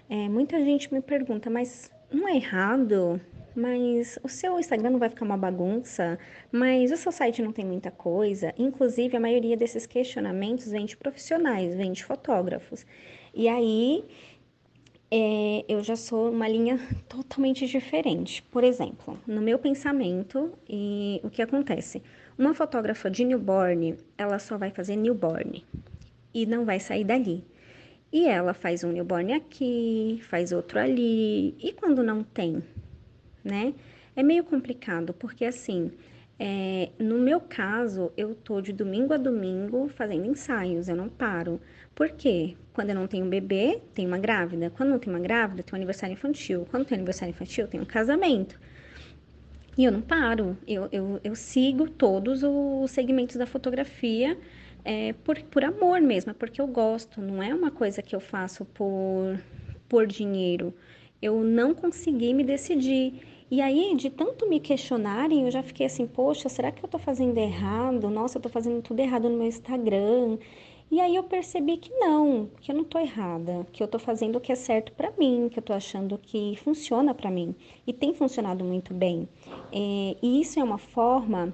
É, 0.09 0.27
muita 0.27 0.63
gente 0.63 0.93
me 0.93 1.01
pergunta, 1.01 1.49
mas 1.49 1.89
não 2.11 2.27
é 2.27 2.35
errado? 2.35 3.21
Mas 3.55 4.19
o 4.21 4.27
seu 4.27 4.59
Instagram 4.59 4.89
não 4.89 4.99
vai 4.99 5.09
ficar 5.09 5.23
uma 5.23 5.37
bagunça? 5.37 6.19
Mas 6.51 6.91
o 6.91 6.97
seu 6.97 7.11
site 7.11 7.41
não 7.41 7.53
tem 7.53 7.65
muita 7.65 7.89
coisa? 7.89 8.53
Inclusive, 8.57 9.15
a 9.15 9.19
maioria 9.19 9.55
desses 9.55 9.85
questionamentos 9.85 10.69
vem 10.69 10.85
de 10.85 10.97
profissionais, 10.97 11.73
vem 11.75 11.93
de 11.93 12.03
fotógrafos. 12.03 12.85
E 13.33 13.47
aí, 13.47 14.03
é, 15.09 15.63
eu 15.69 15.81
já 15.81 15.95
sou 15.95 16.29
uma 16.29 16.47
linha 16.47 16.79
totalmente 17.07 17.65
diferente. 17.65 18.43
Por 18.43 18.63
exemplo, 18.63 19.17
no 19.25 19.41
meu 19.41 19.57
pensamento, 19.57 20.51
e 20.67 21.21
o 21.23 21.29
que 21.29 21.41
acontece? 21.41 22.03
Uma 22.37 22.53
fotógrafa 22.53 23.09
de 23.09 23.23
newborn, 23.23 23.97
ela 24.17 24.37
só 24.39 24.57
vai 24.57 24.71
fazer 24.71 24.97
newborn 24.97 25.63
e 26.33 26.45
não 26.45 26.65
vai 26.65 26.81
sair 26.81 27.05
dali. 27.05 27.43
E 28.11 28.27
ela 28.27 28.53
faz 28.53 28.83
um 28.83 28.91
newborn 28.91 29.33
aqui, 29.33 30.19
faz 30.23 30.51
outro 30.51 30.79
ali, 30.79 31.55
e 31.59 31.73
quando 31.73 32.03
não 32.03 32.23
tem, 32.23 32.61
né? 33.45 33.73
É 34.15 34.23
meio 34.23 34.43
complicado, 34.43 35.13
porque 35.13 35.45
assim, 35.45 35.91
é, 36.39 36.89
no 36.99 37.19
meu 37.19 37.39
caso, 37.39 38.11
eu 38.17 38.35
tô 38.35 38.59
de 38.59 38.73
domingo 38.73 39.13
a 39.13 39.17
domingo 39.17 39.87
fazendo 39.89 40.25
ensaios, 40.25 40.89
eu 40.89 40.95
não 40.95 41.07
paro. 41.07 41.61
Por 41.93 42.09
quê? 42.09 42.57
Quando 42.73 42.89
eu 42.89 42.95
não 42.95 43.07
tenho 43.07 43.25
bebê, 43.25 43.81
tenho 43.93 44.07
uma 44.07 44.17
grávida. 44.17 44.69
Quando 44.69 44.89
não 44.89 44.99
tenho 44.99 45.15
uma 45.15 45.21
grávida, 45.21 45.63
tenho 45.63 45.75
um 45.75 45.77
aniversário 45.77 46.13
infantil. 46.13 46.67
Quando 46.69 46.85
tenho 46.85 46.99
aniversário 46.99 47.31
infantil, 47.31 47.67
tenho 47.67 47.83
um 47.83 47.85
casamento. 47.85 48.59
E 49.77 49.83
eu 49.85 49.91
não 49.91 50.01
paro, 50.01 50.57
eu, 50.67 50.87
eu, 50.91 51.19
eu 51.23 51.35
sigo 51.35 51.89
todos 51.89 52.43
os 52.43 52.91
segmentos 52.91 53.35
da 53.35 53.45
fotografia 53.45 54.37
é, 54.85 55.13
por, 55.13 55.41
por 55.43 55.65
amor 55.65 55.99
mesmo, 55.99 56.31
é 56.31 56.33
porque 56.33 56.61
eu 56.61 56.67
gosto, 56.67 57.21
não 57.21 57.43
é 57.43 57.53
uma 57.53 57.71
coisa 57.71 58.01
que 58.01 58.15
eu 58.15 58.19
faço 58.21 58.63
por, 58.63 59.37
por 59.89 60.07
dinheiro. 60.07 60.73
Eu 61.21 61.43
não 61.43 61.73
consegui 61.73 62.33
me 62.33 62.43
decidir. 62.43 63.21
E 63.49 63.61
aí, 63.61 63.95
de 63.95 64.09
tanto 64.09 64.49
me 64.49 64.59
questionarem, 64.59 65.43
eu 65.43 65.51
já 65.51 65.61
fiquei 65.61 65.85
assim, 65.85 66.07
poxa, 66.07 66.49
será 66.49 66.71
que 66.71 66.83
eu 66.83 66.89
tô 66.89 66.97
fazendo 66.97 67.37
errado? 67.37 68.09
Nossa, 68.09 68.39
eu 68.39 68.41
tô 68.41 68.49
fazendo 68.49 68.81
tudo 68.81 68.99
errado 68.99 69.29
no 69.29 69.37
meu 69.37 69.47
Instagram. 69.47 70.39
E 70.89 70.99
aí 70.99 71.15
eu 71.15 71.23
percebi 71.23 71.77
que 71.77 71.91
não, 71.93 72.49
que 72.59 72.71
eu 72.71 72.75
não 72.75 72.83
tô 72.83 72.97
errada, 72.97 73.65
que 73.71 73.83
eu 73.83 73.87
tô 73.87 73.99
fazendo 73.99 74.37
o 74.37 74.41
que 74.41 74.51
é 74.51 74.55
certo 74.55 74.91
para 74.93 75.11
mim, 75.11 75.47
que 75.51 75.59
eu 75.59 75.63
tô 75.63 75.73
achando 75.73 76.17
que 76.17 76.55
funciona 76.63 77.13
para 77.13 77.29
mim 77.29 77.55
e 77.85 77.93
tem 77.93 78.13
funcionado 78.15 78.63
muito 78.63 78.93
bem. 78.93 79.27
É, 79.71 80.15
e 80.21 80.41
isso 80.41 80.59
é 80.59 80.63
uma 80.63 80.77
forma 80.77 81.53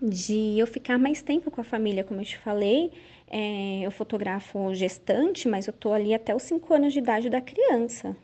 de 0.00 0.56
eu 0.58 0.66
ficar 0.66 0.98
mais 0.98 1.20
tempo 1.20 1.50
com 1.50 1.60
a 1.60 1.64
família, 1.64 2.04
como 2.04 2.20
eu 2.20 2.24
te 2.24 2.38
falei. 2.38 2.92
É, 3.28 3.80
eu 3.82 3.90
fotografo 3.90 4.72
gestante, 4.74 5.48
mas 5.48 5.66
eu 5.66 5.72
tô 5.72 5.92
ali 5.92 6.14
até 6.14 6.34
os 6.34 6.42
5 6.44 6.72
anos 6.74 6.92
de 6.92 7.00
idade 7.00 7.28
da 7.28 7.40
criança 7.40 8.16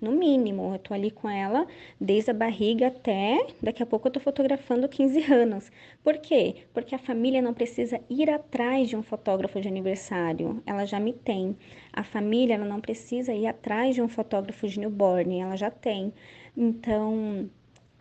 no 0.00 0.12
mínimo. 0.12 0.72
Eu 0.74 0.78
tô 0.78 0.94
ali 0.94 1.10
com 1.10 1.28
ela 1.28 1.66
desde 2.00 2.30
a 2.30 2.34
barriga 2.34 2.88
até 2.88 3.46
daqui 3.62 3.82
a 3.82 3.86
pouco 3.86 4.08
eu 4.08 4.12
tô 4.12 4.20
fotografando 4.20 4.88
15 4.88 5.32
anos. 5.32 5.70
Por 6.02 6.18
quê? 6.18 6.64
Porque 6.72 6.94
a 6.94 6.98
família 6.98 7.42
não 7.42 7.54
precisa 7.54 8.00
ir 8.08 8.30
atrás 8.30 8.88
de 8.88 8.96
um 8.96 9.02
fotógrafo 9.02 9.60
de 9.60 9.68
aniversário, 9.68 10.62
ela 10.66 10.84
já 10.84 10.98
me 10.98 11.12
tem. 11.12 11.56
A 11.92 12.02
família 12.02 12.54
ela 12.54 12.64
não 12.64 12.80
precisa 12.80 13.32
ir 13.32 13.46
atrás 13.46 13.94
de 13.94 14.02
um 14.02 14.08
fotógrafo 14.08 14.66
de 14.66 14.80
newborn, 14.80 15.40
ela 15.40 15.56
já 15.56 15.70
tem. 15.70 16.12
Então, 16.56 17.50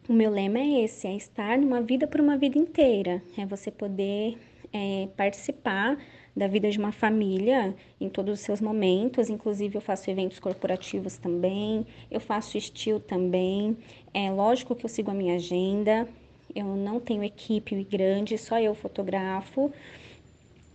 o 0.07 0.13
meu 0.13 0.31
lema 0.31 0.59
é 0.59 0.83
esse, 0.83 1.07
é 1.07 1.15
estar 1.15 1.57
numa 1.57 1.81
vida 1.81 2.07
por 2.07 2.19
uma 2.19 2.37
vida 2.37 2.57
inteira, 2.57 3.21
é 3.37 3.45
você 3.45 3.69
poder 3.69 4.37
é, 4.73 5.07
participar 5.15 5.97
da 6.39 6.47
vida 6.47 6.71
de 6.71 6.79
uma 6.79 6.91
família 6.91 7.75
em 7.99 8.09
todos 8.09 8.39
os 8.39 8.39
seus 8.39 8.61
momentos. 8.61 9.29
Inclusive, 9.29 9.75
eu 9.75 9.81
faço 9.81 10.09
eventos 10.09 10.39
corporativos 10.39 11.17
também, 11.17 11.85
eu 12.09 12.19
faço 12.19 12.57
estilo 12.57 12.99
também. 12.99 13.77
É 14.13 14.31
lógico 14.31 14.75
que 14.75 14.85
eu 14.85 14.89
sigo 14.89 15.11
a 15.11 15.13
minha 15.13 15.35
agenda, 15.35 16.07
eu 16.55 16.65
não 16.65 16.99
tenho 16.99 17.23
equipe 17.23 17.83
grande, 17.83 18.37
só 18.37 18.59
eu 18.59 18.73
fotografo. 18.73 19.71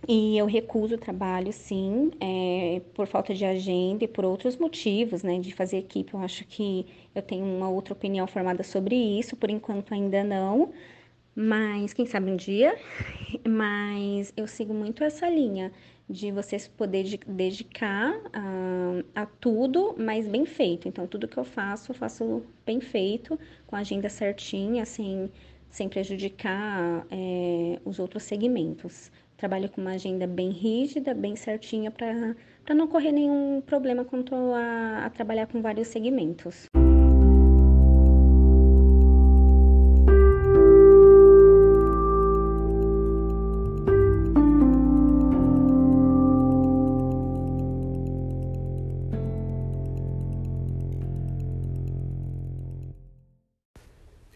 E 0.07 0.37
eu 0.37 0.45
recuso 0.45 0.97
o 0.97 0.99
trabalho, 0.99 1.51
sim, 1.51 2.11
é, 2.21 2.83
por 2.93 3.07
falta 3.07 3.33
de 3.33 3.43
agenda 3.43 4.05
e 4.05 4.09
por 4.09 4.23
outros 4.23 4.55
motivos, 4.59 5.23
né, 5.23 5.39
de 5.39 5.51
fazer 5.55 5.79
equipe. 5.79 6.13
Eu 6.13 6.21
acho 6.21 6.45
que 6.45 6.87
eu 7.15 7.23
tenho 7.23 7.45
uma 7.47 7.71
outra 7.71 7.95
opinião 7.95 8.27
formada 8.27 8.63
sobre 8.63 8.95
isso, 8.95 9.35
por 9.35 9.49
enquanto 9.49 9.95
ainda 9.95 10.23
não, 10.23 10.73
mas 11.35 11.93
quem 11.93 12.07
sabe 12.07 12.31
um 12.31 12.37
dia. 12.37 12.77
Mas 13.47 14.33
eu 14.37 14.47
sigo 14.47 14.73
muito 14.73 15.03
essa 15.05 15.29
linha 15.29 15.71
de 16.09 16.31
você 16.31 16.57
poder 16.77 17.05
dedicar 17.27 18.15
a, 18.33 19.23
a, 19.23 19.27
tudo, 19.27 19.95
mas 19.99 20.27
bem 20.27 20.45
feito. 20.45 20.87
Então, 20.87 21.07
tudo 21.07 21.27
que 21.27 21.37
eu 21.37 21.45
faço, 21.45 21.91
eu 21.93 21.95
faço 21.95 22.43
bem 22.65 22.81
feito, 22.81 23.39
com 23.67 23.75
a 23.75 23.81
agenda 23.81 24.09
certinha, 24.09 24.85
sem, 24.85 25.31
sem 25.71 25.89
prejudicar 25.89 27.07
é, 27.11 27.81
os 27.85 27.99
outros 27.99 28.23
segmentos. 28.23 29.11
Trabalho 29.37 29.69
com 29.69 29.81
uma 29.81 29.93
agenda 29.93 30.27
bem 30.27 30.51
rígida, 30.51 31.15
bem 31.15 31.37
certinha, 31.37 31.91
para 31.91 32.75
não 32.75 32.87
correr 32.87 33.13
nenhum 33.13 33.61
problema 33.61 34.05
quanto 34.05 34.35
a, 34.35 35.07
a 35.07 35.11
trabalhar 35.11 35.47
com 35.47 35.61
vários 35.61 35.89
segmentos. 35.89 36.67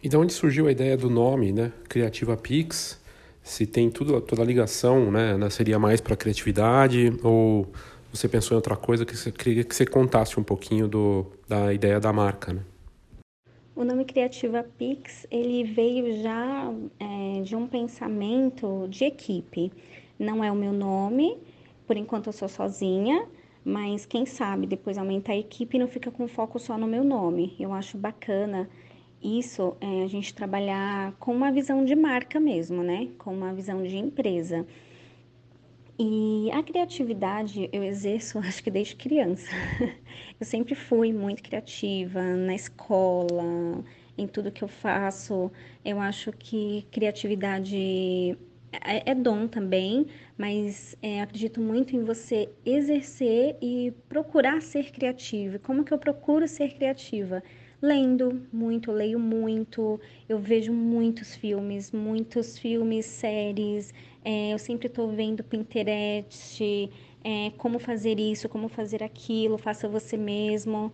E 0.09 0.11
de 0.11 0.17
onde 0.17 0.33
surgiu 0.33 0.69
a 0.69 0.73
ideia 0.73 0.97
do 0.97 1.11
nome, 1.11 1.53
né? 1.53 1.71
Criativa 1.87 2.35
Pix? 2.35 2.99
Se 3.43 3.67
tem 3.67 3.91
tudo, 3.91 4.19
toda 4.23 4.41
a 4.41 4.45
ligação, 4.47 5.11
né? 5.11 5.37
Seria 5.51 5.79
mais 5.79 6.01
para 6.01 6.17
criatividade 6.17 7.13
ou 7.23 7.67
você 8.11 8.27
pensou 8.27 8.55
em 8.55 8.57
outra 8.57 8.75
coisa 8.75 9.05
que 9.05 9.15
você 9.15 9.31
queria 9.31 9.63
que 9.65 9.77
você 9.77 9.85
contasse 9.85 10.41
um 10.41 10.43
pouquinho 10.43 10.89
do, 10.89 11.27
da 11.47 11.75
ideia 11.75 12.01
da 12.01 12.11
marca, 12.11 12.55
né? 12.55 12.63
O 13.77 13.85
nome 13.85 14.07
Criativa 14.07 14.65
Pix 14.79 15.27
ele 15.31 15.63
veio 15.65 16.23
já 16.23 16.73
é, 16.99 17.43
de 17.43 17.55
um 17.55 17.67
pensamento 17.67 18.89
de 18.89 19.05
equipe. 19.05 19.71
Não 20.19 20.43
é 20.43 20.51
o 20.51 20.57
meu 20.57 20.73
nome, 20.73 21.37
por 21.87 21.99
enquanto 21.99 22.29
eu 22.29 22.33
sou 22.33 22.49
sozinha, 22.49 23.27
mas 23.63 24.07
quem 24.07 24.25
sabe 24.25 24.67
depois 24.67 24.97
aumentar 24.97 25.33
a 25.33 25.37
equipe 25.37 25.77
e 25.77 25.81
não 25.81 25.87
fica 25.87 26.11
com 26.11 26.27
foco 26.27 26.59
só 26.59 26.79
no 26.79 26.87
meu 26.87 27.05
nome. 27.05 27.55
Eu 27.61 27.75
acho 27.75 27.99
bacana 27.99 28.71
isso 29.23 29.77
é 29.81 30.05
a 30.05 30.07
gente 30.07 30.33
trabalhar 30.35 31.13
com 31.19 31.35
uma 31.35 31.51
visão 31.51 31.85
de 31.85 31.95
marca 31.95 32.39
mesmo, 32.39 32.83
né? 32.83 33.09
Com 33.19 33.33
uma 33.35 33.53
visão 33.53 33.83
de 33.83 33.97
empresa. 33.97 34.67
E 35.99 36.49
a 36.53 36.63
criatividade 36.63 37.69
eu 37.73 37.83
exerço, 37.83 38.39
acho 38.41 38.63
que 38.63 38.71
desde 38.71 38.95
criança. 38.95 39.51
Eu 40.39 40.47
sempre 40.47 40.77
fui 40.77 41.13
muito 41.13 41.43
criativa 41.43 42.23
na 42.23 42.55
escola, 42.55 43.85
em 44.17 44.27
tudo 44.27 44.53
que 44.53 44.63
eu 44.63 44.69
faço. 44.69 45.51
Eu 45.85 46.01
acho 46.01 46.31
que 46.33 46.87
criatividade 46.93 48.39
é, 48.73 49.11
é 49.11 49.15
dom 49.15 49.49
também, 49.49 50.07
mas 50.37 50.97
é, 51.03 51.21
acredito 51.21 51.61
muito 51.61 51.97
em 51.97 52.05
você 52.05 52.49
exercer 52.65 53.57
e 53.61 53.93
procurar 54.09 54.63
ser 54.63 54.93
criativo. 54.93 55.59
Como 55.59 55.85
que 55.85 55.93
eu 55.93 55.99
procuro 55.99 56.47
ser 56.47 56.75
criativa? 56.75 57.43
Lendo 57.81 58.43
muito, 58.53 58.91
leio 58.91 59.19
muito, 59.19 60.01
eu 60.29 60.39
vejo 60.39 60.73
muitos 60.73 61.35
filmes, 61.37 61.93
muitos 61.93 62.59
filmes, 62.59 63.07
séries, 63.07 63.95
é, 64.25 64.53
eu 64.53 64.59
sempre 64.59 64.89
estou 64.89 65.09
vendo 65.09 65.45
Pinterest, 65.45 66.91
é, 67.25 67.51
como 67.57 67.79
fazer 67.79 68.19
isso, 68.19 68.49
como 68.49 68.69
fazer 68.69 69.03
aquilo, 69.03 69.57
faça 69.59 69.89
você 69.89 70.17
mesmo. 70.17 70.93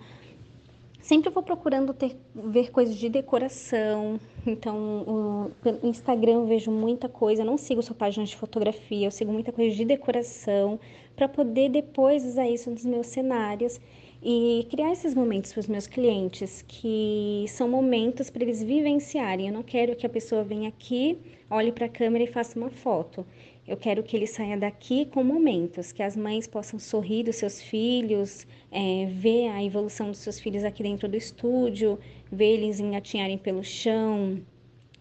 Sempre 1.01 1.29
vou 1.31 1.43
procurando 1.43 1.93
ter, 1.93 2.17
ver 2.35 2.71
coisas 2.71 2.97
de 2.97 3.09
decoração. 3.09 4.19
Então, 4.47 5.51
no 5.83 5.89
Instagram 5.89 6.33
eu 6.33 6.47
vejo 6.47 6.71
muita 6.71 7.09
coisa. 7.09 7.41
Eu 7.41 7.47
não 7.47 7.57
sigo 7.57 7.83
sua 7.83 7.97
página 7.97 8.27
de 8.27 8.37
fotografia, 8.37 9.07
eu 9.07 9.11
sigo 9.11 9.33
muita 9.33 9.51
coisa 9.51 9.75
de 9.75 9.87
decoração 9.87 10.79
para 11.17 11.27
poder 11.27 11.71
depois 11.71 12.25
usar 12.25 12.47
isso 12.49 12.71
nos 12.71 12.85
meus 12.85 13.07
cenários 13.07 13.81
e 14.27 14.67
criar 14.71 14.91
esses 14.91 15.15
momentos 15.15 15.53
para 15.53 15.61
os 15.61 15.67
meus 15.67 15.87
clientes, 15.87 16.65
que 16.67 17.45
são 17.47 17.69
momentos 17.69 18.31
para 18.31 18.43
eles 18.43 18.63
vivenciarem. 18.63 19.49
Eu 19.49 19.53
não 19.53 19.63
quero 19.63 19.95
que 19.95 20.07
a 20.07 20.09
pessoa 20.09 20.43
venha 20.43 20.71
aqui, 20.71 21.19
olhe 21.51 21.71
para 21.71 21.85
a 21.85 21.89
câmera 21.91 22.25
e 22.25 22.27
faça 22.27 22.59
uma 22.59 22.71
foto. 22.71 23.27
Eu 23.69 23.77
quero 23.77 24.03
que 24.03 24.17
ele 24.17 24.27
saia 24.27 24.57
daqui 24.57 25.05
com 25.05 25.23
momentos, 25.23 25.93
que 25.93 26.03
as 26.03 26.17
mães 26.17 26.47
possam 26.47 26.79
sorrir 26.79 27.25
dos 27.25 27.37
seus 27.37 27.61
filhos, 27.61 28.47
é, 28.73 29.05
ver 29.13 29.49
a 29.49 29.63
evolução 29.63 30.09
dos 30.11 30.21
seus 30.21 30.41
filhos 30.41 30.65
aqui 30.65 30.83
dentro 30.83 31.07
do 31.07 31.19
estúdio, 31.19 31.99
ver 32.33 32.55
eles 32.55 32.81
engatinharem 32.81 33.37
pelo 33.37 33.63
chão, 33.63 34.41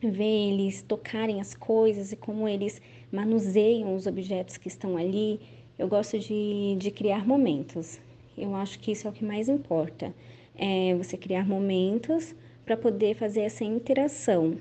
ver 0.01 0.49
eles 0.51 0.81
tocarem 0.81 1.39
as 1.39 1.53
coisas 1.53 2.11
e 2.11 2.17
como 2.17 2.45
eles 2.45 2.81
manuseiam 3.09 3.95
os 3.95 4.05
objetos 4.05 4.57
que 4.57 4.67
estão 4.67 4.97
ali. 4.97 5.39
Eu 5.79 5.87
gosto 5.87 6.19
de, 6.19 6.75
de 6.77 6.91
criar 6.91 7.25
momentos. 7.25 8.01
Eu 8.37 8.55
acho 8.55 8.79
que 8.79 8.91
isso 8.91 9.07
é 9.07 9.09
o 9.09 9.13
que 9.13 9.23
mais 9.23 9.47
importa. 9.47 10.13
É 10.55 10.95
você 10.95 11.17
criar 11.17 11.47
momentos 11.47 12.35
para 12.65 12.77
poder 12.77 13.15
fazer 13.15 13.41
essa 13.41 13.63
interação. 13.63 14.57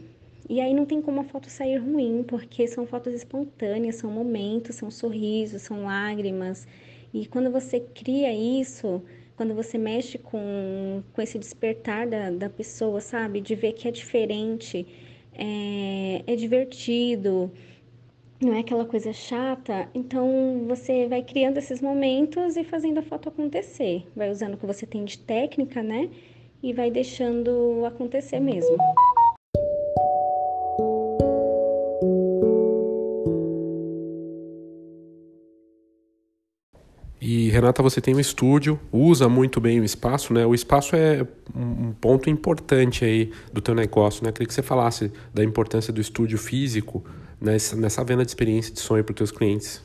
E 0.49 0.61
aí 0.61 0.75
não 0.75 0.85
tem 0.85 1.01
como 1.01 1.21
a 1.21 1.25
foto 1.25 1.49
sair 1.49 1.77
ruim, 1.77 2.25
porque 2.27 2.67
são 2.67 2.87
fotos 2.87 3.15
espontâneas, 3.15 3.97
são 3.97 4.11
momentos, 4.11 4.77
são 4.77 4.91
sorrisos, 4.91 5.63
são 5.63 5.85
lágrimas. 5.85 6.67
E 7.15 7.27
quando 7.27 7.51
você 7.51 7.81
cria 7.81 8.33
isso, 8.35 9.03
quando 9.37 9.55
você 9.55 9.79
mexe 9.79 10.19
com, 10.19 11.03
com 11.13 11.23
esse 11.23 11.39
despertar 11.39 12.07
da, 12.07 12.31
da 12.31 12.51
pessoa, 12.51 13.01
sabe? 13.01 13.41
De 13.41 13.55
ver 13.55 13.73
que 13.73 13.89
é 13.89 13.91
diferente, 13.91 14.87
é, 15.35 16.23
é 16.27 16.37
divertido 16.37 17.51
não 18.43 18.55
é 18.55 18.61
aquela 18.61 18.85
coisa 18.85 19.13
chata, 19.13 19.89
então 19.95 20.65
você 20.67 21.07
vai 21.07 21.23
criando 21.23 21.59
esses 21.59 21.81
momentos 21.81 22.57
e 22.57 22.65
fazendo 22.65 22.99
a 22.99 23.03
foto 23.03 23.29
acontecer. 23.29 24.05
Vai 24.17 24.31
usando 24.31 24.55
o 24.55 24.57
que 24.57 24.67
você 24.67 24.85
tem 24.85 25.05
de 25.05 25.19
técnica, 25.19 25.83
né? 25.83 26.11
E 26.63 26.73
vai 26.73 26.91
deixando 26.91 27.85
acontecer 27.87 28.41
mesmo. 28.41 28.77
E 37.21 37.51
Renata, 37.51 37.81
você 37.81 38.01
tem 38.01 38.17
um 38.17 38.21
estúdio, 38.21 38.81
usa 38.93 39.29
muito 39.29 39.61
bem 39.61 39.79
o 39.79 39.85
espaço, 39.85 40.35
né? 40.35 40.45
O 40.45 40.53
espaço 40.53 40.97
é 40.97 41.25
um 41.55 41.93
ponto 41.93 42.29
importante 42.29 43.05
aí 43.05 43.31
do 43.53 43.61
teu 43.61 43.77
negócio, 43.77 44.25
né? 44.25 44.33
Queria 44.33 44.49
que 44.49 44.55
você 44.55 44.63
falasse 44.63 45.13
da 45.33 45.45
importância 45.45 45.93
do 45.93 46.01
estúdio 46.01 46.37
físico 46.37 47.05
nessa, 47.43 47.77
nessa 47.77 48.05
venda 48.05 48.25
de 48.25 48.31
experiência 48.31 48.73
de 48.73 48.81
sonho 48.81 49.05
para 49.05 49.13
os 49.13 49.17
teus 49.17 49.33
clientes? 49.33 49.83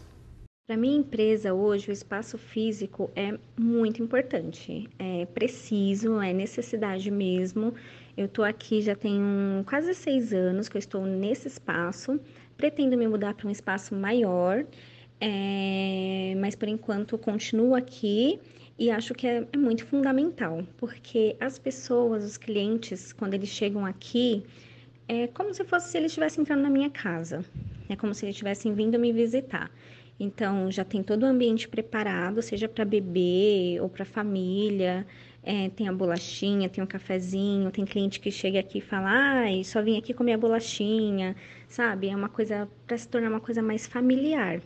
Para 0.67 0.77
minha 0.77 0.97
empresa 0.97 1.53
hoje, 1.53 1.89
o 1.89 1.93
espaço 1.93 2.37
físico 2.37 3.09
é 3.15 3.37
muito 3.57 4.03
importante. 4.03 4.89
É 4.99 5.25
preciso, 5.25 6.19
é 6.21 6.33
necessidade 6.33 7.09
mesmo. 7.09 7.73
Eu 8.17 8.25
estou 8.25 8.43
aqui 8.43 8.81
já 8.81 8.95
tem 8.95 9.19
quase 9.65 9.93
seis 9.95 10.33
anos 10.33 10.67
que 10.67 10.75
eu 10.75 10.79
estou 10.79 11.05
nesse 11.05 11.47
espaço. 11.47 12.19
Pretendo 12.57 12.97
me 12.97 13.07
mudar 13.07 13.33
para 13.33 13.47
um 13.47 13.51
espaço 13.51 13.95
maior, 13.95 14.65
é, 15.21 16.35
mas 16.37 16.55
por 16.55 16.67
enquanto 16.67 17.17
continuo 17.17 17.75
aqui 17.75 18.39
e 18.77 18.91
acho 18.91 19.13
que 19.13 19.25
é, 19.25 19.47
é 19.51 19.57
muito 19.57 19.85
fundamental, 19.85 20.63
porque 20.77 21.35
as 21.39 21.57
pessoas, 21.57 22.23
os 22.23 22.37
clientes, 22.37 23.13
quando 23.13 23.33
eles 23.33 23.49
chegam 23.49 23.85
aqui, 23.85 24.43
é 25.07 25.27
como 25.27 25.53
se 25.53 25.63
fosse 25.63 25.89
se 25.89 25.97
eles 25.97 26.11
estivessem 26.11 26.41
entrando 26.41 26.61
na 26.61 26.69
minha 26.69 26.89
casa. 26.89 27.43
É 27.89 27.95
como 27.95 28.13
se 28.13 28.25
eles 28.25 28.35
estivessem 28.35 28.73
vindo 28.73 28.99
me 28.99 29.13
visitar. 29.13 29.71
Então, 30.19 30.71
já 30.71 30.83
tem 30.83 31.03
todo 31.03 31.23
o 31.23 31.25
ambiente 31.25 31.67
preparado, 31.67 32.41
seja 32.41 32.67
para 32.67 32.83
bebê 32.83 33.77
ou 33.81 33.87
para 33.87 34.03
família. 34.03 35.05
É, 35.43 35.69
tem 35.69 35.87
a 35.87 35.93
bolachinha, 35.93 36.67
tem 36.67 36.83
o 36.83 36.87
cafezinho, 36.87 37.71
tem 37.71 37.85
cliente 37.85 38.19
que 38.19 38.29
chega 38.29 38.59
aqui 38.59 38.79
e 38.79 38.81
fala, 38.81 39.09
ai, 39.09 39.63
só 39.63 39.81
vim 39.81 39.97
aqui 39.97 40.13
comer 40.13 40.33
a 40.33 40.37
bolachinha, 40.37 41.35
sabe? 41.69 42.09
É 42.09 42.15
uma 42.15 42.27
coisa 42.27 42.67
para 42.85 42.97
se 42.97 43.07
tornar 43.07 43.29
uma 43.29 43.39
coisa 43.39 43.61
mais 43.61 43.87
familiar. 43.87 44.61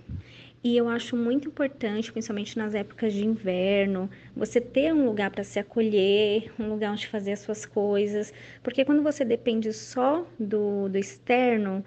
E 0.64 0.78
eu 0.78 0.88
acho 0.88 1.18
muito 1.18 1.48
importante, 1.48 2.12
principalmente 2.12 2.56
nas 2.56 2.76
épocas 2.76 3.14
de 3.14 3.26
inverno, 3.26 4.08
você 4.36 4.62
ter 4.62 4.94
um 4.94 5.06
lugar 5.06 5.32
para 5.32 5.44
se 5.44 5.58
acolher, 5.58 6.52
um 6.60 6.70
lugar 6.70 6.92
onde 6.92 7.08
fazer 7.08 7.32
as 7.32 7.40
suas 7.40 7.66
coisas, 7.66 8.32
porque 8.62 8.86
quando 8.86 9.02
você 9.02 9.26
depende 9.26 9.74
só 9.74 10.24
do, 10.40 10.88
do 10.88 11.00
externo, 11.00 11.84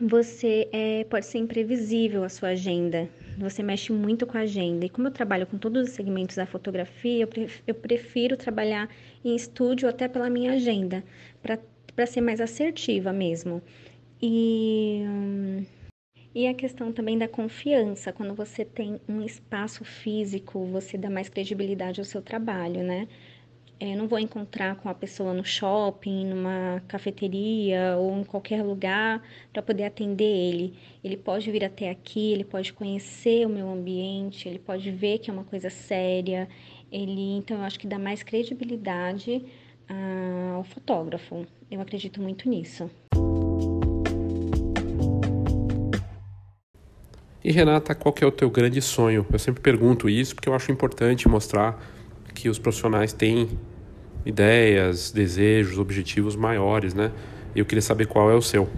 você 0.00 0.68
é, 0.72 1.04
pode 1.04 1.26
ser 1.26 1.38
imprevisível 1.38 2.24
a 2.24 2.28
sua 2.28 2.50
agenda. 2.50 3.08
Você 3.38 3.62
mexe 3.62 3.92
muito 3.92 4.26
com 4.26 4.36
a 4.36 4.40
agenda. 4.40 4.84
E 4.84 4.88
como 4.88 5.06
eu 5.06 5.12
trabalho 5.12 5.46
com 5.46 5.56
todos 5.56 5.88
os 5.88 5.90
segmentos 5.90 6.34
da 6.34 6.46
fotografia, 6.46 7.28
eu, 7.66 7.74
prefiro, 7.74 8.36
trabalhar 8.36 8.88
em 9.24 9.36
estúdio 9.36 9.88
até 9.88 10.08
pela 10.08 10.28
minha 10.28 10.52
agenda, 10.54 11.04
para 11.42 12.06
ser 12.06 12.20
mais 12.22 12.40
assertiva 12.40 13.12
mesmo. 13.12 13.62
E. 14.20 15.02
Hum, 15.06 15.64
e 16.38 16.46
a 16.46 16.54
questão 16.54 16.92
também 16.92 17.18
da 17.18 17.26
confiança, 17.26 18.12
quando 18.12 18.32
você 18.32 18.64
tem 18.64 19.00
um 19.08 19.22
espaço 19.22 19.84
físico, 19.84 20.64
você 20.66 20.96
dá 20.96 21.10
mais 21.10 21.28
credibilidade 21.28 22.00
ao 22.00 22.04
seu 22.04 22.22
trabalho, 22.22 22.84
né? 22.84 23.08
Eu 23.80 23.96
não 23.96 24.06
vou 24.06 24.20
encontrar 24.20 24.76
com 24.76 24.88
a 24.88 24.94
pessoa 24.94 25.34
no 25.34 25.44
shopping, 25.44 26.26
numa 26.26 26.80
cafeteria 26.86 27.96
ou 27.98 28.20
em 28.20 28.22
qualquer 28.22 28.62
lugar 28.62 29.20
para 29.52 29.60
poder 29.60 29.82
atender 29.82 30.32
ele. 30.32 30.74
Ele 31.02 31.16
pode 31.16 31.50
vir 31.50 31.64
até 31.64 31.90
aqui, 31.90 32.34
ele 32.34 32.44
pode 32.44 32.72
conhecer 32.72 33.44
o 33.44 33.50
meu 33.50 33.68
ambiente, 33.68 34.48
ele 34.48 34.60
pode 34.60 34.92
ver 34.92 35.18
que 35.18 35.30
é 35.30 35.32
uma 35.32 35.44
coisa 35.44 35.68
séria. 35.68 36.48
Ele, 36.92 37.36
então, 37.36 37.56
eu 37.56 37.64
acho 37.64 37.80
que 37.80 37.86
dá 37.88 37.98
mais 37.98 38.22
credibilidade 38.22 39.44
ah, 39.88 40.52
ao 40.54 40.62
fotógrafo. 40.62 41.44
Eu 41.68 41.80
acredito 41.80 42.22
muito 42.22 42.48
nisso. 42.48 42.88
E 47.48 47.50
Renata, 47.50 47.94
qual 47.94 48.12
que 48.12 48.22
é 48.22 48.26
o 48.26 48.30
teu 48.30 48.50
grande 48.50 48.82
sonho? 48.82 49.24
Eu 49.32 49.38
sempre 49.38 49.62
pergunto 49.62 50.06
isso 50.06 50.34
porque 50.34 50.50
eu 50.50 50.54
acho 50.54 50.70
importante 50.70 51.26
mostrar 51.26 51.82
que 52.34 52.46
os 52.46 52.58
profissionais 52.58 53.14
têm 53.14 53.58
ideias, 54.26 55.10
desejos, 55.10 55.78
objetivos 55.78 56.36
maiores, 56.36 56.92
né? 56.92 57.10
E 57.56 57.58
eu 57.58 57.64
queria 57.64 57.80
saber 57.80 58.06
qual 58.06 58.30
é 58.30 58.34
o 58.34 58.42
seu. 58.42 58.68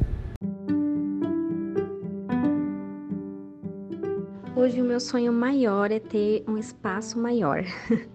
Hoje 4.54 4.80
o 4.80 4.84
meu 4.84 5.00
sonho 5.00 5.32
maior 5.32 5.90
é 5.90 5.98
ter 5.98 6.44
um 6.46 6.56
espaço 6.56 7.18
maior. 7.18 7.64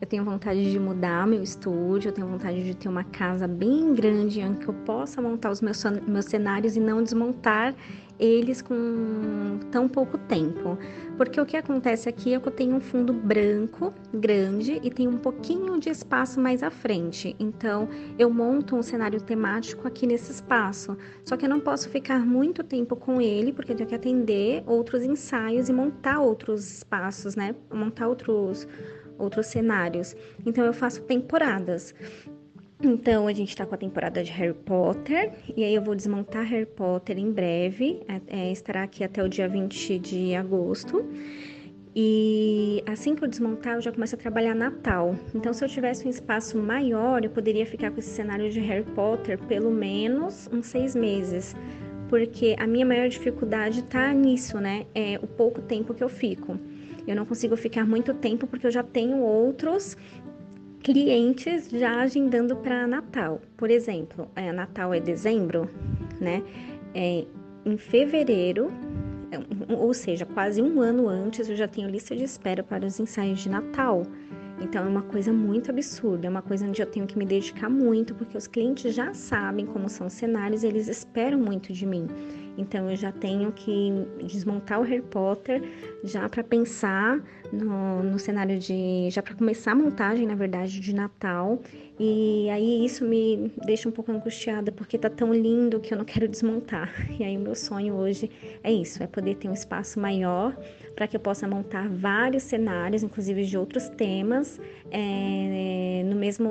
Eu 0.00 0.06
tenho 0.06 0.24
vontade 0.24 0.72
de 0.72 0.78
mudar 0.78 1.26
meu 1.26 1.42
estúdio, 1.42 2.08
eu 2.08 2.12
tenho 2.12 2.26
vontade 2.26 2.64
de 2.64 2.74
ter 2.74 2.88
uma 2.88 3.04
casa 3.04 3.46
bem 3.46 3.92
grande 3.92 4.40
em 4.40 4.54
que 4.54 4.66
eu 4.66 4.72
possa 4.72 5.20
montar 5.20 5.50
os 5.50 5.60
meus, 5.60 5.84
meus 6.08 6.24
cenários 6.24 6.74
e 6.74 6.80
não 6.80 7.02
desmontar 7.02 7.74
eles 8.20 8.60
com 8.60 9.58
tão 9.70 9.88
pouco 9.88 10.18
tempo. 10.18 10.78
Porque 11.16 11.40
o 11.40 11.46
que 11.46 11.56
acontece 11.56 12.08
aqui 12.08 12.34
é 12.34 12.40
que 12.40 12.46
eu 12.46 12.52
tenho 12.52 12.76
um 12.76 12.80
fundo 12.80 13.12
branco 13.12 13.92
grande 14.12 14.78
e 14.82 14.90
tenho 14.90 15.10
um 15.10 15.16
pouquinho 15.16 15.80
de 15.80 15.88
espaço 15.88 16.38
mais 16.38 16.62
à 16.62 16.70
frente. 16.70 17.34
Então, 17.38 17.88
eu 18.18 18.30
monto 18.30 18.76
um 18.76 18.82
cenário 18.82 19.20
temático 19.20 19.88
aqui 19.88 20.06
nesse 20.06 20.30
espaço. 20.30 20.96
Só 21.24 21.36
que 21.36 21.46
eu 21.46 21.50
não 21.50 21.60
posso 21.60 21.88
ficar 21.88 22.24
muito 22.24 22.62
tempo 22.62 22.94
com 22.94 23.20
ele, 23.20 23.52
porque 23.52 23.72
eu 23.72 23.76
tenho 23.76 23.88
que 23.88 23.94
atender 23.94 24.62
outros 24.66 25.02
ensaios 25.02 25.68
e 25.68 25.72
montar 25.72 26.20
outros 26.20 26.78
espaços, 26.78 27.34
né? 27.34 27.54
Montar 27.72 28.08
outros 28.08 28.68
outros 29.18 29.46
cenários. 29.46 30.16
Então 30.44 30.64
eu 30.64 30.72
faço 30.72 31.02
temporadas. 31.02 31.94
Então 32.82 33.26
a 33.26 33.32
gente 33.34 33.54
tá 33.54 33.66
com 33.66 33.74
a 33.74 33.78
temporada 33.78 34.24
de 34.24 34.30
Harry 34.32 34.54
Potter 34.54 35.32
e 35.54 35.62
aí 35.62 35.74
eu 35.74 35.82
vou 35.82 35.94
desmontar 35.94 36.44
Harry 36.46 36.64
Potter 36.64 37.18
em 37.18 37.30
breve, 37.30 38.00
é, 38.08 38.48
é 38.48 38.52
estará 38.52 38.84
aqui 38.84 39.04
até 39.04 39.22
o 39.22 39.28
dia 39.28 39.46
20 39.46 39.98
de 39.98 40.34
agosto. 40.34 41.04
E 41.94 42.82
assim 42.86 43.14
que 43.14 43.22
eu 43.22 43.28
desmontar, 43.28 43.74
eu 43.74 43.80
já 43.82 43.92
começo 43.92 44.14
a 44.14 44.18
trabalhar 44.18 44.54
Natal. 44.54 45.14
Então, 45.34 45.52
se 45.52 45.64
eu 45.64 45.68
tivesse 45.68 46.06
um 46.06 46.10
espaço 46.10 46.56
maior, 46.56 47.24
eu 47.24 47.30
poderia 47.30 47.66
ficar 47.66 47.90
com 47.90 47.98
esse 47.98 48.10
cenário 48.10 48.48
de 48.48 48.60
Harry 48.60 48.84
Potter 48.94 49.36
pelo 49.46 49.70
menos 49.70 50.48
uns 50.52 50.66
seis 50.66 50.94
meses. 50.94 51.54
Porque 52.08 52.54
a 52.58 52.66
minha 52.66 52.86
maior 52.86 53.08
dificuldade 53.08 53.82
tá 53.82 54.12
nisso, 54.12 54.58
né? 54.58 54.86
É 54.94 55.18
o 55.20 55.26
pouco 55.26 55.60
tempo 55.60 55.92
que 55.92 56.02
eu 56.02 56.08
fico. 56.08 56.58
Eu 57.06 57.16
não 57.16 57.26
consigo 57.26 57.56
ficar 57.56 57.84
muito 57.86 58.14
tempo 58.14 58.46
porque 58.46 58.66
eu 58.66 58.70
já 58.70 58.82
tenho 58.82 59.18
outros 59.18 59.96
clientes 60.82 61.68
já 61.70 62.00
agendando 62.00 62.56
para 62.56 62.86
Natal. 62.86 63.40
Por 63.56 63.70
exemplo, 63.70 64.28
é, 64.34 64.52
Natal 64.52 64.92
é 64.94 65.00
dezembro, 65.00 65.68
né? 66.20 66.42
É, 66.94 67.24
em 67.64 67.76
fevereiro, 67.76 68.72
é, 69.30 69.74
ou 69.74 69.92
seja, 69.94 70.24
quase 70.24 70.60
um 70.60 70.80
ano 70.80 71.08
antes, 71.08 71.48
eu 71.48 71.56
já 71.56 71.68
tenho 71.68 71.88
lista 71.88 72.16
de 72.16 72.24
espera 72.24 72.62
para 72.62 72.86
os 72.86 72.98
ensaios 72.98 73.40
de 73.40 73.48
Natal. 73.48 74.02
Então 74.60 74.84
é 74.84 74.88
uma 74.88 75.02
coisa 75.02 75.32
muito 75.32 75.70
absurda, 75.70 76.26
é 76.26 76.30
uma 76.30 76.42
coisa 76.42 76.66
onde 76.66 76.82
eu 76.82 76.86
tenho 76.86 77.06
que 77.06 77.16
me 77.16 77.24
dedicar 77.24 77.70
muito, 77.70 78.14
porque 78.14 78.36
os 78.36 78.46
clientes 78.46 78.94
já 78.94 79.14
sabem 79.14 79.64
como 79.64 79.88
são 79.88 80.06
os 80.06 80.12
cenários, 80.12 80.62
eles 80.62 80.86
esperam 80.86 81.38
muito 81.38 81.72
de 81.72 81.86
mim. 81.86 82.06
Então 82.56 82.90
eu 82.90 82.96
já 82.96 83.12
tenho 83.12 83.52
que 83.52 83.92
desmontar 84.22 84.80
o 84.80 84.82
Harry 84.82 85.02
Potter 85.02 85.62
já 86.04 86.28
para 86.28 86.42
pensar 86.42 87.22
no, 87.52 88.02
no 88.02 88.18
cenário 88.18 88.58
de. 88.58 89.08
já 89.10 89.22
para 89.22 89.34
começar 89.34 89.72
a 89.72 89.74
montagem, 89.74 90.26
na 90.26 90.34
verdade, 90.34 90.80
de 90.80 90.94
Natal. 90.94 91.60
E 91.98 92.48
aí 92.50 92.84
isso 92.84 93.04
me 93.04 93.52
deixa 93.64 93.88
um 93.88 93.92
pouco 93.92 94.10
angustiada 94.10 94.72
porque 94.72 94.96
tá 94.96 95.10
tão 95.10 95.34
lindo 95.34 95.80
que 95.80 95.92
eu 95.92 95.98
não 95.98 96.04
quero 96.04 96.26
desmontar. 96.28 96.90
E 97.20 97.24
aí 97.24 97.36
o 97.36 97.40
meu 97.40 97.54
sonho 97.54 97.94
hoje 97.94 98.30
é 98.64 98.72
isso, 98.72 99.02
é 99.02 99.06
poder 99.06 99.34
ter 99.34 99.46
um 99.46 99.52
espaço 99.52 100.00
maior 100.00 100.56
para 100.94 101.06
que 101.06 101.14
eu 101.14 101.20
possa 101.20 101.46
montar 101.46 101.86
vários 101.88 102.44
cenários, 102.44 103.02
inclusive 103.02 103.44
de 103.44 103.58
outros 103.58 103.90
temas, 103.90 104.58
é, 104.90 106.02
no, 106.06 106.16
mesmo, 106.16 106.48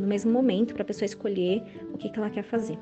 no 0.00 0.06
mesmo 0.06 0.32
momento, 0.32 0.72
para 0.72 0.82
a 0.82 0.86
pessoa 0.86 1.04
escolher 1.04 1.62
o 1.92 1.98
que, 1.98 2.08
que 2.08 2.18
ela 2.18 2.30
quer 2.30 2.42
fazer. 2.42 2.78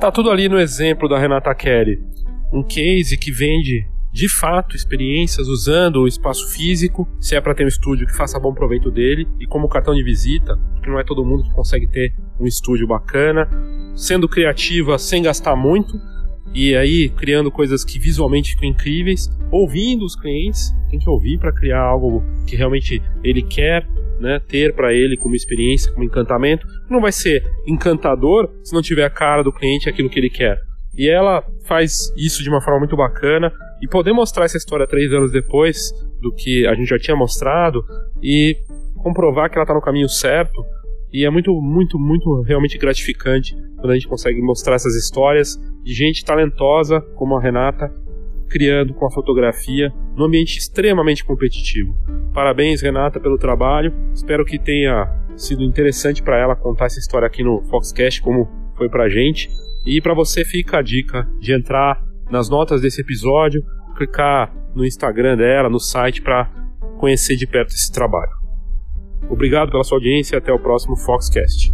Tá 0.00 0.10
tudo 0.10 0.30
ali 0.30 0.48
no 0.48 0.58
exemplo 0.58 1.06
da 1.06 1.18
Renata 1.18 1.54
Kelly. 1.54 2.02
Um 2.50 2.62
case 2.62 3.18
que 3.18 3.30
vende 3.30 3.86
de 4.10 4.30
fato 4.30 4.74
experiências 4.74 5.46
usando 5.46 5.96
o 5.96 6.08
espaço 6.08 6.50
físico, 6.50 7.06
se 7.20 7.36
é 7.36 7.40
para 7.40 7.54
ter 7.54 7.66
um 7.66 7.68
estúdio 7.68 8.06
que 8.06 8.16
faça 8.16 8.40
bom 8.40 8.54
proveito 8.54 8.90
dele, 8.90 9.28
e 9.38 9.46
como 9.46 9.68
cartão 9.68 9.94
de 9.94 10.02
visita, 10.02 10.56
porque 10.72 10.88
não 10.88 10.98
é 10.98 11.04
todo 11.04 11.22
mundo 11.22 11.44
que 11.44 11.52
consegue 11.52 11.86
ter 11.86 12.14
um 12.40 12.46
estúdio 12.46 12.86
bacana, 12.86 13.46
sendo 13.94 14.26
criativa 14.26 14.98
sem 14.98 15.22
gastar 15.22 15.54
muito, 15.54 16.00
e 16.54 16.74
aí 16.74 17.08
criando 17.08 17.50
coisas 17.50 17.84
que 17.84 17.98
visualmente 17.98 18.52
ficam 18.52 18.68
incríveis, 18.68 19.28
ouvindo 19.50 20.04
os 20.04 20.16
clientes, 20.16 20.72
tem 20.88 20.98
que 20.98 21.08
ouvir 21.08 21.38
para 21.38 21.52
criar 21.52 21.80
algo 21.80 22.22
que 22.46 22.56
realmente 22.56 23.00
ele 23.22 23.42
quer 23.42 23.86
né, 24.18 24.40
ter 24.46 24.74
para 24.74 24.92
ele 24.92 25.16
como 25.16 25.34
experiência, 25.34 25.90
como 25.92 26.04
encantamento. 26.04 26.66
Não 26.88 27.00
vai 27.00 27.12
ser 27.12 27.42
encantador 27.66 28.50
se 28.62 28.74
não 28.74 28.82
tiver 28.82 29.04
a 29.04 29.10
cara 29.10 29.42
do 29.42 29.52
cliente 29.52 29.88
aquilo 29.88 30.10
que 30.10 30.18
ele 30.18 30.30
quer. 30.30 30.60
E 30.96 31.08
ela 31.08 31.42
faz 31.66 32.12
isso 32.16 32.42
de 32.42 32.48
uma 32.48 32.60
forma 32.60 32.80
muito 32.80 32.96
bacana 32.96 33.52
e 33.80 33.88
poder 33.88 34.12
mostrar 34.12 34.44
essa 34.44 34.58
história 34.58 34.86
três 34.86 35.12
anos 35.12 35.32
depois 35.32 35.92
do 36.20 36.34
que 36.34 36.66
a 36.66 36.74
gente 36.74 36.88
já 36.88 36.98
tinha 36.98 37.16
mostrado 37.16 37.82
e 38.22 38.56
comprovar 38.96 39.48
que 39.48 39.56
ela 39.56 39.64
está 39.64 39.74
no 39.74 39.80
caminho 39.80 40.08
certo. 40.08 40.62
E 41.12 41.24
é 41.24 41.30
muito, 41.30 41.52
muito, 41.60 41.98
muito 41.98 42.42
realmente 42.42 42.78
gratificante 42.78 43.54
quando 43.76 43.90
a 43.90 43.94
gente 43.94 44.08
consegue 44.08 44.40
mostrar 44.40 44.74
essas 44.74 44.94
histórias 44.94 45.56
de 45.82 45.92
gente 45.92 46.24
talentosa 46.24 47.00
como 47.16 47.36
a 47.36 47.40
Renata 47.40 47.92
criando 48.50 48.92
com 48.92 49.06
a 49.06 49.10
fotografia 49.10 49.92
num 50.16 50.24
ambiente 50.24 50.58
extremamente 50.58 51.24
competitivo. 51.24 51.94
Parabéns, 52.34 52.82
Renata, 52.82 53.20
pelo 53.20 53.38
trabalho. 53.38 53.92
Espero 54.12 54.44
que 54.44 54.58
tenha 54.58 55.08
sido 55.36 55.62
interessante 55.62 56.22
para 56.22 56.38
ela 56.38 56.56
contar 56.56 56.86
essa 56.86 56.98
história 56.98 57.26
aqui 57.26 57.42
no 57.42 57.62
Foxcast, 57.70 58.20
como 58.20 58.48
foi 58.76 58.88
para 58.88 59.04
a 59.04 59.08
gente. 59.08 59.48
E 59.86 60.00
para 60.00 60.14
você 60.14 60.44
fica 60.44 60.78
a 60.78 60.82
dica 60.82 61.26
de 61.38 61.52
entrar 61.52 62.02
nas 62.30 62.50
notas 62.50 62.82
desse 62.82 63.00
episódio, 63.00 63.62
clicar 63.96 64.54
no 64.74 64.84
Instagram 64.84 65.36
dela, 65.36 65.70
no 65.70 65.80
site, 65.80 66.20
para 66.20 66.50
conhecer 66.98 67.36
de 67.36 67.46
perto 67.46 67.70
esse 67.70 67.90
trabalho. 67.90 68.39
Obrigado 69.28 69.70
pela 69.70 69.84
sua 69.84 69.98
audiência 69.98 70.36
e 70.36 70.38
até 70.38 70.52
o 70.52 70.58
próximo 70.58 70.96
Foxcast. 70.96 71.72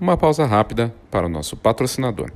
Uma 0.00 0.16
pausa 0.16 0.46
rápida 0.46 0.94
para 1.10 1.26
o 1.26 1.28
nosso 1.28 1.56
patrocinador. 1.56 2.30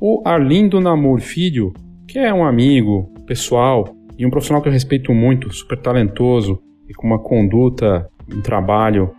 O 0.00 0.22
Arlindo 0.24 0.80
Namur 0.80 1.20
Filho, 1.20 1.72
que 2.06 2.18
é 2.18 2.32
um 2.32 2.44
amigo 2.44 3.12
pessoal 3.26 3.84
e 4.16 4.24
um 4.24 4.30
profissional 4.30 4.62
que 4.62 4.68
eu 4.68 4.72
respeito 4.72 5.12
muito, 5.12 5.52
super 5.52 5.76
talentoso 5.76 6.62
e 6.88 6.94
com 6.94 7.06
uma 7.06 7.18
conduta, 7.18 8.08
um 8.32 8.40
trabalho 8.40 9.10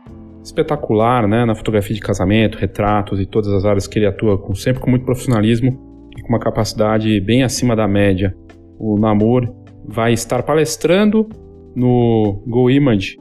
espetacular, 0.43 1.27
né, 1.27 1.45
na 1.45 1.55
fotografia 1.55 1.95
de 1.95 2.01
casamento, 2.01 2.57
retratos 2.57 3.19
e 3.19 3.25
todas 3.25 3.51
as 3.51 3.65
áreas 3.65 3.87
que 3.87 3.99
ele 3.99 4.07
atua, 4.07 4.37
com, 4.37 4.53
sempre 4.55 4.81
com 4.81 4.89
muito 4.89 5.05
profissionalismo 5.05 6.09
e 6.17 6.21
com 6.21 6.29
uma 6.29 6.39
capacidade 6.39 7.19
bem 7.21 7.43
acima 7.43 7.75
da 7.75 7.87
média. 7.87 8.35
O 8.79 8.97
Namur 8.97 9.47
vai 9.85 10.13
estar 10.13 10.43
palestrando 10.43 11.27
no 11.75 12.43
Go 12.47 12.69
Image, 12.69 13.17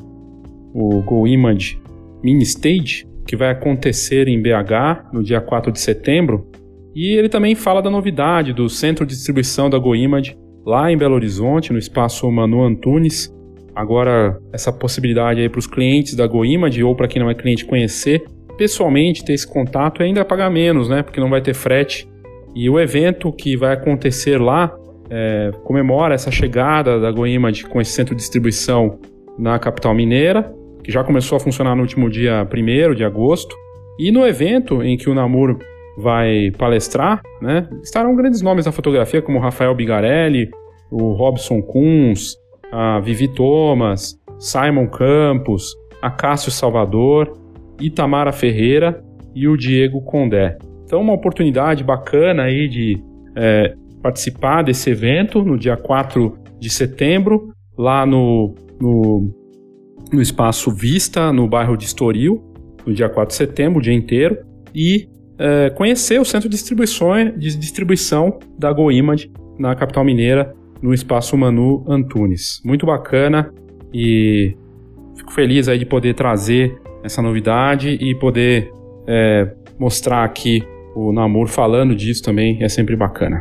o 0.75 1.03
Go 1.03 1.27
Image 1.27 1.81
Mini 2.23 2.43
Stage, 2.43 3.07
que 3.27 3.37
vai 3.37 3.51
acontecer 3.51 4.29
em 4.29 4.41
BH 4.41 5.13
no 5.13 5.23
dia 5.23 5.41
4 5.41 5.71
de 5.71 5.81
setembro. 5.81 6.49
E 6.95 7.17
ele 7.17 7.29
também 7.29 7.55
fala 7.55 7.83
da 7.83 7.91
novidade 7.91 8.53
do 8.53 8.69
centro 8.69 9.07
de 9.07 9.15
distribuição 9.15 9.69
da 9.69 9.79
Go 9.79 9.95
Image 9.95 10.37
lá 10.65 10.91
em 10.91 10.97
Belo 10.97 11.15
Horizonte, 11.15 11.73
no 11.73 11.79
espaço 11.79 12.31
Manu 12.31 12.63
Antunes. 12.63 13.33
Agora, 13.79 14.37
essa 14.53 14.73
possibilidade 14.73 15.41
aí 15.41 15.49
para 15.49 15.61
os 15.61 15.67
clientes 15.69 16.17
da 16.17 16.27
Go 16.27 16.45
Image 16.45 16.83
ou 16.83 16.97
para 16.97 17.07
quem 17.07 17.23
não 17.23 17.31
é 17.31 17.35
cliente 17.35 17.65
conhecer 17.65 18.25
pessoalmente, 18.57 19.25
ter 19.25 19.35
esse 19.35 19.47
contato 19.47 20.03
e 20.03 20.05
ainda 20.05 20.25
pagar 20.25 20.51
menos, 20.51 20.89
né? 20.89 21.01
Porque 21.01 21.21
não 21.21 21.31
vai 21.31 21.41
ter 21.41 21.55
frete. 21.55 22.09
E 22.57 22.69
o 22.69 22.81
evento 22.81 23.33
que 23.33 23.57
vai 23.57 23.73
acontecer 23.73 24.37
lá 24.37 24.77
é, 25.09 25.53
comemora 25.63 26.13
essa 26.13 26.29
chegada 26.29 26.99
da 26.99 27.09
GoImage 27.13 27.67
com 27.67 27.81
esse 27.81 27.93
centro 27.93 28.17
de 28.17 28.21
distribuição 28.21 28.99
na 29.39 29.61
capital 29.61 29.95
mineira, 29.95 30.53
que 30.83 30.91
já 30.91 31.05
começou 31.05 31.37
a 31.37 31.41
funcionar 31.41 31.77
no 31.77 31.83
último 31.83 32.11
dia 32.11 32.45
1 32.53 32.97
de 32.97 33.05
agosto. 33.05 33.55
E 33.97 34.11
no 34.11 34.27
evento 34.27 34.83
em 34.83 34.97
que 34.97 35.09
o 35.09 35.15
Namur 35.15 35.57
vai 35.97 36.51
palestrar, 36.59 37.23
né, 37.41 37.69
estarão 37.81 38.17
grandes 38.17 38.43
nomes 38.43 38.65
da 38.65 38.73
fotografia, 38.73 39.23
como 39.23 39.39
Rafael 39.39 39.73
Bigarelli, 39.73 40.51
o 40.91 41.13
Robson 41.13 41.63
Kunz, 41.63 42.35
a 42.73 43.01
Vivi 43.01 43.29
Thomas, 43.29 44.19
Simon 44.39 44.87
Campos, 44.87 45.75
a 46.01 46.11
Cássio 46.11 46.51
Salvador, 46.51 47.37
Itamara 47.81 48.33
Ferreira 48.33 49.03
e 49.35 49.49
o 49.49 49.57
Diego 49.57 50.01
Condé. 50.03 50.57
Então, 50.85 51.01
uma 51.01 51.13
oportunidade 51.13 51.85
bacana 51.85 52.45
aí 52.45 52.69
de 52.69 53.03
é, 53.37 53.75
participar 54.03 54.63
desse 54.63 54.91
evento 54.91 55.43
no 55.43 55.59
dia 55.59 55.77
4 55.77 56.37
de 56.59 56.71
setembro, 56.71 57.53
lá 57.77 58.07
no, 58.07 58.55
no, 58.81 59.31
no 60.13 60.23
Espaço 60.23 60.71
Vista, 60.71 61.33
no 61.33 61.47
bairro 61.47 61.77
de 61.77 61.85
Estoril, 61.85 62.43
no 62.87 62.93
dia 62.93 63.09
4 63.09 63.29
de 63.29 63.35
setembro, 63.35 63.79
o 63.79 63.83
dia 63.83 63.93
inteiro, 63.93 64.39
e 64.75 65.09
é, 65.39 65.71
conhecer 65.71 66.21
o 66.21 66.25
centro 66.25 66.49
de 66.49 66.57
distribuição, 66.57 67.15
de 67.37 67.57
distribuição 67.57 68.39
da 68.59 68.73
GoImage 68.73 69.31
na 69.59 69.75
capital 69.75 70.05
mineira, 70.05 70.55
no 70.83 70.95
Espaço 70.95 71.37
Manu 71.37 71.85
Antunes. 71.89 72.61
Muito 72.65 72.87
bacana 72.87 73.53
e 73.93 74.57
fico 75.17 75.33
feliz 75.33 75.69
aí 75.69 75.79
de 75.79 75.87
poder 75.87 76.15
trazer 76.15 76.81
essa 77.03 77.23
novidade 77.23 77.91
e 77.91 78.15
poder 78.19 78.73
é, 79.07 79.55
mostrar 79.79 80.25
aqui 80.25 80.63
o 80.95 81.13
Namor 81.13 81.49
falando 81.49 81.95
disso 81.95 82.23
também 82.23 82.63
é 82.63 82.69
sempre 82.69 82.97
bacana. 82.97 83.39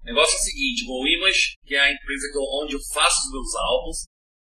O 0.00 0.04
negócio 0.04 0.34
é 0.34 0.38
o 0.38 0.44
seguinte, 0.44 0.84
o 0.88 1.06
Image, 1.06 1.56
que 1.64 1.74
é 1.74 1.80
a 1.80 1.92
empresa 1.92 2.26
onde 2.62 2.74
eu 2.74 2.80
faço 2.92 3.26
os 3.26 3.32
meus 3.32 3.54
álbuns, 3.56 4.06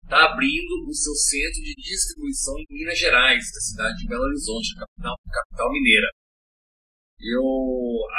está 0.04 0.24
abrindo 0.24 0.88
o 0.88 0.94
seu 0.94 1.14
centro 1.14 1.60
de 1.62 1.74
distribuição 1.76 2.54
em 2.58 2.66
Minas 2.70 2.98
Gerais, 2.98 3.44
da 3.52 3.60
cidade 3.60 3.96
de 3.98 4.08
Belo 4.08 4.24
Horizonte, 4.24 4.74
capital, 4.78 5.16
capital 5.32 5.72
mineira. 5.72 6.08
Eu 7.20 7.42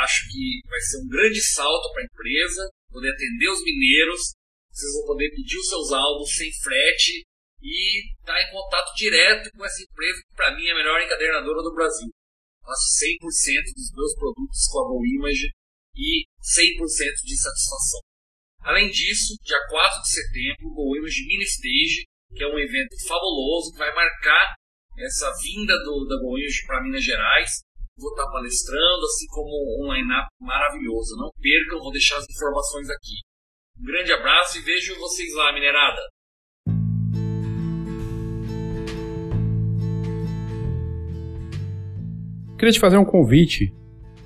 acho 0.02 0.32
que 0.32 0.62
vai 0.68 0.80
ser 0.80 0.98
um 0.98 1.08
grande 1.08 1.42
salto 1.42 1.92
para 1.94 2.02
a 2.02 2.06
empresa, 2.06 2.70
poder 2.90 3.12
atender 3.12 3.50
os 3.50 3.64
mineiros, 3.64 4.34
vocês 4.72 4.94
vão 4.94 5.06
poder 5.08 5.30
pedir 5.32 5.58
os 5.58 5.70
seus 5.70 5.92
álbuns 5.92 6.36
sem 6.36 6.52
frete 6.62 7.24
e 7.62 8.12
estar 8.20 8.34
tá 8.34 8.42
em 8.42 8.52
contato 8.52 8.94
direto 8.96 9.50
com 9.56 9.66
essa 9.66 9.82
empresa 9.82 10.22
que 10.22 10.36
para 10.36 10.56
mim 10.56 10.66
é 10.66 10.72
a 10.72 10.76
melhor 10.76 11.02
encadernadora 11.02 11.64
do 11.64 11.74
Brasil. 11.74 12.10
Faço 12.62 13.06
100% 13.06 13.74
dos 13.76 13.92
meus 13.94 14.16
produtos 14.16 14.68
com 14.68 14.80
a 14.80 14.88
GoImage 14.90 15.50
e 15.96 16.26
100% 16.42 17.24
de 17.24 17.38
satisfação. 17.38 18.02
Além 18.62 18.90
disso, 18.90 19.38
dia 19.44 19.60
4 19.70 20.02
de 20.02 20.10
setembro, 20.10 20.68
o 20.68 20.74
GoImage 20.74 21.26
Mini 21.28 21.46
Stage, 21.46 22.06
que 22.36 22.44
é 22.44 22.48
um 22.48 22.60
evento 22.60 22.96
fabuloso 23.08 23.72
que 23.72 23.78
vai 23.78 23.94
marcar 23.94 24.56
essa 24.98 25.32
vinda 25.42 25.78
do, 25.84 26.06
da 26.08 26.20
GoImage 26.22 26.66
para 26.66 26.84
Minas 26.84 27.04
Gerais. 27.04 27.62
Vou 27.98 28.10
estar 28.10 28.30
palestrando, 28.30 29.06
assim 29.06 29.26
como 29.30 29.48
um 29.80 29.94
line-up 29.94 30.28
maravilhoso. 30.42 31.16
Não 31.16 31.32
percam, 31.42 31.80
vou 31.80 31.94
deixar 31.94 32.18
as 32.18 32.26
informações 32.30 32.90
aqui. 32.90 33.22
Um 33.80 33.86
grande 33.86 34.12
abraço 34.12 34.58
e 34.58 34.62
vejo 34.62 35.00
vocês 35.00 35.34
lá, 35.34 35.54
minerada! 35.54 36.02
Queria 42.60 42.74
te 42.74 42.82
fazer 42.82 42.98
um 42.98 43.06
convite. 43.06 43.74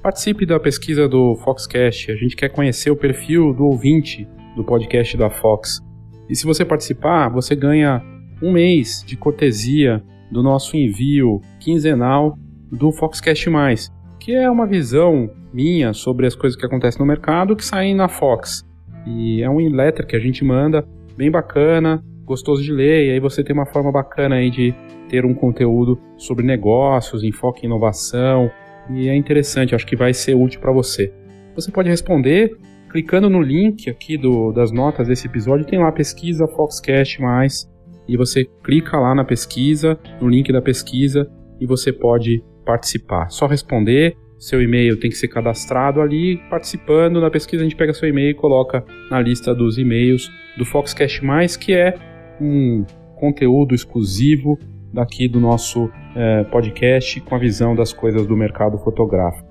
Participe 0.01 0.47
da 0.47 0.59
pesquisa 0.59 1.07
do 1.07 1.35
Foxcast. 1.43 2.11
A 2.11 2.15
gente 2.15 2.35
quer 2.35 2.49
conhecer 2.49 2.89
o 2.89 2.97
perfil 2.97 3.53
do 3.53 3.65
ouvinte 3.65 4.27
do 4.55 4.63
podcast 4.63 5.15
da 5.15 5.29
Fox. 5.29 5.79
E 6.27 6.35
se 6.35 6.43
você 6.43 6.65
participar, 6.65 7.29
você 7.29 7.55
ganha 7.55 8.01
um 8.41 8.51
mês 8.51 9.03
de 9.05 9.15
cortesia 9.15 10.03
do 10.31 10.41
nosso 10.41 10.75
envio 10.75 11.39
quinzenal 11.59 12.35
do 12.71 12.91
Foxcast 12.91 13.49
Mais, 13.49 13.89
que 14.19 14.33
é 14.33 14.49
uma 14.49 14.67
visão 14.67 15.29
minha 15.53 15.93
sobre 15.93 16.27
as 16.27 16.35
coisas 16.35 16.59
que 16.59 16.65
acontecem 16.65 16.99
no 16.99 17.05
mercado 17.05 17.55
que 17.55 17.65
saem 17.65 17.95
na 17.95 18.07
Fox. 18.07 18.63
E 19.05 19.41
é 19.41 19.49
um 19.49 19.57
letter 19.69 20.05
que 20.05 20.15
a 20.15 20.19
gente 20.19 20.43
manda, 20.43 20.85
bem 21.15 21.31
bacana, 21.31 22.03
gostoso 22.25 22.61
de 22.61 22.71
ler, 22.71 23.07
e 23.07 23.11
aí 23.11 23.19
você 23.19 23.43
tem 23.43 23.55
uma 23.55 23.65
forma 23.65 23.91
bacana 23.91 24.35
aí 24.35 24.51
de 24.51 24.73
ter 25.09 25.25
um 25.25 25.33
conteúdo 25.33 25.99
sobre 26.15 26.45
negócios, 26.45 27.23
enfoque 27.23 27.63
em 27.63 27.65
inovação, 27.65 28.51
e 28.91 29.09
é 29.09 29.15
interessante, 29.15 29.73
acho 29.73 29.85
que 29.85 29.95
vai 29.95 30.13
ser 30.13 30.35
útil 30.35 30.61
para 30.61 30.71
você. 30.71 31.11
Você 31.55 31.71
pode 31.71 31.89
responder 31.89 32.55
clicando 32.91 33.29
no 33.29 33.41
link 33.41 33.89
aqui 33.89 34.17
do, 34.17 34.51
das 34.51 34.71
notas 34.71 35.07
desse 35.07 35.27
episódio, 35.27 35.65
tem 35.65 35.79
lá 35.79 35.91
pesquisa 35.91 36.47
Foxcast 36.47 37.21
mais, 37.21 37.67
e 38.07 38.17
você 38.17 38.45
clica 38.63 38.97
lá 38.97 39.13
na 39.13 39.23
pesquisa, 39.23 39.99
no 40.19 40.27
link 40.27 40.51
da 40.51 40.61
pesquisa, 40.61 41.29
e 41.59 41.65
você 41.65 41.91
pode 41.91 42.43
participar. 42.69 43.31
Só 43.31 43.47
responder, 43.47 44.15
seu 44.37 44.61
e-mail 44.61 44.99
tem 44.99 45.09
que 45.09 45.15
ser 45.15 45.27
cadastrado 45.27 46.01
ali, 46.01 46.37
participando 46.51 47.19
da 47.19 47.31
pesquisa 47.31 47.63
a 47.63 47.67
gente 47.67 47.75
pega 47.75 47.95
seu 47.95 48.07
e-mail 48.07 48.29
e 48.29 48.35
coloca 48.35 48.85
na 49.09 49.19
lista 49.19 49.55
dos 49.55 49.79
e-mails 49.79 50.31
do 50.55 50.63
Foxcast 50.63 51.19
que 51.59 51.73
é 51.73 51.95
um 52.39 52.85
conteúdo 53.15 53.73
exclusivo 53.73 54.59
daqui 54.93 55.27
do 55.27 55.39
nosso 55.39 55.89
é, 56.15 56.43
podcast 56.43 57.19
com 57.21 57.33
a 57.33 57.39
visão 57.39 57.75
das 57.75 57.91
coisas 57.91 58.27
do 58.27 58.37
mercado 58.37 58.77
fotográfico. 58.77 59.49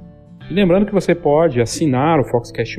E 0.48 0.54
lembrando 0.54 0.86
que 0.86 0.94
você 0.94 1.14
pode 1.14 1.60
assinar 1.60 2.20
o 2.20 2.24
Foxcast 2.24 2.78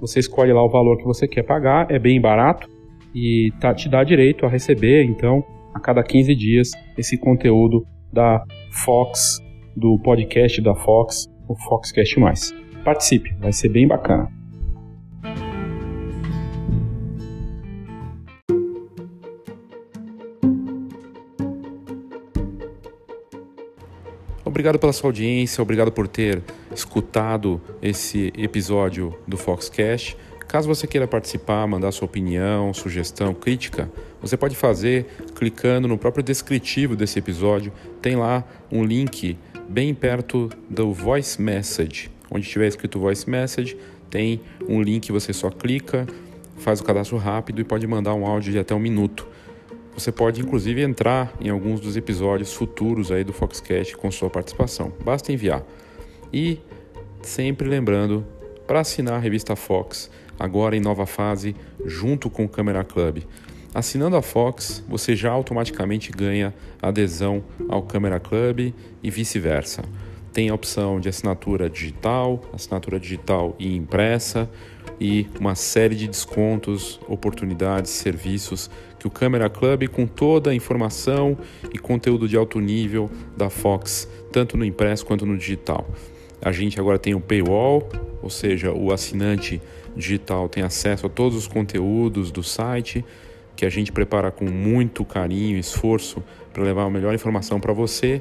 você 0.00 0.18
escolhe 0.18 0.52
lá 0.52 0.64
o 0.64 0.68
valor 0.68 0.98
que 0.98 1.04
você 1.04 1.28
quer 1.28 1.44
pagar, 1.44 1.88
é 1.88 2.00
bem 2.00 2.20
barato 2.20 2.68
e 3.14 3.52
tá, 3.60 3.72
te 3.72 3.88
dá 3.88 4.02
direito 4.02 4.44
a 4.44 4.48
receber, 4.48 5.04
então, 5.04 5.44
a 5.72 5.78
cada 5.78 6.02
15 6.02 6.34
dias, 6.34 6.70
esse 6.98 7.16
conteúdo 7.16 7.86
da 8.12 8.42
Fox, 8.72 9.38
do 9.76 9.98
podcast 9.98 10.60
da 10.60 10.74
Fox, 10.74 11.28
o 11.48 11.54
Foxcast 11.54 12.18
Mais. 12.18 12.54
Participe, 12.84 13.34
vai 13.40 13.52
ser 13.52 13.68
bem 13.68 13.86
bacana. 13.86 14.30
Obrigado 24.44 24.78
pela 24.78 24.92
sua 24.92 25.08
audiência, 25.08 25.62
obrigado 25.62 25.90
por 25.90 26.06
ter 26.06 26.42
escutado 26.74 27.60
esse 27.80 28.32
episódio 28.36 29.18
do 29.26 29.36
Foxcast. 29.36 30.16
Caso 30.46 30.68
você 30.68 30.86
queira 30.86 31.08
participar, 31.08 31.66
mandar 31.66 31.90
sua 31.92 32.04
opinião, 32.04 32.74
sugestão, 32.74 33.32
crítica, 33.32 33.90
você 34.20 34.36
pode 34.36 34.54
fazer 34.54 35.06
clicando 35.34 35.88
no 35.88 35.96
próprio 35.96 36.22
descritivo 36.22 36.94
desse 36.94 37.18
episódio. 37.18 37.72
Tem 38.02 38.14
lá 38.14 38.44
um 38.70 38.84
link 38.84 39.38
bem 39.68 39.94
perto 39.94 40.48
do 40.68 40.92
Voice 40.92 41.40
Message. 41.40 42.10
Onde 42.30 42.48
tiver 42.48 42.66
escrito 42.66 42.98
Voice 42.98 43.28
Message, 43.28 43.76
tem 44.10 44.40
um 44.68 44.80
link, 44.80 45.10
você 45.10 45.32
só 45.32 45.50
clica, 45.50 46.06
faz 46.58 46.80
o 46.80 46.84
cadastro 46.84 47.16
rápido 47.16 47.60
e 47.60 47.64
pode 47.64 47.86
mandar 47.86 48.14
um 48.14 48.26
áudio 48.26 48.52
de 48.52 48.58
até 48.58 48.74
um 48.74 48.78
minuto. 48.78 49.26
Você 49.94 50.10
pode 50.10 50.40
inclusive 50.40 50.80
entrar 50.80 51.32
em 51.40 51.50
alguns 51.50 51.80
dos 51.80 51.96
episódios 51.96 52.54
futuros 52.54 53.10
aí 53.12 53.24
do 53.24 53.32
Foxcast 53.32 53.96
com 53.96 54.10
sua 54.10 54.30
participação. 54.30 54.92
Basta 55.04 55.32
enviar. 55.32 55.62
E 56.32 56.58
sempre 57.22 57.68
lembrando 57.68 58.26
para 58.66 58.80
assinar 58.80 59.14
a 59.14 59.18
revista 59.18 59.54
Fox, 59.54 60.10
agora 60.38 60.76
em 60.76 60.80
nova 60.80 61.04
fase, 61.04 61.54
junto 61.84 62.30
com 62.30 62.44
o 62.44 62.48
Camera 62.48 62.82
Club. 62.82 63.18
Assinando 63.74 64.16
a 64.16 64.22
Fox, 64.22 64.84
você 64.86 65.16
já 65.16 65.32
automaticamente 65.32 66.12
ganha 66.12 66.52
adesão 66.80 67.42
ao 67.70 67.82
Camera 67.82 68.20
Club 68.20 68.74
e 69.02 69.10
vice-versa. 69.10 69.82
Tem 70.30 70.50
a 70.50 70.54
opção 70.54 71.00
de 71.00 71.08
assinatura 71.08 71.70
digital, 71.70 72.42
assinatura 72.52 73.00
digital 73.00 73.56
e 73.58 73.74
impressa 73.74 74.48
e 75.00 75.26
uma 75.40 75.54
série 75.54 75.94
de 75.94 76.06
descontos, 76.06 77.00
oportunidades, 77.08 77.92
serviços 77.92 78.70
que 78.98 79.06
o 79.06 79.10
Camera 79.10 79.48
Club, 79.48 79.88
com 79.88 80.06
toda 80.06 80.50
a 80.50 80.54
informação 80.54 81.36
e 81.72 81.78
conteúdo 81.78 82.28
de 82.28 82.36
alto 82.36 82.60
nível 82.60 83.10
da 83.34 83.48
Fox, 83.48 84.06
tanto 84.30 84.54
no 84.54 84.66
impresso 84.66 85.06
quanto 85.06 85.24
no 85.24 85.36
digital. 85.36 85.88
A 86.42 86.52
gente 86.52 86.78
agora 86.78 86.98
tem 86.98 87.14
o 87.14 87.20
paywall, 87.20 87.88
ou 88.22 88.28
seja, 88.28 88.70
o 88.70 88.92
assinante 88.92 89.62
digital 89.96 90.48
tem 90.48 90.62
acesso 90.62 91.06
a 91.06 91.08
todos 91.08 91.38
os 91.38 91.46
conteúdos 91.46 92.30
do 92.30 92.42
site 92.42 93.04
que 93.62 93.66
a 93.66 93.70
gente 93.70 93.92
prepara 93.92 94.32
com 94.32 94.44
muito 94.44 95.04
carinho 95.04 95.56
e 95.56 95.60
esforço 95.60 96.20
para 96.52 96.64
levar 96.64 96.82
a 96.82 96.90
melhor 96.90 97.14
informação 97.14 97.60
para 97.60 97.72
você. 97.72 98.20